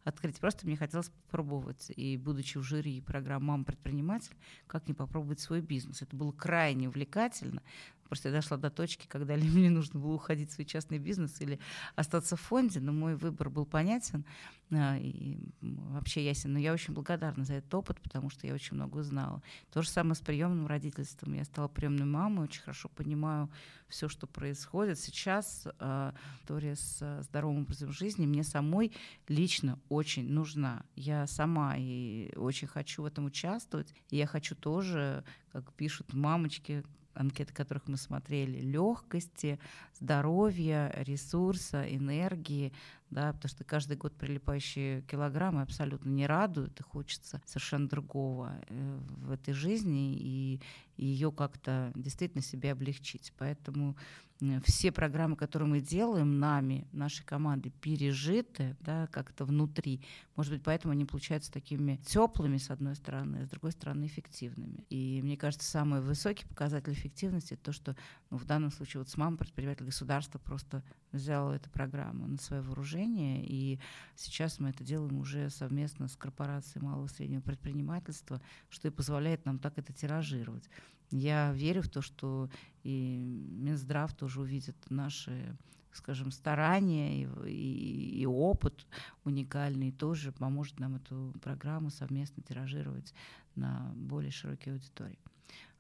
открыть. 0.05 0.38
Просто 0.38 0.66
мне 0.66 0.76
хотелось 0.76 1.09
попробовать. 1.09 1.90
И 1.96 2.16
будучи 2.16 2.59
в 2.59 2.62
жюри 2.62 3.00
программы 3.00 3.46
«Мама 3.46 3.64
предприниматель», 3.64 4.36
как 4.66 4.88
не 4.88 4.94
попробовать 4.94 5.40
свой 5.40 5.61
бизнес. 5.61 6.02
Это 6.02 6.14
было 6.16 6.32
крайне 6.32 6.88
увлекательно. 6.88 7.62
Просто 8.14 8.28
я 8.28 8.34
дошла 8.36 8.56
до 8.56 8.70
точки, 8.70 9.08
когда 9.08 9.34
ли 9.34 9.48
мне 9.48 9.70
нужно 9.70 9.98
было 9.98 10.12
уходить 10.12 10.50
в 10.50 10.52
свой 10.52 10.64
частный 10.64 11.00
бизнес 11.00 11.40
или 11.40 11.58
остаться 11.96 12.36
в 12.36 12.40
фонде, 12.40 12.78
но 12.78 12.92
мой 12.92 13.16
выбор 13.16 13.50
был 13.50 13.66
понятен 13.66 14.24
а, 14.70 14.96
и 14.96 15.36
вообще 15.60 16.24
ясен. 16.24 16.52
Но 16.52 16.60
я 16.60 16.72
очень 16.72 16.94
благодарна 16.94 17.44
за 17.44 17.54
этот 17.54 17.74
опыт, 17.74 18.00
потому 18.00 18.30
что 18.30 18.46
я 18.46 18.54
очень 18.54 18.76
много 18.76 18.98
узнала. 18.98 19.42
То 19.72 19.82
же 19.82 19.88
самое 19.88 20.14
с 20.14 20.20
приемным 20.20 20.68
родительством. 20.68 21.32
Я 21.34 21.44
стала 21.44 21.66
приемной 21.66 22.06
мамой, 22.06 22.44
очень 22.44 22.62
хорошо 22.62 22.88
понимаю 22.88 23.50
все, 23.88 24.08
что 24.08 24.28
происходит. 24.28 25.00
Сейчас 25.00 25.66
а, 25.80 26.14
история 26.38 26.76
с 26.76 27.22
здоровым 27.22 27.62
образом 27.62 27.90
жизни 27.90 28.26
мне 28.26 28.44
самой 28.44 28.92
лично 29.26 29.80
очень 29.88 30.32
нужна. 30.32 30.84
Я 30.94 31.26
сама 31.26 31.74
и 31.76 32.32
очень 32.36 32.68
хочу 32.68 33.02
в 33.02 33.06
этом 33.06 33.24
участвовать. 33.24 33.92
И 34.10 34.16
я 34.16 34.28
хочу 34.28 34.54
тоже, 34.54 35.24
как 35.50 35.72
пишут 35.72 36.12
мамочки, 36.12 36.84
анкеты 37.14 37.52
которых 37.52 37.86
мы 37.86 37.96
смотрели, 37.96 38.60
легкости, 38.60 39.58
здоровья, 39.98 40.92
ресурса, 40.96 41.82
энергии, 41.82 42.72
да, 43.14 43.32
потому 43.32 43.48
что 43.48 43.62
каждый 43.62 43.96
год 43.96 44.12
прилипающие 44.16 45.02
килограммы 45.02 45.62
абсолютно 45.62 46.10
не 46.10 46.26
радуют, 46.26 46.80
и 46.80 46.82
хочется 46.82 47.40
совершенно 47.46 47.88
другого 47.88 48.52
э, 48.66 48.98
в 49.18 49.30
этой 49.30 49.54
жизни, 49.54 50.16
и 50.18 50.60
ее 50.96 51.30
как-то 51.30 51.92
действительно 51.94 52.42
себе 52.42 52.72
облегчить. 52.72 53.32
Поэтому 53.38 53.96
все 54.64 54.90
программы, 54.90 55.36
которые 55.36 55.68
мы 55.68 55.80
делаем 55.80 56.38
нами, 56.38 56.86
нашей 56.92 57.24
командой, 57.24 57.70
пережиты, 57.70 58.76
да, 58.80 59.06
как-то 59.06 59.44
внутри. 59.44 60.00
Может 60.36 60.52
быть, 60.52 60.62
поэтому 60.62 60.92
они 60.92 61.04
получаются 61.04 61.52
такими 61.52 61.96
теплыми, 62.04 62.58
с 62.58 62.70
одной 62.70 62.96
стороны, 62.96 63.38
а 63.42 63.46
с 63.46 63.48
другой 63.48 63.72
стороны, 63.72 64.06
эффективными. 64.06 64.84
И 64.90 65.20
мне 65.22 65.36
кажется, 65.36 65.70
самый 65.70 66.00
высокий 66.00 66.46
показатель 66.46 66.92
эффективности— 66.92 67.56
то, 67.62 67.72
что 67.72 67.96
ну, 68.30 68.36
в 68.36 68.44
данном 68.44 68.72
случае 68.72 69.00
вот 69.02 69.08
с 69.08 69.16
мамой 69.16 69.38
предприниматель 69.38 69.86
государства 69.86 70.38
просто 70.38 70.82
взяло 71.12 71.52
эту 71.52 71.70
программу 71.70 72.26
на 72.26 72.38
свое 72.38 72.60
вооружение, 72.60 73.03
решения, 73.05 73.44
и 73.44 73.78
сейчас 74.16 74.59
мы 74.59 74.70
это 74.70 74.84
делаем 74.84 75.18
уже 75.18 75.50
совместно 75.50 76.09
с 76.09 76.16
корпорацией 76.16 76.84
малого 76.84 77.07
и 77.07 77.11
среднего 77.11 77.40
предпринимательства, 77.40 78.40
что 78.68 78.88
и 78.88 78.90
позволяет 78.90 79.44
нам 79.44 79.59
так 79.59 79.78
это 79.78 79.92
тиражировать. 79.92 80.68
Я 81.11 81.52
верю 81.52 81.82
в 81.82 81.88
то, 81.88 82.00
что 82.02 82.48
и 82.82 83.18
Минздрав 83.18 84.14
тоже 84.14 84.40
увидит 84.40 84.76
наши 84.90 85.57
скажем, 85.92 86.32
старания 86.32 87.22
и, 87.22 87.28
и, 87.48 88.22
и 88.22 88.26
опыт 88.26 88.84
уникальный 89.22 89.92
тоже 89.92 90.32
поможет 90.32 90.80
нам 90.80 90.96
эту 90.96 91.32
программу 91.40 91.90
совместно 91.90 92.42
тиражировать 92.42 93.14
на 93.55 93.92
более 93.94 94.32
широкие 94.32 94.74
аудитории. 94.74 95.20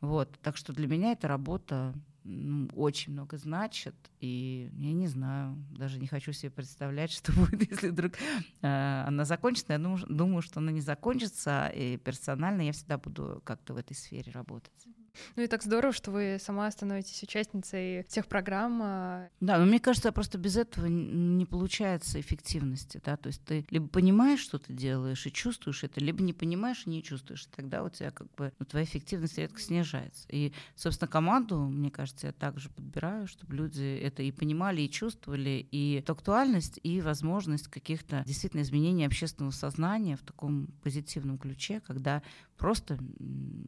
Вот, 0.00 0.38
так 0.40 0.56
что 0.56 0.72
для 0.72 0.86
меня 0.86 1.10
эта 1.10 1.26
работа 1.26 1.92
ну, 2.24 2.68
очень 2.74 3.12
много 3.12 3.36
значит, 3.36 3.94
и 4.20 4.70
я 4.78 4.92
не 4.92 5.06
знаю, 5.06 5.56
даже 5.70 5.98
не 5.98 6.06
хочу 6.06 6.32
себе 6.32 6.50
представлять, 6.50 7.10
что 7.12 7.32
будет, 7.32 7.70
если 7.70 7.88
вдруг 7.88 8.14
э, 8.62 9.04
она 9.06 9.24
закончится. 9.24 9.74
Я 9.74 9.78
думаю, 9.78 10.04
думаю, 10.08 10.42
что 10.42 10.60
она 10.60 10.72
не 10.72 10.80
закончится, 10.80 11.68
и 11.68 11.98
персонально 11.98 12.62
я 12.62 12.72
всегда 12.72 12.98
буду 12.98 13.42
как-то 13.44 13.74
в 13.74 13.76
этой 13.76 13.94
сфере 13.94 14.32
работать. 14.32 14.88
Ну 15.36 15.42
и 15.42 15.46
так 15.46 15.62
здорово, 15.62 15.92
что 15.92 16.10
вы 16.10 16.38
сама 16.40 16.70
становитесь 16.70 17.22
участницей 17.22 18.04
тех 18.04 18.26
программ. 18.26 18.80
А. 18.82 19.28
Да, 19.40 19.58
но 19.58 19.64
мне 19.64 19.80
кажется, 19.80 20.12
просто 20.12 20.38
без 20.38 20.56
этого 20.56 20.86
не 20.86 21.44
получается 21.46 22.20
эффективности, 22.20 23.00
да, 23.04 23.16
то 23.16 23.28
есть 23.28 23.42
ты 23.44 23.66
либо 23.70 23.88
понимаешь, 23.88 24.40
что 24.40 24.58
ты 24.58 24.72
делаешь 24.72 25.26
и 25.26 25.32
чувствуешь 25.32 25.84
это, 25.84 26.00
либо 26.00 26.22
не 26.22 26.32
понимаешь 26.32 26.84
и 26.86 26.90
не 26.90 27.02
чувствуешь, 27.02 27.44
и 27.46 27.56
тогда 27.56 27.82
у 27.82 27.90
тебя 27.90 28.10
как 28.10 28.32
бы 28.34 28.52
ну, 28.58 28.66
твоя 28.66 28.84
эффективность 28.84 29.38
редко 29.38 29.60
снижается. 29.60 30.26
И, 30.28 30.52
собственно, 30.76 31.08
команду, 31.08 31.58
мне 31.58 31.90
кажется, 31.90 32.28
я 32.28 32.32
также 32.32 32.68
подбираю, 32.70 33.26
чтобы 33.26 33.54
люди 33.56 33.98
это 34.02 34.22
и 34.22 34.30
понимали, 34.30 34.82
и 34.82 34.90
чувствовали, 34.90 35.66
и 35.70 36.02
актуальность, 36.06 36.78
и 36.82 37.00
возможность 37.00 37.68
каких-то 37.68 38.22
действительно 38.26 38.62
изменений 38.62 39.04
общественного 39.04 39.52
сознания 39.52 40.16
в 40.16 40.22
таком 40.22 40.68
позитивном 40.82 41.38
ключе, 41.38 41.80
когда 41.80 42.22
просто 42.56 42.98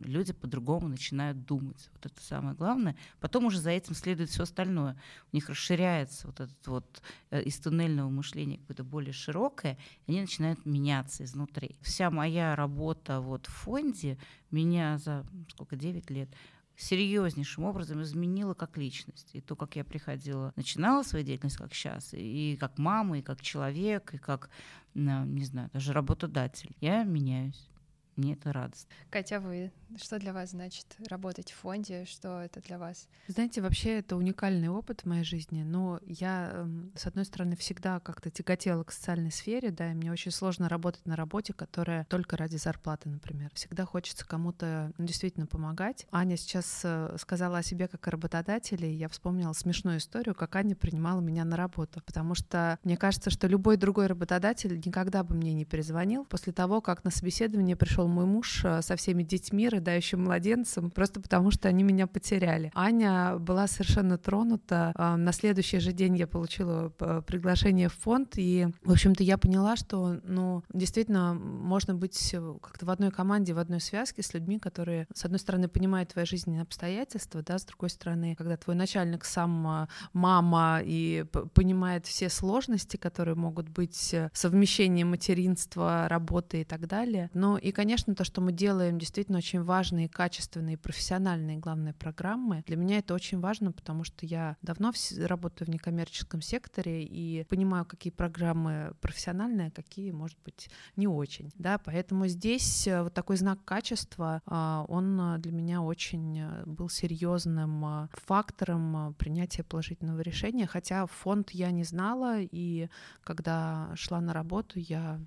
люди 0.05 0.33
по-другому 0.33 0.89
начинают 0.89 1.36
думать. 1.45 1.89
Вот 1.93 2.07
это 2.07 2.21
самое 2.23 2.55
главное. 2.57 2.97
Потом 3.21 3.47
уже 3.47 3.61
за 3.61 3.71
этим 3.71 3.95
следует 3.95 4.31
все 4.31 4.45
остальное. 4.45 4.97
У 5.33 5.37
них 5.37 5.49
расширяется 5.49 6.27
вот 6.27 6.41
этот 6.41 6.67
вот 6.67 7.03
э, 7.31 7.43
из 7.43 7.59
туннельного 7.59 8.09
мышления 8.09 8.59
какое-то 8.59 8.85
более 8.85 9.13
широкое, 9.13 9.79
и 10.07 10.13
они 10.13 10.21
начинают 10.23 10.65
меняться 10.65 11.25
изнутри. 11.25 11.77
Вся 11.81 12.11
моя 12.11 12.57
работа 12.57 13.21
вот 13.21 13.47
в 13.47 13.51
фонде 13.51 14.19
меня 14.51 14.99
за 14.99 15.25
сколько, 15.49 15.77
9 15.77 16.11
лет 16.11 16.29
серьезнейшим 16.77 17.65
образом 17.65 18.03
изменила 18.03 18.55
как 18.55 18.77
личность. 18.77 19.31
И 19.33 19.41
то, 19.41 19.57
как 19.57 19.77
я 19.77 19.85
приходила, 19.85 20.53
начинала 20.57 21.03
свою 21.03 21.25
деятельность, 21.25 21.57
как 21.57 21.73
сейчас, 21.75 22.11
и 22.13 22.57
как 22.61 22.79
мама, 22.79 23.19
и 23.19 23.23
как 23.23 23.41
человек, 23.41 24.13
и 24.15 24.19
как, 24.19 24.51
не 24.95 25.45
знаю, 25.45 25.71
даже 25.73 25.93
работодатель. 25.93 26.77
Я 26.81 27.03
меняюсь 27.05 27.71
мне 28.17 28.35
это 28.35 28.53
радостно. 28.53 28.91
Катя, 29.11 29.41
вы 29.41 29.73
что 29.99 30.19
для 30.19 30.33
вас 30.33 30.51
значит 30.51 30.97
работать 31.09 31.53
в 31.53 31.55
фонде? 31.55 32.05
Что 32.07 32.41
это 32.41 32.61
для 32.61 32.79
вас? 32.79 33.09
Знаете, 33.29 33.63
вообще 33.63 33.99
это 33.99 34.17
уникальный 34.17 34.69
опыт 34.69 35.03
в 35.03 35.07
моей 35.07 35.25
жизни. 35.25 35.63
Но 35.63 36.01
я, 36.05 36.51
эм, 36.53 36.93
с 36.97 37.07
одной 37.07 37.25
стороны, 37.25 37.57
всегда 37.57 38.01
как-то 38.01 38.31
тяготела 38.31 38.83
к 38.85 38.93
социальной 38.93 39.31
сфере, 39.31 39.71
да, 39.71 39.93
и 39.93 39.95
мне 39.95 40.11
очень 40.11 40.33
сложно 40.33 40.69
работать 40.69 41.07
на 41.07 41.17
работе, 41.17 41.53
которая 41.53 42.05
только 42.07 42.37
ради 42.37 42.57
зарплаты, 42.57 43.09
например. 43.09 43.51
Всегда 43.55 43.85
хочется 43.85 44.27
кому-то 44.27 44.93
ну, 44.99 45.07
действительно 45.07 45.47
помогать. 45.47 46.07
Аня 46.11 46.37
сейчас 46.37 46.81
э, 46.85 47.17
сказала 47.19 47.59
о 47.59 47.63
себе 47.63 47.89
как 47.89 48.07
о 48.09 48.11
работодателе, 48.11 48.93
и 48.93 48.97
я 48.97 49.09
вспомнила 49.09 49.53
смешную 49.53 49.99
историю, 49.99 50.35
как 50.35 50.57
Аня 50.57 50.75
принимала 50.75 51.21
меня 51.21 51.45
на 51.45 51.57
работу, 51.57 52.03
потому 52.05 52.35
что 52.35 52.79
мне 52.83 52.97
кажется, 52.97 53.31
что 53.31 53.47
любой 53.47 53.77
другой 53.77 54.09
работодатель 54.09 54.81
никогда 54.85 55.23
бы 55.23 55.35
мне 55.35 55.53
не 55.53 55.65
перезвонил 55.65 56.25
после 56.25 56.53
того, 56.53 56.81
как 56.81 57.05
на 57.05 57.11
собеседование 57.11 57.77
пришел 57.77 58.06
уехал 58.07 58.09
мой 58.09 58.27
муж 58.27 58.65
э, 58.65 58.83
со 58.83 58.97
всеми 58.97 59.23
детьми, 59.23 59.69
рыдающим 59.69 60.25
младенцем, 60.25 60.91
просто 60.91 61.21
потому 61.21 61.51
что 61.51 61.69
они 61.69 61.83
меня 61.83 62.07
потеряли. 62.07 62.71
Аня 62.75 63.39
была 63.39 63.67
совершенно 63.67 64.19
тронута. 64.19 64.93
Э, 64.97 65.17
на 65.17 65.33
следующий 65.33 65.81
же 65.81 65.93
день 65.93 66.17
я 66.17 66.27
получила 66.27 66.93
э, 67.01 67.23
приглашение 67.27 67.89
в 67.89 67.95
фонд, 67.95 68.35
и, 68.37 68.69
в 68.85 68.93
общем-то, 68.93 69.23
я 69.23 69.37
поняла, 69.37 69.77
что, 69.77 70.21
ну, 70.25 70.63
действительно, 70.73 71.35
можно 71.35 71.95
быть 71.95 72.35
как-то 72.63 72.87
в 72.87 72.91
одной 72.91 73.11
команде, 73.11 73.53
в 73.53 73.59
одной 73.59 73.81
связке 73.81 74.23
с 74.23 74.35
людьми, 74.35 74.59
которые, 74.59 75.07
с 75.15 75.25
одной 75.25 75.39
стороны, 75.39 75.69
понимают 75.69 76.13
твои 76.13 76.25
жизненные 76.25 76.63
обстоятельства, 76.63 77.43
да, 77.43 77.59
с 77.59 77.65
другой 77.65 77.91
стороны, 77.91 78.35
когда 78.37 78.57
твой 78.57 78.77
начальник 78.77 79.25
сам 79.25 79.89
мама 80.13 80.81
и 80.85 81.25
понимает 81.55 82.07
все 82.07 82.29
сложности, 82.29 82.97
которые 82.97 83.35
могут 83.35 83.69
быть 83.69 84.15
совмещением 84.33 85.11
материнства, 85.11 86.07
работы 86.09 86.61
и 86.61 86.65
так 86.65 86.87
далее. 86.87 87.31
Ну 87.35 87.57
и, 87.57 87.73
конечно, 87.73 87.96
конечно, 87.97 88.15
то, 88.15 88.25
что 88.25 88.43
мы 88.43 88.53
делаем, 88.53 88.99
действительно 88.99 89.39
очень 89.39 89.63
важные, 89.63 90.07
качественные, 90.07 90.77
профессиональные, 90.77 91.57
главные 91.57 91.95
программы. 91.95 92.63
Для 92.67 92.77
меня 92.77 92.99
это 92.99 93.15
очень 93.15 93.41
важно, 93.41 93.73
потому 93.73 94.05
что 94.05 94.27
я 94.27 94.59
давно 94.61 94.93
работаю 95.19 95.67
в 95.67 95.71
некоммерческом 95.71 96.43
секторе 96.43 97.05
и 97.05 97.45
понимаю, 97.45 97.87
какие 97.87 98.13
программы 98.13 98.93
профессиональные, 99.01 99.69
а 99.69 99.71
какие, 99.71 100.11
может 100.11 100.37
быть, 100.45 100.69
не 100.97 101.09
очень. 101.09 101.51
Да, 101.55 101.79
поэтому 101.79 102.27
здесь 102.29 102.87
э, 102.87 103.03
вот 103.03 103.15
такой 103.15 103.39
знак 103.39 103.65
качества, 103.65 104.43
а, 104.45 104.85
он 104.89 105.19
э, 105.19 105.39
для 105.39 105.53
меня 105.53 105.81
очень 105.81 106.39
э, 106.39 106.65
был 106.67 106.91
серьезным 106.91 108.11
фактором 108.13 109.15
принятия 109.15 109.63
положительного 109.63 110.21
решения, 110.21 110.67
хотя 110.67 111.07
фонд 111.07 111.53
я 111.53 111.71
не 111.71 111.85
знала, 111.85 112.41
и 112.41 112.91
когда 113.23 113.91
шла 113.95 114.21
на 114.21 114.35
работу, 114.35 114.79
я 114.79 115.19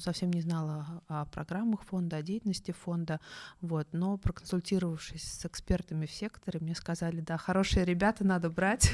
совсем 0.00 0.32
не 0.32 0.40
знала 0.40 1.02
о 1.08 1.24
программах 1.26 1.82
фонда, 1.82 2.16
о 2.16 2.22
деятельности 2.22 2.72
фонда, 2.72 3.20
вот, 3.60 3.88
но 3.92 4.16
проконсультировавшись 4.16 5.22
с 5.22 5.46
экспертами 5.46 6.06
в 6.06 6.10
секторе, 6.10 6.60
мне 6.60 6.74
сказали, 6.74 7.20
да, 7.20 7.36
хорошие 7.36 7.84
ребята 7.84 8.24
надо 8.24 8.50
брать, 8.50 8.92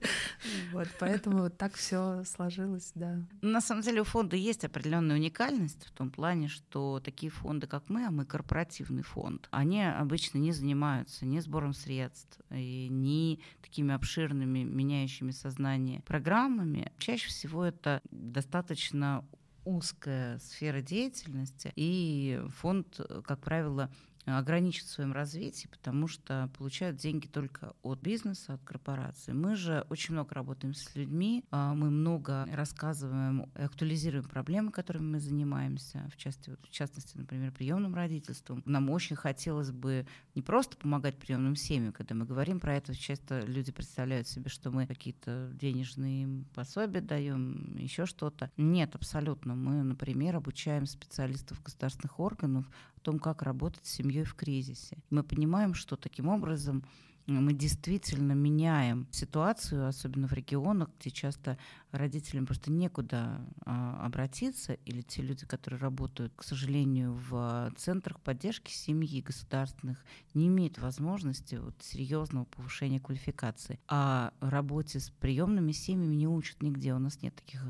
вот, 0.72 0.88
поэтому 0.98 1.50
так 1.50 1.74
все 1.74 2.22
сложилось, 2.24 2.92
да. 2.94 3.22
На 3.42 3.60
самом 3.60 3.82
деле 3.82 4.02
у 4.02 4.04
фонда 4.04 4.36
есть 4.36 4.64
определенная 4.64 5.16
уникальность 5.16 5.86
в 5.86 5.92
том 5.92 6.10
плане, 6.10 6.48
что 6.48 7.00
такие 7.00 7.30
фонды, 7.30 7.66
как 7.66 7.88
мы, 7.88 8.06
а 8.06 8.10
мы 8.10 8.24
корпоративный 8.24 9.02
фонд, 9.02 9.48
они 9.50 9.84
обычно 9.84 10.38
не 10.38 10.52
занимаются 10.52 11.26
ни 11.26 11.40
сбором 11.40 11.72
средств, 11.74 12.40
ни 12.50 13.40
такими 13.62 13.94
обширными, 13.94 14.64
меняющими 14.64 15.30
сознание 15.30 16.00
программами. 16.02 16.92
Чаще 16.98 17.28
всего 17.28 17.64
это 17.64 18.00
достаточно 18.10 19.24
узкая 19.68 20.38
сфера 20.38 20.80
деятельности, 20.80 21.72
и 21.76 22.42
фонд, 22.56 23.00
как 23.24 23.40
правило, 23.40 23.90
ограничить 24.36 24.86
в 24.86 24.90
своем 24.90 25.12
развитии, 25.12 25.68
потому 25.68 26.08
что 26.08 26.50
получают 26.56 26.96
деньги 26.96 27.26
только 27.26 27.74
от 27.82 28.00
бизнеса, 28.00 28.54
от 28.54 28.62
корпорации. 28.64 29.32
Мы 29.32 29.56
же 29.56 29.86
очень 29.88 30.14
много 30.14 30.34
работаем 30.34 30.74
с 30.74 30.94
людьми, 30.94 31.44
а, 31.50 31.74
мы 31.74 31.90
много 31.90 32.46
рассказываем, 32.52 33.50
актуализируем 33.54 34.24
проблемы, 34.24 34.72
которыми 34.72 35.12
мы 35.12 35.20
занимаемся, 35.20 36.08
в, 36.12 36.16
части, 36.16 36.56
в 36.62 36.70
частности, 36.70 37.16
например, 37.16 37.52
приемным 37.52 37.94
родительством. 37.94 38.62
Нам 38.64 38.90
очень 38.90 39.16
хотелось 39.16 39.70
бы 39.70 40.06
не 40.34 40.42
просто 40.42 40.76
помогать 40.76 41.16
приемным 41.18 41.56
семьям, 41.56 41.92
когда 41.92 42.14
мы 42.14 42.24
говорим 42.24 42.60
про 42.60 42.76
это, 42.76 42.94
часто 42.94 43.40
люди 43.40 43.72
представляют 43.72 44.28
себе, 44.28 44.48
что 44.50 44.70
мы 44.70 44.86
какие-то 44.86 45.50
денежные 45.54 46.44
пособия 46.54 47.00
даем, 47.00 47.76
еще 47.76 48.06
что-то. 48.06 48.50
Нет, 48.56 48.94
абсолютно. 48.94 49.54
Мы, 49.54 49.82
например, 49.82 50.36
обучаем 50.36 50.86
специалистов 50.86 51.62
государственных 51.62 52.18
органов 52.20 52.66
том, 53.08 53.18
как 53.18 53.40
работать 53.40 53.86
с 53.86 53.92
семьей 53.92 54.24
в 54.24 54.34
кризисе. 54.34 54.98
Мы 55.08 55.22
понимаем, 55.22 55.72
что 55.72 55.96
таким 55.96 56.28
образом 56.28 56.84
мы 57.26 57.54
действительно 57.54 58.32
меняем 58.32 59.06
ситуацию, 59.10 59.86
особенно 59.86 60.28
в 60.28 60.32
регионах, 60.34 60.90
где 60.98 61.10
часто 61.10 61.58
родителям 61.90 62.44
просто 62.44 62.70
некуда 62.70 63.40
а, 63.64 64.04
обратиться, 64.04 64.74
или 64.84 65.00
те 65.00 65.22
люди, 65.22 65.46
которые 65.46 65.80
работают, 65.80 66.34
к 66.36 66.42
сожалению, 66.42 67.18
в 67.30 67.72
центрах 67.76 68.20
поддержки 68.20 68.70
семьи 68.70 69.22
государственных, 69.22 70.04
не 70.34 70.48
имеют 70.48 70.78
возможности 70.78 71.54
вот, 71.56 71.74
серьезного 71.82 72.44
повышения 72.44 73.00
квалификации. 73.00 73.78
А 73.88 74.32
работе 74.40 75.00
с 75.00 75.10
приемными 75.10 75.72
семьями 75.72 76.14
не 76.14 76.26
учат 76.26 76.62
нигде. 76.62 76.94
У 76.94 76.98
нас 76.98 77.22
нет 77.22 77.34
таких 77.34 77.62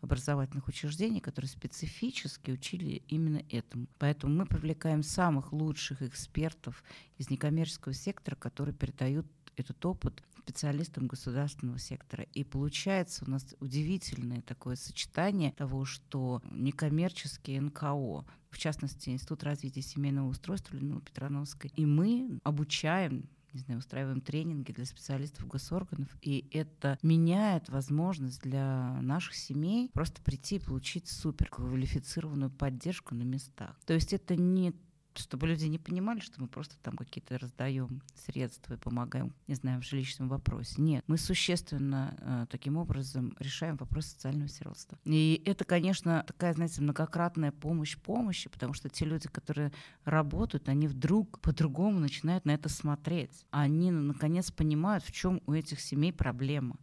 образовательных 0.00 0.68
учреждений, 0.68 1.20
которые 1.20 1.48
специфически 1.48 2.50
учили 2.50 3.02
именно 3.08 3.42
этому. 3.50 3.86
Поэтому 3.98 4.34
мы 4.34 4.46
привлекаем 4.46 5.02
самых 5.02 5.52
лучших 5.52 6.02
экспертов 6.02 6.82
из 7.18 7.30
некоммерческого 7.30 7.94
сектора, 7.94 8.36
которые 8.36 8.74
передают 8.74 9.26
этот 9.56 9.84
опыт 9.84 10.22
специалистам 10.46 11.08
государственного 11.08 11.78
сектора. 11.78 12.24
И 12.32 12.44
получается 12.44 13.24
у 13.26 13.30
нас 13.30 13.56
удивительное 13.58 14.42
такое 14.42 14.76
сочетание 14.76 15.50
того, 15.52 15.84
что 15.84 16.40
некоммерческие 16.52 17.60
НКО, 17.60 18.24
в 18.50 18.58
частности, 18.58 19.10
Институт 19.10 19.42
развития 19.42 19.82
семейного 19.82 20.28
устройства 20.28 20.74
Людмилы 20.74 21.00
Петрановской, 21.00 21.72
и 21.74 21.84
мы 21.84 22.38
обучаем 22.44 23.28
не 23.56 23.62
знаю, 23.62 23.78
устраиваем 23.80 24.20
тренинги 24.20 24.72
для 24.72 24.84
специалистов 24.84 25.46
госорганов, 25.46 26.08
и 26.22 26.46
это 26.52 26.98
меняет 27.02 27.68
возможность 27.68 28.42
для 28.42 29.00
наших 29.00 29.34
семей 29.34 29.90
просто 29.92 30.20
прийти 30.22 30.56
и 30.56 30.60
получить 30.60 31.08
супер 31.08 31.48
квалифицированную 31.48 32.50
поддержку 32.50 33.14
на 33.14 33.22
местах. 33.22 33.76
То 33.86 33.94
есть 33.94 34.12
это 34.12 34.36
не 34.36 34.74
чтобы 35.18 35.46
люди 35.46 35.66
не 35.66 35.78
понимали, 35.78 36.20
что 36.20 36.40
мы 36.40 36.48
просто 36.48 36.76
там 36.82 36.96
какие-то 36.96 37.38
раздаем 37.38 38.02
средства 38.14 38.74
и 38.74 38.76
помогаем, 38.76 39.34
не 39.46 39.54
знаю, 39.54 39.80
в 39.80 39.84
жилищном 39.84 40.28
вопросе. 40.28 40.80
Нет, 40.80 41.04
мы 41.06 41.18
существенно 41.18 42.16
э, 42.20 42.46
таким 42.50 42.76
образом 42.76 43.36
решаем 43.38 43.76
вопрос 43.76 44.06
социального 44.06 44.48
сиротства. 44.48 44.98
И 45.04 45.42
это, 45.44 45.64
конечно, 45.64 46.24
такая, 46.26 46.54
знаете, 46.54 46.82
многократная 46.82 47.52
помощь 47.52 47.96
помощи, 47.96 48.48
потому 48.50 48.74
что 48.74 48.88
те 48.88 49.04
люди, 49.04 49.28
которые 49.28 49.72
работают, 50.04 50.68
они 50.68 50.88
вдруг 50.88 51.40
по-другому 51.40 52.00
начинают 52.00 52.44
на 52.44 52.52
это 52.52 52.68
смотреть. 52.68 53.44
Они, 53.50 53.90
наконец, 53.90 54.50
понимают, 54.50 55.04
в 55.04 55.12
чем 55.12 55.42
у 55.46 55.52
этих 55.52 55.80
семей 55.80 56.12
проблема 56.12 56.76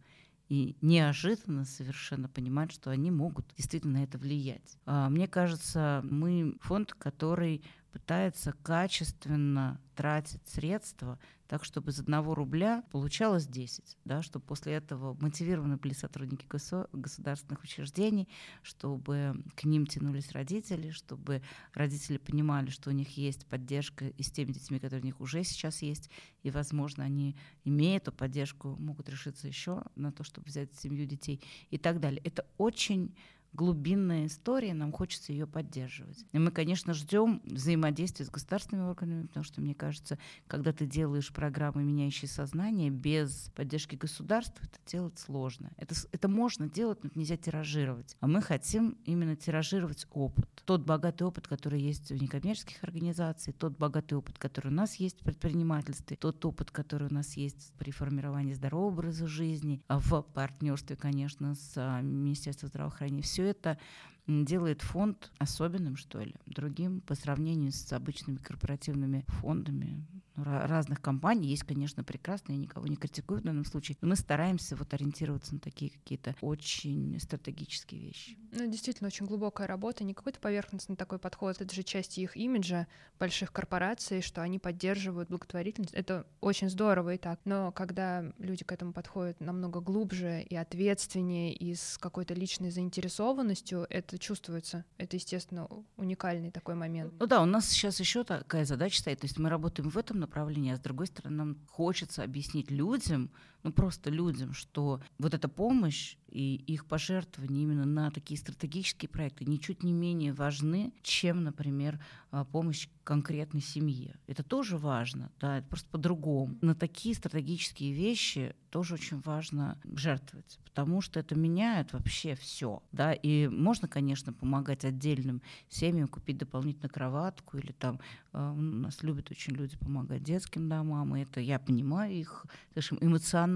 и 0.48 0.76
неожиданно 0.82 1.64
совершенно 1.64 2.28
понимают, 2.28 2.72
что 2.72 2.90
они 2.90 3.10
могут 3.10 3.46
действительно 3.56 4.00
на 4.00 4.04
это 4.04 4.18
влиять. 4.18 4.78
А, 4.86 5.08
мне 5.08 5.26
кажется, 5.26 6.04
мы 6.04 6.56
фонд, 6.60 6.92
который 6.94 7.62
пытается 7.94 8.52
качественно 8.64 9.80
тратить 9.94 10.44
средства 10.48 11.16
так, 11.46 11.62
чтобы 11.62 11.92
из 11.92 12.00
одного 12.00 12.34
рубля 12.34 12.82
получалось 12.90 13.46
10, 13.46 13.98
да, 14.04 14.20
чтобы 14.20 14.44
после 14.44 14.72
этого 14.72 15.16
мотивированы 15.20 15.76
были 15.76 15.92
сотрудники 15.92 16.44
государственных 16.92 17.62
учреждений, 17.62 18.28
чтобы 18.62 19.44
к 19.54 19.62
ним 19.62 19.86
тянулись 19.86 20.32
родители, 20.32 20.90
чтобы 20.90 21.40
родители 21.72 22.16
понимали, 22.16 22.70
что 22.70 22.90
у 22.90 22.92
них 22.92 23.16
есть 23.16 23.46
поддержка 23.46 24.08
и 24.08 24.22
с 24.24 24.32
теми 24.32 24.50
детьми, 24.50 24.80
которые 24.80 25.02
у 25.02 25.06
них 25.06 25.20
уже 25.20 25.44
сейчас 25.44 25.80
есть, 25.80 26.10
и, 26.42 26.50
возможно, 26.50 27.04
они, 27.04 27.36
имея 27.62 27.98
эту 27.98 28.10
поддержку, 28.10 28.74
могут 28.80 29.08
решиться 29.08 29.46
еще 29.46 29.84
на 29.94 30.10
то, 30.10 30.24
чтобы 30.24 30.48
взять 30.48 30.74
семью 30.74 31.06
детей 31.06 31.40
и 31.70 31.78
так 31.78 32.00
далее. 32.00 32.20
Это 32.24 32.44
очень 32.58 33.14
глубинная 33.54 34.26
история, 34.26 34.74
нам 34.74 34.92
хочется 34.92 35.32
ее 35.32 35.46
поддерживать. 35.46 36.24
И 36.32 36.38
мы, 36.38 36.50
конечно, 36.50 36.92
ждем 36.92 37.40
взаимодействия 37.44 38.26
с 38.26 38.30
государственными 38.30 38.88
органами, 38.88 39.26
потому 39.26 39.44
что, 39.44 39.60
мне 39.60 39.74
кажется, 39.74 40.18
когда 40.46 40.72
ты 40.72 40.86
делаешь 40.86 41.32
программы, 41.32 41.82
меняющие 41.84 42.28
сознание, 42.28 42.90
без 42.90 43.50
поддержки 43.54 43.94
государства, 43.94 44.64
это 44.64 44.78
делать 44.90 45.18
сложно. 45.18 45.70
Это, 45.76 45.94
это 46.12 46.28
можно 46.28 46.68
делать, 46.68 47.02
но 47.04 47.10
нельзя 47.14 47.36
тиражировать. 47.36 48.16
А 48.20 48.26
мы 48.26 48.42
хотим 48.42 48.98
именно 49.04 49.36
тиражировать 49.36 50.06
опыт. 50.10 50.48
Тот 50.64 50.82
богатый 50.82 51.22
опыт, 51.22 51.46
который 51.46 51.80
есть 51.80 52.10
у 52.10 52.16
некоммерческих 52.16 52.82
организаций, 52.82 53.52
тот 53.52 53.78
богатый 53.78 54.14
опыт, 54.14 54.38
который 54.38 54.68
у 54.68 54.74
нас 54.74 54.96
есть 54.96 55.20
в 55.20 55.24
предпринимательстве, 55.24 56.16
тот 56.16 56.44
опыт, 56.44 56.70
который 56.70 57.08
у 57.08 57.14
нас 57.14 57.36
есть 57.36 57.72
при 57.78 57.90
формировании 57.90 58.54
здорового 58.54 58.88
образа 58.88 59.26
жизни, 59.26 59.82
а 59.88 59.98
в 59.98 60.22
партнерстве, 60.22 60.96
конечно, 60.96 61.54
с 61.54 61.72
а, 61.76 62.00
Министерством 62.00 62.68
здравоохранения. 62.68 63.22
Все 63.22 63.43
это 63.44 63.78
делает 64.26 64.82
фонд 64.82 65.30
особенным, 65.38 65.96
что 65.96 66.20
ли, 66.20 66.34
другим 66.46 67.00
по 67.00 67.14
сравнению 67.14 67.72
с 67.72 67.92
обычными 67.92 68.38
корпоративными 68.38 69.24
фондами 69.28 70.04
разных 70.36 71.00
компаний. 71.00 71.48
Есть, 71.48 71.64
конечно, 71.64 72.04
прекрасные, 72.04 72.56
я 72.56 72.62
никого 72.62 72.86
не 72.86 72.96
критикую 72.96 73.40
в 73.40 73.44
данном 73.44 73.64
случае, 73.64 73.96
но 74.00 74.08
мы 74.08 74.16
стараемся 74.16 74.76
вот 74.76 74.92
ориентироваться 74.94 75.54
на 75.54 75.60
такие 75.60 75.90
какие-то 75.90 76.34
очень 76.40 77.18
стратегические 77.20 78.00
вещи. 78.00 78.36
Ну, 78.52 78.70
действительно, 78.70 79.08
очень 79.08 79.26
глубокая 79.26 79.66
работа, 79.66 80.04
не 80.04 80.14
какой-то 80.14 80.40
поверхностный 80.40 80.96
такой 80.96 81.18
подход, 81.18 81.60
это 81.60 81.74
же 81.74 81.82
часть 81.82 82.18
их 82.18 82.36
имиджа 82.36 82.86
больших 83.18 83.52
корпораций, 83.52 84.22
что 84.22 84.42
они 84.42 84.58
поддерживают 84.58 85.28
благотворительность. 85.28 85.94
Это 85.94 86.26
очень 86.40 86.68
здорово 86.68 87.14
и 87.14 87.18
так. 87.18 87.40
Но 87.44 87.72
когда 87.72 88.24
люди 88.38 88.64
к 88.64 88.72
этому 88.72 88.92
подходят 88.92 89.40
намного 89.40 89.80
глубже 89.80 90.42
и 90.42 90.56
ответственнее, 90.56 91.52
и 91.52 91.74
с 91.74 91.98
какой-то 91.98 92.34
личной 92.34 92.70
заинтересованностью, 92.70 93.86
это 93.88 94.18
чувствуется. 94.18 94.84
Это, 94.96 95.16
естественно, 95.16 95.68
уникальный 95.96 96.50
такой 96.50 96.74
момент. 96.74 97.12
Ну 97.18 97.26
да, 97.26 97.42
у 97.42 97.46
нас 97.46 97.68
сейчас 97.68 98.00
еще 98.00 98.24
такая 98.24 98.64
задача 98.64 98.98
стоит. 98.98 99.20
То 99.20 99.26
есть 99.26 99.38
мы 99.38 99.48
работаем 99.48 99.90
в 99.90 99.98
этом 99.98 100.23
направлении, 100.24 100.72
а 100.72 100.76
с 100.76 100.80
другой 100.80 101.06
стороны, 101.06 101.36
нам 101.36 101.56
хочется 101.68 102.22
объяснить 102.22 102.70
людям, 102.70 103.30
ну 103.64 103.72
просто 103.72 104.10
людям, 104.10 104.52
что 104.52 105.00
вот 105.18 105.34
эта 105.34 105.48
помощь 105.48 106.16
и 106.28 106.56
их 106.66 106.86
пожертвования 106.86 107.62
именно 107.62 107.86
на 107.86 108.10
такие 108.10 108.38
стратегические 108.38 109.08
проекты 109.08 109.44
ничуть 109.44 109.82
не 109.82 109.92
менее 109.92 110.32
важны, 110.32 110.92
чем, 111.02 111.44
например, 111.44 112.00
а, 112.30 112.44
помощь 112.44 112.88
конкретной 113.04 113.60
семье. 113.60 114.16
Это 114.26 114.42
тоже 114.42 114.76
важно, 114.76 115.30
да, 115.40 115.58
это 115.58 115.68
просто 115.68 115.88
по-другому. 115.90 116.56
На 116.60 116.74
такие 116.74 117.14
стратегические 117.14 117.92
вещи 117.92 118.54
тоже 118.70 118.94
очень 118.94 119.20
важно 119.20 119.78
жертвовать, 119.84 120.58
потому 120.64 121.00
что 121.00 121.20
это 121.20 121.36
меняет 121.36 121.92
вообще 121.92 122.34
все, 122.34 122.82
да, 122.90 123.12
и 123.12 123.46
можно, 123.46 123.86
конечно, 123.86 124.32
помогать 124.32 124.84
отдельным 124.84 125.40
семьям 125.68 126.08
купить 126.08 126.38
дополнительную 126.38 126.90
кроватку 126.90 127.58
или 127.58 127.70
там 127.70 128.00
э, 128.32 128.50
у 128.50 128.60
нас 128.60 129.04
любят 129.04 129.30
очень 129.30 129.52
люди 129.52 129.76
помогать 129.76 130.24
детским 130.24 130.68
домам, 130.68 131.14
и 131.14 131.22
это 131.22 131.40
я 131.40 131.60
понимаю 131.60 132.12
их, 132.12 132.46
скажем, 132.72 132.98
эмоционально. 133.00 133.53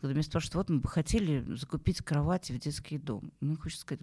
Когда 0.00 0.12
меня 0.12 0.22
спрашивают, 0.22 0.54
вот 0.54 0.70
мы 0.70 0.80
бы 0.80 0.88
хотели 0.88 1.44
закупить 1.54 2.02
кровати 2.02 2.52
в 2.52 2.58
детский 2.58 2.98
дом, 2.98 3.32
мне 3.40 3.56
хочется 3.56 3.82
сказать, 3.82 4.02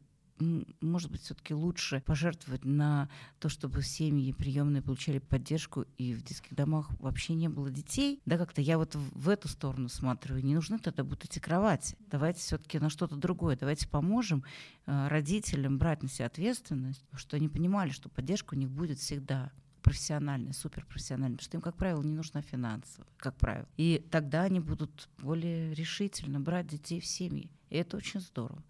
может 0.81 1.11
быть, 1.11 1.21
все-таки 1.21 1.53
лучше 1.53 2.01
пожертвовать 2.05 2.65
на 2.65 3.09
то, 3.39 3.47
чтобы 3.47 3.81
семьи 3.81 4.33
приемные 4.33 4.81
получали 4.81 5.19
поддержку 5.19 5.85
и 5.97 6.13
в 6.13 6.23
детских 6.23 6.53
домах 6.55 6.89
вообще 6.99 7.33
не 7.35 7.47
было 7.47 7.69
детей. 7.69 8.21
Да, 8.25 8.37
как-то 8.37 8.61
я 8.61 8.77
вот 8.77 8.95
в 8.95 9.29
эту 9.29 9.47
сторону 9.47 9.87
смотрю. 9.87 10.37
Не 10.39 10.55
нужны 10.55 10.77
тогда 10.79 11.03
будут 11.03 11.25
эти 11.25 11.39
кровати. 11.39 11.95
Давайте 12.07 12.39
все-таки 12.39 12.79
на 12.79 12.89
что-то 12.89 13.15
другое. 13.15 13.55
Давайте 13.55 13.87
поможем 13.87 14.43
э, 14.85 15.07
родителям 15.07 15.77
брать 15.77 16.03
на 16.03 16.09
себя 16.09 16.25
ответственность, 16.25 17.05
что 17.13 17.37
они 17.37 17.47
понимали, 17.47 17.91
что 17.91 18.09
поддержка 18.09 18.55
у 18.55 18.57
них 18.57 18.69
будет 18.69 18.99
всегда 18.99 19.51
профессиональной, 19.85 20.53
суперпрофессиональной, 20.53 21.37
потому 21.37 21.45
что 21.45 21.57
им, 21.57 21.61
как 21.61 21.77
правило, 21.77 22.01
не 22.01 22.11
нужна 22.11 22.41
финансовая, 22.41 23.07
как 23.17 23.37
правило. 23.37 23.67
И 23.77 24.03
тогда 24.09 24.41
они 24.41 24.59
будут 24.59 25.07
более 25.19 25.75
решительно 25.75 26.39
брать 26.39 26.65
детей 26.65 26.99
в 26.99 27.05
семьи. 27.05 27.51
И 27.69 27.77
это 27.77 27.97
очень 27.97 28.19
здорово. 28.19 28.63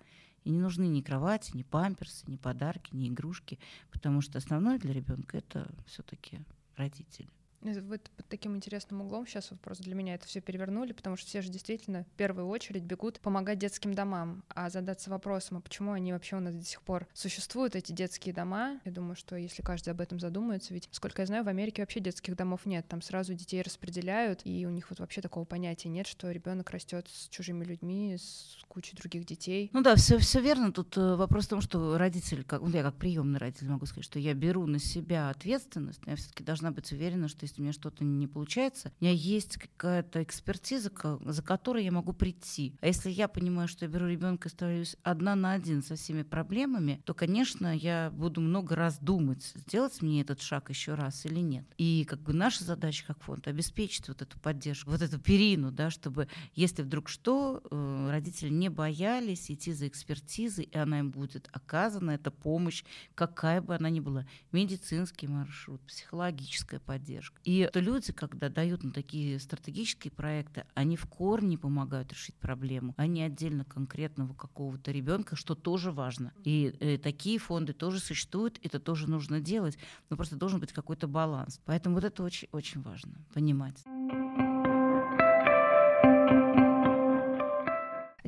И 0.43 0.49
не 0.49 0.59
нужны 0.59 0.87
ни 0.87 0.99
кровати, 0.99 1.55
ни 1.55 1.63
памперсы, 1.63 2.25
ни 2.27 2.35
подарки, 2.35 2.93
ни 2.93 3.07
игрушки, 3.07 3.59
потому 3.91 4.19
что 4.19 4.37
основное 4.37 4.77
для 4.77 4.91
ребенка 4.91 5.37
это 5.37 5.73
все-таки 5.87 6.41
родители. 6.75 7.29
Вы 7.73 7.99
под 7.99 8.27
таким 8.27 8.55
интересным 8.55 9.01
углом 9.01 9.25
сейчас 9.27 9.51
вот 9.51 9.59
просто 9.59 9.83
для 9.83 9.95
меня 9.95 10.15
это 10.15 10.27
все 10.27 10.41
перевернули, 10.41 10.93
потому 10.93 11.15
что 11.15 11.27
все 11.27 11.41
же 11.41 11.49
действительно 11.49 12.03
в 12.03 12.17
первую 12.17 12.47
очередь 12.47 12.83
бегут 12.83 13.19
помогать 13.19 13.59
детским 13.59 13.93
домам, 13.93 14.43
а 14.49 14.69
задаться 14.69 15.09
вопросом, 15.09 15.57
а 15.57 15.61
почему 15.61 15.91
они 15.91 16.13
вообще 16.13 16.35
у 16.35 16.39
нас 16.39 16.55
до 16.55 16.63
сих 16.63 16.81
пор 16.81 17.07
существуют, 17.13 17.75
эти 17.75 17.91
детские 17.91 18.33
дома. 18.33 18.79
Я 18.85 18.91
думаю, 18.91 19.15
что 19.15 19.35
если 19.35 19.61
каждый 19.61 19.89
об 19.89 20.01
этом 20.01 20.19
задумается, 20.19 20.73
ведь, 20.73 20.87
сколько 20.91 21.21
я 21.21 21.25
знаю, 21.25 21.43
в 21.43 21.47
Америке 21.47 21.81
вообще 21.81 21.99
детских 21.99 22.35
домов 22.35 22.65
нет, 22.65 22.87
там 22.87 23.01
сразу 23.01 23.33
детей 23.33 23.61
распределяют, 23.61 24.41
и 24.43 24.65
у 24.65 24.69
них 24.69 24.89
вот 24.89 24.99
вообще 24.99 25.21
такого 25.21 25.45
понятия 25.45 25.89
нет, 25.89 26.07
что 26.07 26.31
ребенок 26.31 26.69
растет 26.71 27.07
с 27.11 27.29
чужими 27.29 27.63
людьми, 27.63 28.17
с 28.17 28.57
кучей 28.67 28.95
других 28.95 29.25
детей. 29.25 29.69
Ну 29.73 29.81
да, 29.81 29.95
все, 29.95 30.17
все 30.17 30.41
верно. 30.41 30.71
Тут 30.71 30.97
э, 30.97 31.15
вопрос 31.15 31.45
в 31.45 31.49
том, 31.49 31.61
что 31.61 31.97
родитель, 31.97 32.43
как, 32.43 32.61
ну, 32.61 32.69
я 32.69 32.83
как 32.83 32.95
приемный 32.95 33.39
родитель 33.39 33.69
могу 33.69 33.85
сказать, 33.85 34.05
что 34.05 34.19
я 34.19 34.33
беру 34.33 34.65
на 34.65 34.79
себя 34.79 35.29
ответственность, 35.29 36.05
но 36.05 36.11
я 36.11 36.17
все-таки 36.17 36.43
должна 36.43 36.71
быть 36.71 36.91
уверена, 36.91 37.27
что 37.27 37.43
если 37.43 37.54
у 37.57 37.61
меня 37.61 37.73
что-то 37.73 38.03
не 38.03 38.27
получается, 38.27 38.91
у 38.99 39.03
меня 39.03 39.13
есть 39.13 39.57
какая-то 39.57 40.23
экспертиза, 40.23 40.91
за 41.25 41.43
которой 41.43 41.83
я 41.83 41.91
могу 41.91 42.13
прийти. 42.13 42.75
А 42.81 42.87
если 42.87 43.09
я 43.09 43.27
понимаю, 43.27 43.67
что 43.67 43.85
я 43.85 43.91
беру 43.91 44.07
ребенка 44.07 44.47
и 44.47 44.51
становлюсь 44.51 44.95
одна 45.03 45.35
на 45.35 45.53
один 45.53 45.83
со 45.83 45.95
всеми 45.95 46.23
проблемами, 46.23 47.01
то, 47.05 47.13
конечно, 47.13 47.75
я 47.75 48.11
буду 48.11 48.41
много 48.41 48.75
раз 48.75 48.99
думать, 48.99 49.43
сделать 49.55 50.01
мне 50.01 50.21
этот 50.21 50.41
шаг 50.41 50.69
еще 50.69 50.95
раз 50.95 51.25
или 51.25 51.39
нет. 51.39 51.65
И 51.77 52.05
как 52.05 52.21
бы 52.21 52.33
наша 52.33 52.63
задача 52.63 53.05
как 53.05 53.21
фонд 53.23 53.47
обеспечить 53.47 54.07
вот 54.07 54.21
эту 54.21 54.39
поддержку, 54.39 54.91
вот 54.91 55.01
эту 55.01 55.19
перину, 55.19 55.71
да, 55.71 55.89
чтобы 55.89 56.27
если 56.53 56.81
вдруг 56.81 57.09
что, 57.09 57.61
э, 57.69 58.07
родители 58.09 58.49
не 58.49 58.69
боялись 58.69 59.49
идти 59.51 59.73
за 59.73 59.87
экспертизой, 59.87 60.65
и 60.65 60.77
она 60.77 60.99
им 60.99 61.11
будет 61.11 61.49
оказана, 61.51 62.11
эта 62.11 62.31
помощь, 62.31 62.83
какая 63.15 63.61
бы 63.61 63.75
она 63.75 63.89
ни 63.89 63.99
была, 63.99 64.25
медицинский 64.51 65.27
маршрут, 65.27 65.81
психологическая 65.81 66.79
поддержка. 66.79 67.39
И 67.45 67.69
то 67.71 67.79
люди, 67.79 68.11
когда 68.11 68.49
дают 68.49 68.83
на 68.83 68.91
такие 68.91 69.39
стратегические 69.39 70.11
проекты, 70.11 70.65
они 70.73 70.97
в 70.97 71.05
корне 71.05 71.57
помогают 71.57 72.11
решить 72.11 72.35
проблему, 72.35 72.95
а 72.97 73.05
не 73.05 73.21
отдельно 73.21 73.63
конкретного 73.63 74.33
какого-то 74.33 74.91
ребенка, 74.91 75.35
что 75.35 75.53
тоже 75.53 75.91
важно. 75.91 76.33
И 76.43 76.75
э, 76.79 76.97
такие 76.97 77.37
фонды 77.37 77.73
тоже 77.73 77.99
существуют, 77.99 78.59
это 78.63 78.79
тоже 78.79 79.07
нужно 79.07 79.39
делать, 79.39 79.77
но 80.09 80.17
просто 80.17 80.35
должен 80.35 80.59
быть 80.59 80.73
какой-то 80.73 81.07
баланс. 81.07 81.61
Поэтому 81.65 81.95
вот 81.95 82.03
это 82.03 82.23
очень, 82.23 82.47
очень 82.51 82.81
важно 82.81 83.23
понимать. 83.33 83.83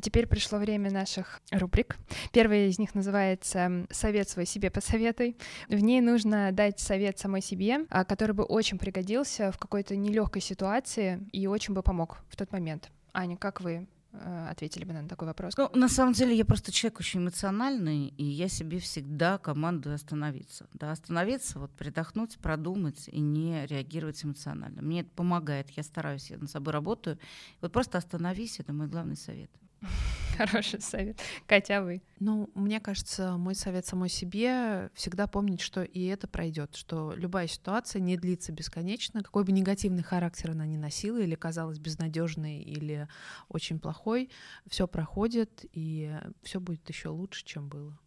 Теперь 0.02 0.28
пришло 0.28 0.60
время 0.60 0.91
наших 0.91 1.41
рубрик. 1.52 1.98
Первая 2.32 2.68
из 2.68 2.80
них 2.80 2.95
называется 2.95 3.86
«Совет 3.91 4.30
свой 4.30 4.45
себе 4.45 4.70
посоветуй». 4.70 5.38
В 5.68 5.80
ней 5.80 6.02
нужно 6.02 6.52
дать 6.52 6.80
совет 6.80 7.20
самой 7.20 7.41
себе, 7.41 7.86
а, 7.89 8.06
который 8.06 8.34
бы 8.34 8.43
очень 8.43 8.78
пригодился 8.78 9.52
в 9.52 9.58
какой-то 9.58 9.95
нелегкой 9.95 10.41
ситуации 10.41 11.28
и 11.32 11.48
очень 11.48 11.74
бы 11.74 11.84
помог 11.84 12.20
в 12.30 12.36
тот 12.36 12.52
момент. 12.52 12.89
Аня, 13.14 13.38
как 13.38 13.62
вы 13.62 13.88
Э, 14.20 14.48
ответили 14.50 14.86
бы 14.86 14.93
на 14.93 15.08
такой 15.08 15.28
вопрос? 15.28 15.56
Ну, 15.58 15.70
на 15.74 15.89
самом 15.89 16.14
деле 16.14 16.36
я 16.36 16.45
просто 16.45 16.72
человек 16.72 17.00
очень 17.00 17.22
эмоциональный, 17.22 18.08
и 18.08 18.24
я 18.24 18.48
себе 18.48 18.80
всегда 18.80 19.38
командую 19.38 19.95
остановиться. 19.95 20.68
Да, 20.74 20.91
остановиться, 20.91 21.60
вот 21.60 21.72
придохнуть, 21.72 22.38
продумать 22.38 23.08
и 23.10 23.20
не 23.20 23.66
реагировать 23.66 24.24
эмоционально. 24.24 24.82
Мне 24.82 25.02
это 25.02 25.12
помогает, 25.12 25.70
я 25.72 25.84
стараюсь, 25.84 26.30
я 26.30 26.38
над 26.38 26.50
собой 26.50 26.74
работаю. 26.74 27.20
Вот 27.62 27.72
просто 27.72 27.98
остановись, 27.98 28.60
это 28.60 28.74
мой 28.74 28.88
главный 28.88 29.18
совет. 29.18 29.52
Хороший 30.38 30.82
совет. 30.82 31.19
Катя, 31.47 31.80
а 31.80 31.82
вы? 31.82 32.01
Ну, 32.19 32.49
мне 32.53 32.80
кажется, 32.80 33.38
мой 33.38 33.55
совет 33.55 33.86
самой 33.86 34.09
себе 34.09 34.89
всегда 34.93 35.28
помнить, 35.28 35.61
что 35.61 35.84
и 35.84 36.05
это 36.05 36.28
пройдет, 36.28 36.75
что 36.75 37.13
любая 37.15 37.47
ситуация 37.47 37.99
не 38.01 38.17
длится 38.17 38.51
бесконечно, 38.51 39.23
какой 39.23 39.43
бы 39.43 39.51
негативный 39.51 40.03
характер 40.03 40.51
она 40.51 40.65
ни 40.65 40.78
носила, 40.78 41.17
или 41.17 41.36
казалась 41.36 41.80
безнадежной, 41.80 42.59
или 42.59 43.07
очень 43.49 43.80
плохой, 43.80 44.30
все 44.67 44.88
проходит, 44.88 45.65
и 45.73 46.15
все 46.43 46.59
будет 46.59 46.88
еще 46.88 47.09
лучше, 47.09 47.43
чем 47.45 47.67
было. 47.67 47.97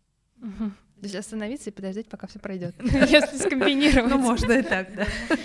То 0.40 1.04
есть 1.04 1.14
остановиться 1.14 1.70
и 1.70 1.72
подождать, 1.72 2.08
пока 2.08 2.26
все 2.26 2.38
пройдет. 2.38 2.74
Если 2.82 3.38
скомбинировать. 3.38 4.10
Ну, 4.10 4.18
можно 4.18 4.52
и 4.52 4.62
так, 4.62 4.94
да. 4.94 5.06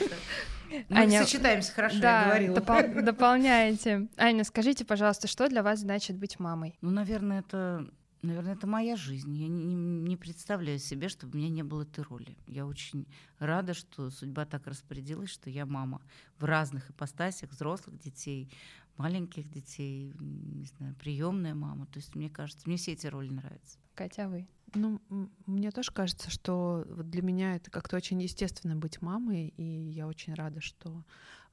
Мы 0.90 0.98
Аня, 0.98 1.24
сочетаемся 1.24 1.72
хорошо, 1.72 2.00
да, 2.00 2.22
я 2.22 2.26
говорила. 2.28 2.58
Допол- 2.58 3.02
дополняете. 3.04 4.08
Аня, 4.18 4.44
скажите, 4.44 4.86
пожалуйста, 4.86 5.28
что 5.28 5.48
для 5.48 5.64
вас 5.64 5.80
значит 5.80 6.18
быть 6.18 6.40
мамой? 6.40 6.78
Ну, 6.82 6.92
наверное, 6.92 7.40
это 7.40 7.90
Наверное, 8.26 8.54
это 8.54 8.66
моя 8.66 8.96
жизнь. 8.96 9.36
Я 9.36 9.48
не, 9.48 9.76
не 9.76 10.18
представляю 10.18 10.80
себе, 10.80 11.10
чтобы 11.10 11.34
у 11.34 11.38
меня 11.38 11.50
не 11.50 11.62
было 11.62 11.84
этой 11.84 12.04
роли. 12.04 12.36
Я 12.48 12.66
очень 12.66 13.06
рада, 13.38 13.76
что 13.76 14.10
судьба 14.10 14.46
так 14.46 14.66
распорядилась, 14.66 15.30
что 15.30 15.52
я 15.52 15.68
мама 15.68 16.02
в 16.40 16.44
разных 16.46 16.90
ипостасях, 16.90 17.52
взрослых 17.52 18.00
детей, 18.00 18.50
маленьких 18.98 19.48
детей, 19.48 20.12
не 20.20 20.66
знаю, 20.66 20.96
приемная 20.96 21.54
мама. 21.54 21.86
То 21.86 22.00
есть 22.00 22.16
мне 22.16 22.32
кажется, 22.32 22.64
мне 22.66 22.78
все 22.78 22.94
эти 22.94 23.06
роли 23.06 23.30
нравятся. 23.30 23.78
Катя, 23.94 24.26
а 24.26 24.30
вы? 24.30 24.48
Ну, 24.74 25.00
мне 25.46 25.72
тоже 25.72 25.92
кажется, 25.92 26.30
что 26.30 26.86
для 26.88 27.22
меня 27.22 27.56
это 27.56 27.72
как-то 27.72 27.96
очень 27.96 28.22
естественно 28.22 28.76
быть 28.76 29.02
мамой, 29.02 29.54
и 29.56 29.64
я 29.64 30.08
очень 30.08 30.34
рада, 30.34 30.60
что 30.62 31.04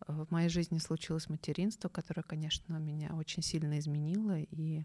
э, 0.07 0.13
в 0.13 0.31
моей 0.31 0.49
жизни 0.49 0.79
случилось 0.79 1.29
материнство, 1.29 1.89
которое, 1.89 2.23
конечно, 2.23 2.75
меня 2.79 3.15
очень 3.15 3.43
сильно 3.43 3.79
изменило. 3.79 4.39
И... 4.39 4.85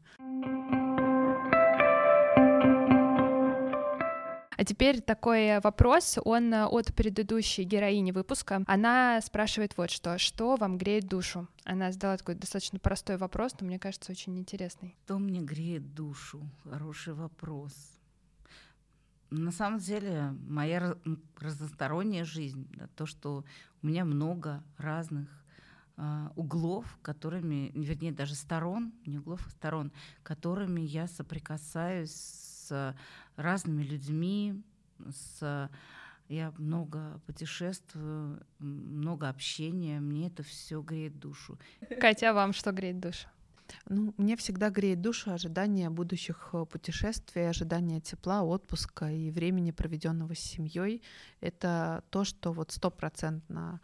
А 4.57 4.65
теперь 4.65 5.01
такой 5.01 5.59
вопрос, 5.59 6.17
он 6.25 6.51
э, 6.51 6.65
от 6.65 6.93
предыдущей 6.95 7.63
героини 7.63 8.11
выпуска. 8.11 8.63
Она 8.65 9.21
спрашивает 9.21 9.77
вот 9.77 9.91
что. 9.91 10.17
Что 10.17 10.55
вам 10.55 10.79
греет 10.79 11.07
душу? 11.07 11.47
Она 11.63 11.91
задала 11.91 12.17
такой 12.17 12.33
достаточно 12.33 12.79
простой 12.79 13.17
вопрос, 13.17 13.53
но 13.59 13.67
мне 13.67 13.77
кажется, 13.77 14.11
очень 14.11 14.37
интересный. 14.39 14.95
Что 15.05 15.19
мне 15.19 15.41
греет 15.41 15.93
душу? 15.93 16.41
Хороший 16.63 17.13
вопрос. 17.13 17.96
На 19.29 19.51
самом 19.51 19.79
деле, 19.79 20.33
моя 20.47 20.95
разносторонняя 21.37 22.23
жизнь, 22.23 22.67
да, 22.75 22.87
то, 22.95 23.05
что 23.05 23.43
у 23.81 23.87
меня 23.87 24.05
много 24.05 24.63
разных 24.77 25.29
э, 25.97 26.29
углов, 26.35 26.97
которыми, 27.01 27.71
вернее, 27.75 28.11
даже 28.11 28.35
сторон, 28.35 28.93
не 29.05 29.19
углов, 29.19 29.45
а 29.45 29.49
сторон, 29.49 29.91
которыми 30.23 30.81
я 30.81 31.07
соприкасаюсь 31.07 32.11
с 32.11 32.95
разными 33.35 33.83
людьми, 33.83 34.63
с 35.09 35.69
я 36.29 36.53
много 36.57 37.21
путешествую, 37.25 38.45
много 38.59 39.29
общения, 39.29 39.99
мне 39.99 40.27
это 40.27 40.43
все 40.43 40.81
греет 40.81 41.19
душу. 41.19 41.57
Катя, 42.01 42.31
а 42.31 42.33
вам 42.33 42.51
что 42.51 42.71
греет 42.71 42.99
душу? 42.99 43.27
Ну, 43.89 44.13
мне 44.17 44.35
всегда 44.35 44.69
греет 44.69 45.01
душу 45.01 45.31
ожидание 45.31 45.89
будущих 45.89 46.49
э, 46.53 46.65
путешествий, 46.65 47.49
ожидание 47.49 47.99
тепла, 48.01 48.43
отпуска 48.43 49.11
и 49.11 49.31
времени, 49.31 49.71
проведенного 49.71 50.35
с 50.35 50.39
семьей. 50.39 51.01
Это 51.41 52.03
то, 52.09 52.23
что 52.23 52.51
вот 52.51 52.71
стопроцентно 52.71 53.79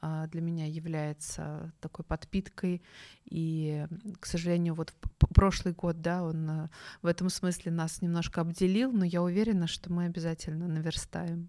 а, 0.00 0.26
для 0.28 0.40
меня 0.40 0.66
является 0.66 1.72
такой 1.80 2.04
подпиткой. 2.04 2.82
И, 3.24 3.86
к 4.20 4.26
сожалению, 4.26 4.74
вот 4.74 4.94
прошлый 5.34 5.74
год, 5.74 6.00
да, 6.00 6.22
он 6.22 6.50
э, 6.50 6.68
в 7.02 7.06
этом 7.06 7.28
смысле 7.30 7.72
нас 7.72 8.00
немножко 8.02 8.40
обделил, 8.40 8.92
но 8.92 9.04
я 9.04 9.22
уверена, 9.22 9.66
что 9.66 9.92
мы 9.92 10.04
обязательно 10.04 10.68
наверстаем. 10.68 11.48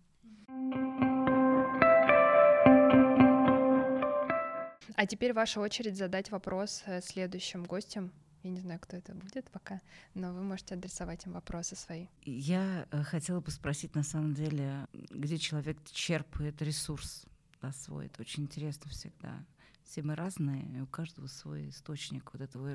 А 5.00 5.06
теперь 5.06 5.32
ваша 5.32 5.62
очередь 5.62 5.96
задать 5.96 6.30
вопрос 6.30 6.84
э, 6.86 7.00
следующим 7.02 7.64
гостям. 7.64 8.12
Я 8.44 8.50
не 8.50 8.60
знаю, 8.60 8.82
кто 8.82 8.98
это 8.98 9.16
будет 9.16 9.50
пока, 9.50 9.80
но 10.14 10.34
вы 10.34 10.44
можете 10.44 10.76
адресовать 10.76 11.26
им 11.26 11.32
вопросы 11.32 11.78
свои. 11.78 12.08
Я 12.26 12.86
э, 12.92 13.04
хотела 13.04 13.40
бы 13.40 13.50
спросить, 13.50 13.96
на 13.96 14.04
самом 14.04 14.34
деле, 14.34 14.88
где 14.92 15.38
человек 15.38 15.78
черпает 15.90 16.62
ресурс 16.62 17.24
да, 17.62 17.72
свой. 17.72 18.08
Это 18.08 18.24
очень 18.24 18.44
интересно 18.44 18.92
всегда. 18.92 19.46
Все 19.86 20.02
мы 20.02 20.16
разные, 20.16 20.68
и 20.76 20.82
у 20.82 20.86
каждого 20.86 21.28
свой 21.28 21.70
источник 21.70 22.34
вот 22.34 22.42
этого 22.42 22.70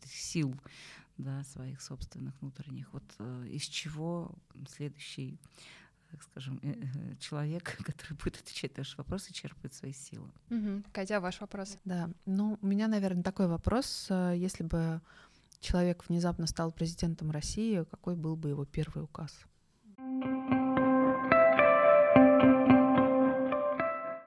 этих 0.00 0.12
сил, 0.12 0.54
да, 1.18 1.42
своих 1.42 1.82
собственных 1.82 2.40
внутренних. 2.40 2.92
Вот 2.92 3.16
э, 3.18 3.48
из 3.50 3.62
чего 3.62 4.32
следующий 4.68 5.40
так 6.12 6.22
скажем, 6.22 6.60
э, 6.62 6.72
э, 6.72 7.16
человек, 7.18 7.76
который 7.84 8.14
будет 8.14 8.36
отвечать 8.36 8.76
на 8.76 8.82
ваши 8.82 8.96
вопросы, 8.96 9.32
черпает 9.32 9.74
свои 9.74 9.92
силы. 9.92 10.28
Угу. 10.50 10.82
Катя, 10.92 11.20
ваш 11.20 11.40
вопрос. 11.40 11.78
Да, 11.84 12.10
ну, 12.26 12.58
у 12.60 12.66
меня, 12.66 12.86
наверное, 12.86 13.22
такой 13.22 13.48
вопрос. 13.48 14.06
Э, 14.10 14.34
если 14.36 14.62
бы 14.62 15.00
человек 15.60 16.04
внезапно 16.08 16.46
стал 16.46 16.70
президентом 16.70 17.30
России, 17.30 17.84
какой 17.90 18.14
был 18.14 18.36
бы 18.36 18.50
его 18.50 18.64
первый 18.64 19.02
указ? 19.02 19.32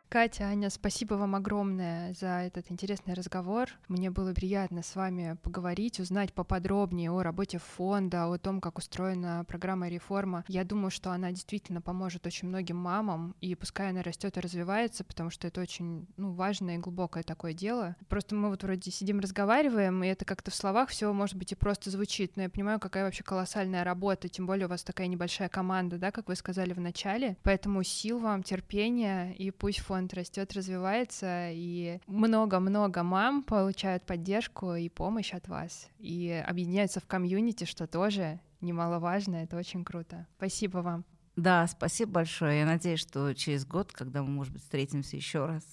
Катя, 0.08 0.46
Аня, 0.46 0.70
спасибо 0.70 1.16
вам 1.16 1.36
огромное 1.36 2.14
за 2.14 2.28
этот 2.44 2.72
интересный 2.72 3.16
разговор. 3.16 3.70
Мне 3.90 4.12
было 4.12 4.34
приятно 4.34 4.82
с 4.82 4.96
вами 4.96 5.38
поговорить, 5.44 6.00
узнать 6.00 6.32
поподробнее 6.32 7.12
о 7.12 7.22
работе 7.22 7.58
фонда, 7.58 8.32
о 8.32 8.38
том, 8.38 8.62
как 8.62 8.78
устроена 8.78 9.44
программа 9.46 9.90
реформа. 9.90 10.46
Я 10.48 10.64
думаю, 10.64 10.92
что 10.92 11.12
она 11.12 11.32
действительно 11.32 11.82
поможет 11.82 12.26
очень 12.28 12.48
многим 12.48 12.78
мамам, 12.78 13.36
и 13.42 13.56
пускай 13.56 13.90
она 13.90 14.04
растет 14.04 14.38
и 14.38 14.40
развивается, 14.40 15.04
потому 15.04 15.32
что 15.32 15.48
это 15.48 15.60
очень 15.60 16.08
ну, 16.16 16.32
важное 16.32 16.76
и 16.76 16.80
глубокое 16.80 17.24
такое 17.24 17.54
дело. 17.54 17.98
Просто 18.08 18.36
мы 18.36 18.50
вот 18.50 18.64
вроде 18.64 18.92
сидим, 18.92 19.20
разговариваем, 19.20 20.02
и 20.04 20.08
это 20.08 20.24
как-то 20.24 20.50
в 20.50 20.56
словах 20.56 20.90
все, 20.90 21.12
может 21.12 21.36
быть, 21.36 21.52
и 21.52 21.56
просто 21.56 21.90
звучит, 21.90 22.38
но 22.38 22.44
я 22.44 22.50
понимаю, 22.50 22.80
какая 22.80 23.04
вообще 23.04 23.24
колоссальная 23.24 23.84
работа, 23.84 24.30
тем 24.30 24.46
более 24.46 24.68
у 24.68 24.70
вас 24.70 24.84
такая 24.84 25.08
небольшая 25.08 25.50
команда, 25.50 25.98
да, 25.98 26.12
как 26.12 26.30
вы 26.30 26.36
сказали 26.36 26.72
в 26.72 26.80
начале. 26.80 27.36
Поэтому 27.44 27.84
сил 27.84 28.20
вам, 28.20 28.44
терпения, 28.44 29.34
и 29.34 29.52
пусть 29.52 29.80
фонд 29.80 30.05
фонд 30.06 30.14
растет, 30.14 30.54
развивается, 30.54 31.50
и 31.52 32.00
много-много 32.06 33.02
мам 33.04 33.44
получают 33.44 34.06
поддержку 34.06 34.76
и 34.76 34.88
помощь 34.88 35.34
от 35.34 35.48
вас, 35.48 35.88
и 35.98 36.44
объединяются 36.48 37.00
в 37.00 37.08
комьюнити, 37.08 37.64
что 37.64 37.88
тоже 37.88 38.40
немаловажно, 38.62 39.38
это 39.38 39.58
очень 39.58 39.84
круто. 39.84 40.28
Спасибо 40.38 40.80
вам. 40.80 41.06
Да, 41.36 41.66
спасибо 41.68 42.12
большое. 42.12 42.60
Я 42.60 42.66
надеюсь, 42.66 43.00
что 43.00 43.34
через 43.34 43.66
год, 43.66 43.92
когда 43.92 44.22
мы, 44.22 44.30
может 44.30 44.54
быть, 44.54 44.62
встретимся 44.62 45.18
еще 45.18 45.46
раз, 45.46 45.64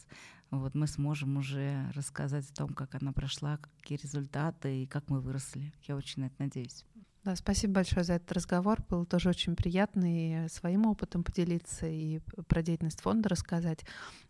вот 0.50 0.74
мы 0.74 0.86
сможем 0.86 1.36
уже 1.36 1.90
рассказать 1.94 2.50
о 2.50 2.54
том, 2.54 2.70
как 2.70 2.94
она 2.94 3.12
прошла, 3.12 3.58
какие 3.58 3.98
результаты 3.98 4.82
и 4.82 4.86
как 4.86 5.08
мы 5.08 5.20
выросли. 5.20 5.72
Я 5.82 5.96
очень 5.96 6.22
на 6.22 6.26
это 6.26 6.36
надеюсь. 6.38 6.84
Да, 7.24 7.36
спасибо 7.36 7.74
большое 7.74 8.02
за 8.02 8.14
этот 8.14 8.32
разговор. 8.32 8.82
Было 8.88 9.06
тоже 9.06 9.28
очень 9.28 9.54
приятно 9.54 10.44
и 10.44 10.48
своим 10.48 10.86
опытом 10.86 11.22
поделиться, 11.22 11.86
и 11.86 12.18
про 12.48 12.62
деятельность 12.62 13.00
фонда 13.00 13.28
рассказать. 13.28 13.84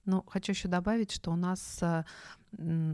Но 0.05 0.23
хочу 0.29 0.53
еще 0.53 0.69
добавить, 0.69 1.11
что 1.11 1.31
у 1.31 1.37
нас 1.37 1.79
а, 1.83 2.05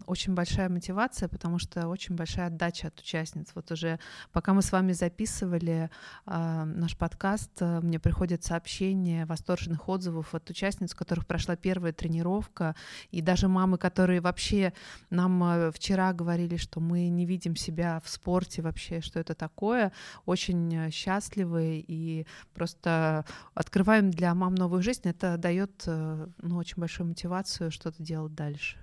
очень 0.07 0.35
большая 0.35 0.69
мотивация, 0.69 1.29
потому 1.29 1.59
что 1.59 1.89
очень 1.89 2.15
большая 2.15 2.47
отдача 2.47 2.89
от 2.89 3.01
участниц. 3.01 3.49
Вот 3.55 3.71
уже 3.73 3.99
пока 4.33 4.55
мы 4.55 4.63
с 4.63 4.73
вами 4.73 4.93
записывали 4.93 5.91
э, 6.27 6.65
наш 6.65 6.97
подкаст, 6.97 7.51
э, 7.61 7.81
мне 7.81 7.99
приходят 7.99 8.45
сообщения 8.45 9.27
восторженных 9.27 9.89
отзывов 9.89 10.35
от 10.35 10.49
участниц, 10.51 10.95
у 10.95 10.97
которых 10.97 11.27
прошла 11.27 11.57
первая 11.57 11.93
тренировка, 11.93 12.77
и 13.11 13.21
даже 13.21 13.49
мамы, 13.49 13.79
которые 13.79 14.21
вообще 14.21 14.73
нам 15.11 15.43
э, 15.43 15.73
вчера 15.73 16.13
говорили, 16.13 16.57
что 16.57 16.81
мы 16.81 17.09
не 17.09 17.27
видим 17.27 17.57
себя 17.57 18.01
в 18.05 18.09
спорте 18.09 18.63
вообще, 18.63 19.01
что 19.01 19.19
это 19.19 19.35
такое, 19.35 19.93
очень 20.25 20.91
счастливы 20.93 21.85
и 21.87 22.27
просто 22.55 23.25
открываем 23.55 24.11
для 24.11 24.35
мам 24.35 24.55
новую 24.55 24.83
жизнь. 24.83 25.03
Это 25.05 25.37
дает 25.37 25.83
э, 25.87 26.27
ну, 26.43 26.57
очень 26.57 26.77
большую 26.77 27.09
мотивацию 27.09 27.71
что-то 27.71 28.03
делать 28.03 28.35
дальше. 28.35 28.79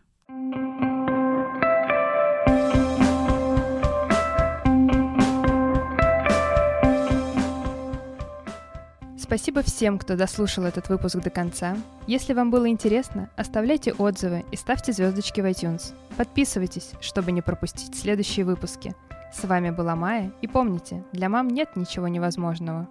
Спасибо 9.26 9.64
всем, 9.64 9.98
кто 9.98 10.16
дослушал 10.16 10.66
этот 10.66 10.88
выпуск 10.88 11.18
до 11.18 11.32
конца. 11.32 11.76
Если 12.06 12.34
вам 12.34 12.52
было 12.52 12.70
интересно, 12.70 13.30
оставляйте 13.36 13.92
отзывы 13.92 14.46
и 14.52 14.56
ставьте 14.56 14.94
звездочки 14.94 15.42
в 15.42 15.46
iTunes. 15.46 15.94
Подписывайтесь, 16.16 16.92
чтобы 17.02 17.32
не 17.32 17.42
пропустить 17.42 17.96
следующие 17.96 18.46
выпуски. 18.46 18.94
С 19.34 19.44
вами 19.44 19.72
была 19.72 19.96
Майя, 19.96 20.32
и 20.42 20.48
помните, 20.48 21.04
для 21.12 21.28
мам 21.28 21.48
нет 21.48 21.76
ничего 21.76 22.08
невозможного. 22.08 22.88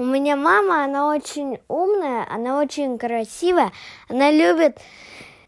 У 0.00 0.02
меня 0.02 0.34
мама, 0.34 0.84
она 0.84 1.14
очень 1.14 1.58
умная, 1.68 2.26
она 2.30 2.58
очень 2.58 2.96
красивая, 2.96 3.70
она 4.08 4.30
любит 4.30 4.80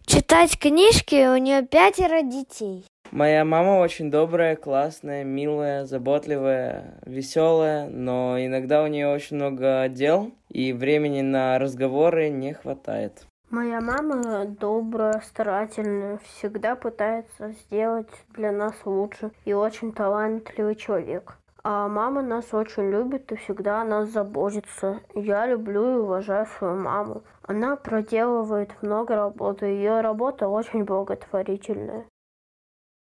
читать 0.05 0.59
книжки, 0.59 1.27
у 1.27 1.39
нее 1.39 1.63
пятеро 1.63 2.21
детей. 2.21 2.85
Моя 3.13 3.47
мама 3.47 3.79
очень 3.79 4.11
добрая, 4.11 4.57
классная, 4.57 5.25
милая, 5.25 5.87
заботливая, 5.87 7.01
веселая, 7.07 7.89
но 7.89 8.37
иногда 8.39 8.83
у 8.83 8.89
нее 8.89 9.09
очень 9.09 9.37
много 9.37 9.89
дел, 9.89 10.33
и 10.51 10.75
времени 10.75 11.23
на 11.23 11.59
разговоры 11.59 12.29
не 12.29 12.53
хватает. 12.53 13.25
Моя 13.49 13.81
мама 13.81 14.45
добрая, 14.45 15.23
старательная, 15.25 16.21
всегда 16.25 16.77
пытается 16.77 17.53
сделать 17.53 18.11
для 18.35 18.53
нас 18.53 18.75
лучше 18.85 19.31
и 19.47 19.55
очень 19.55 19.93
талантливый 19.93 20.75
человек. 20.75 21.39
А 21.65 21.87
мама 21.87 22.23
нас 22.23 22.53
очень 22.53 22.91
любит 22.91 23.31
и 23.31 23.37
всегда 23.37 23.83
о 23.83 23.85
нас 23.85 24.09
заботится. 24.09 25.01
Я 25.15 25.47
люблю 25.47 25.93
и 25.93 26.01
уважаю 26.01 26.47
свою 26.47 26.77
маму. 26.77 27.23
Она 27.43 27.77
проделывает 27.77 28.71
много 28.83 29.15
работы, 29.15 29.67
ее 29.67 30.01
работа 30.01 30.49
очень 30.49 30.85
благотворительная. 30.85 32.07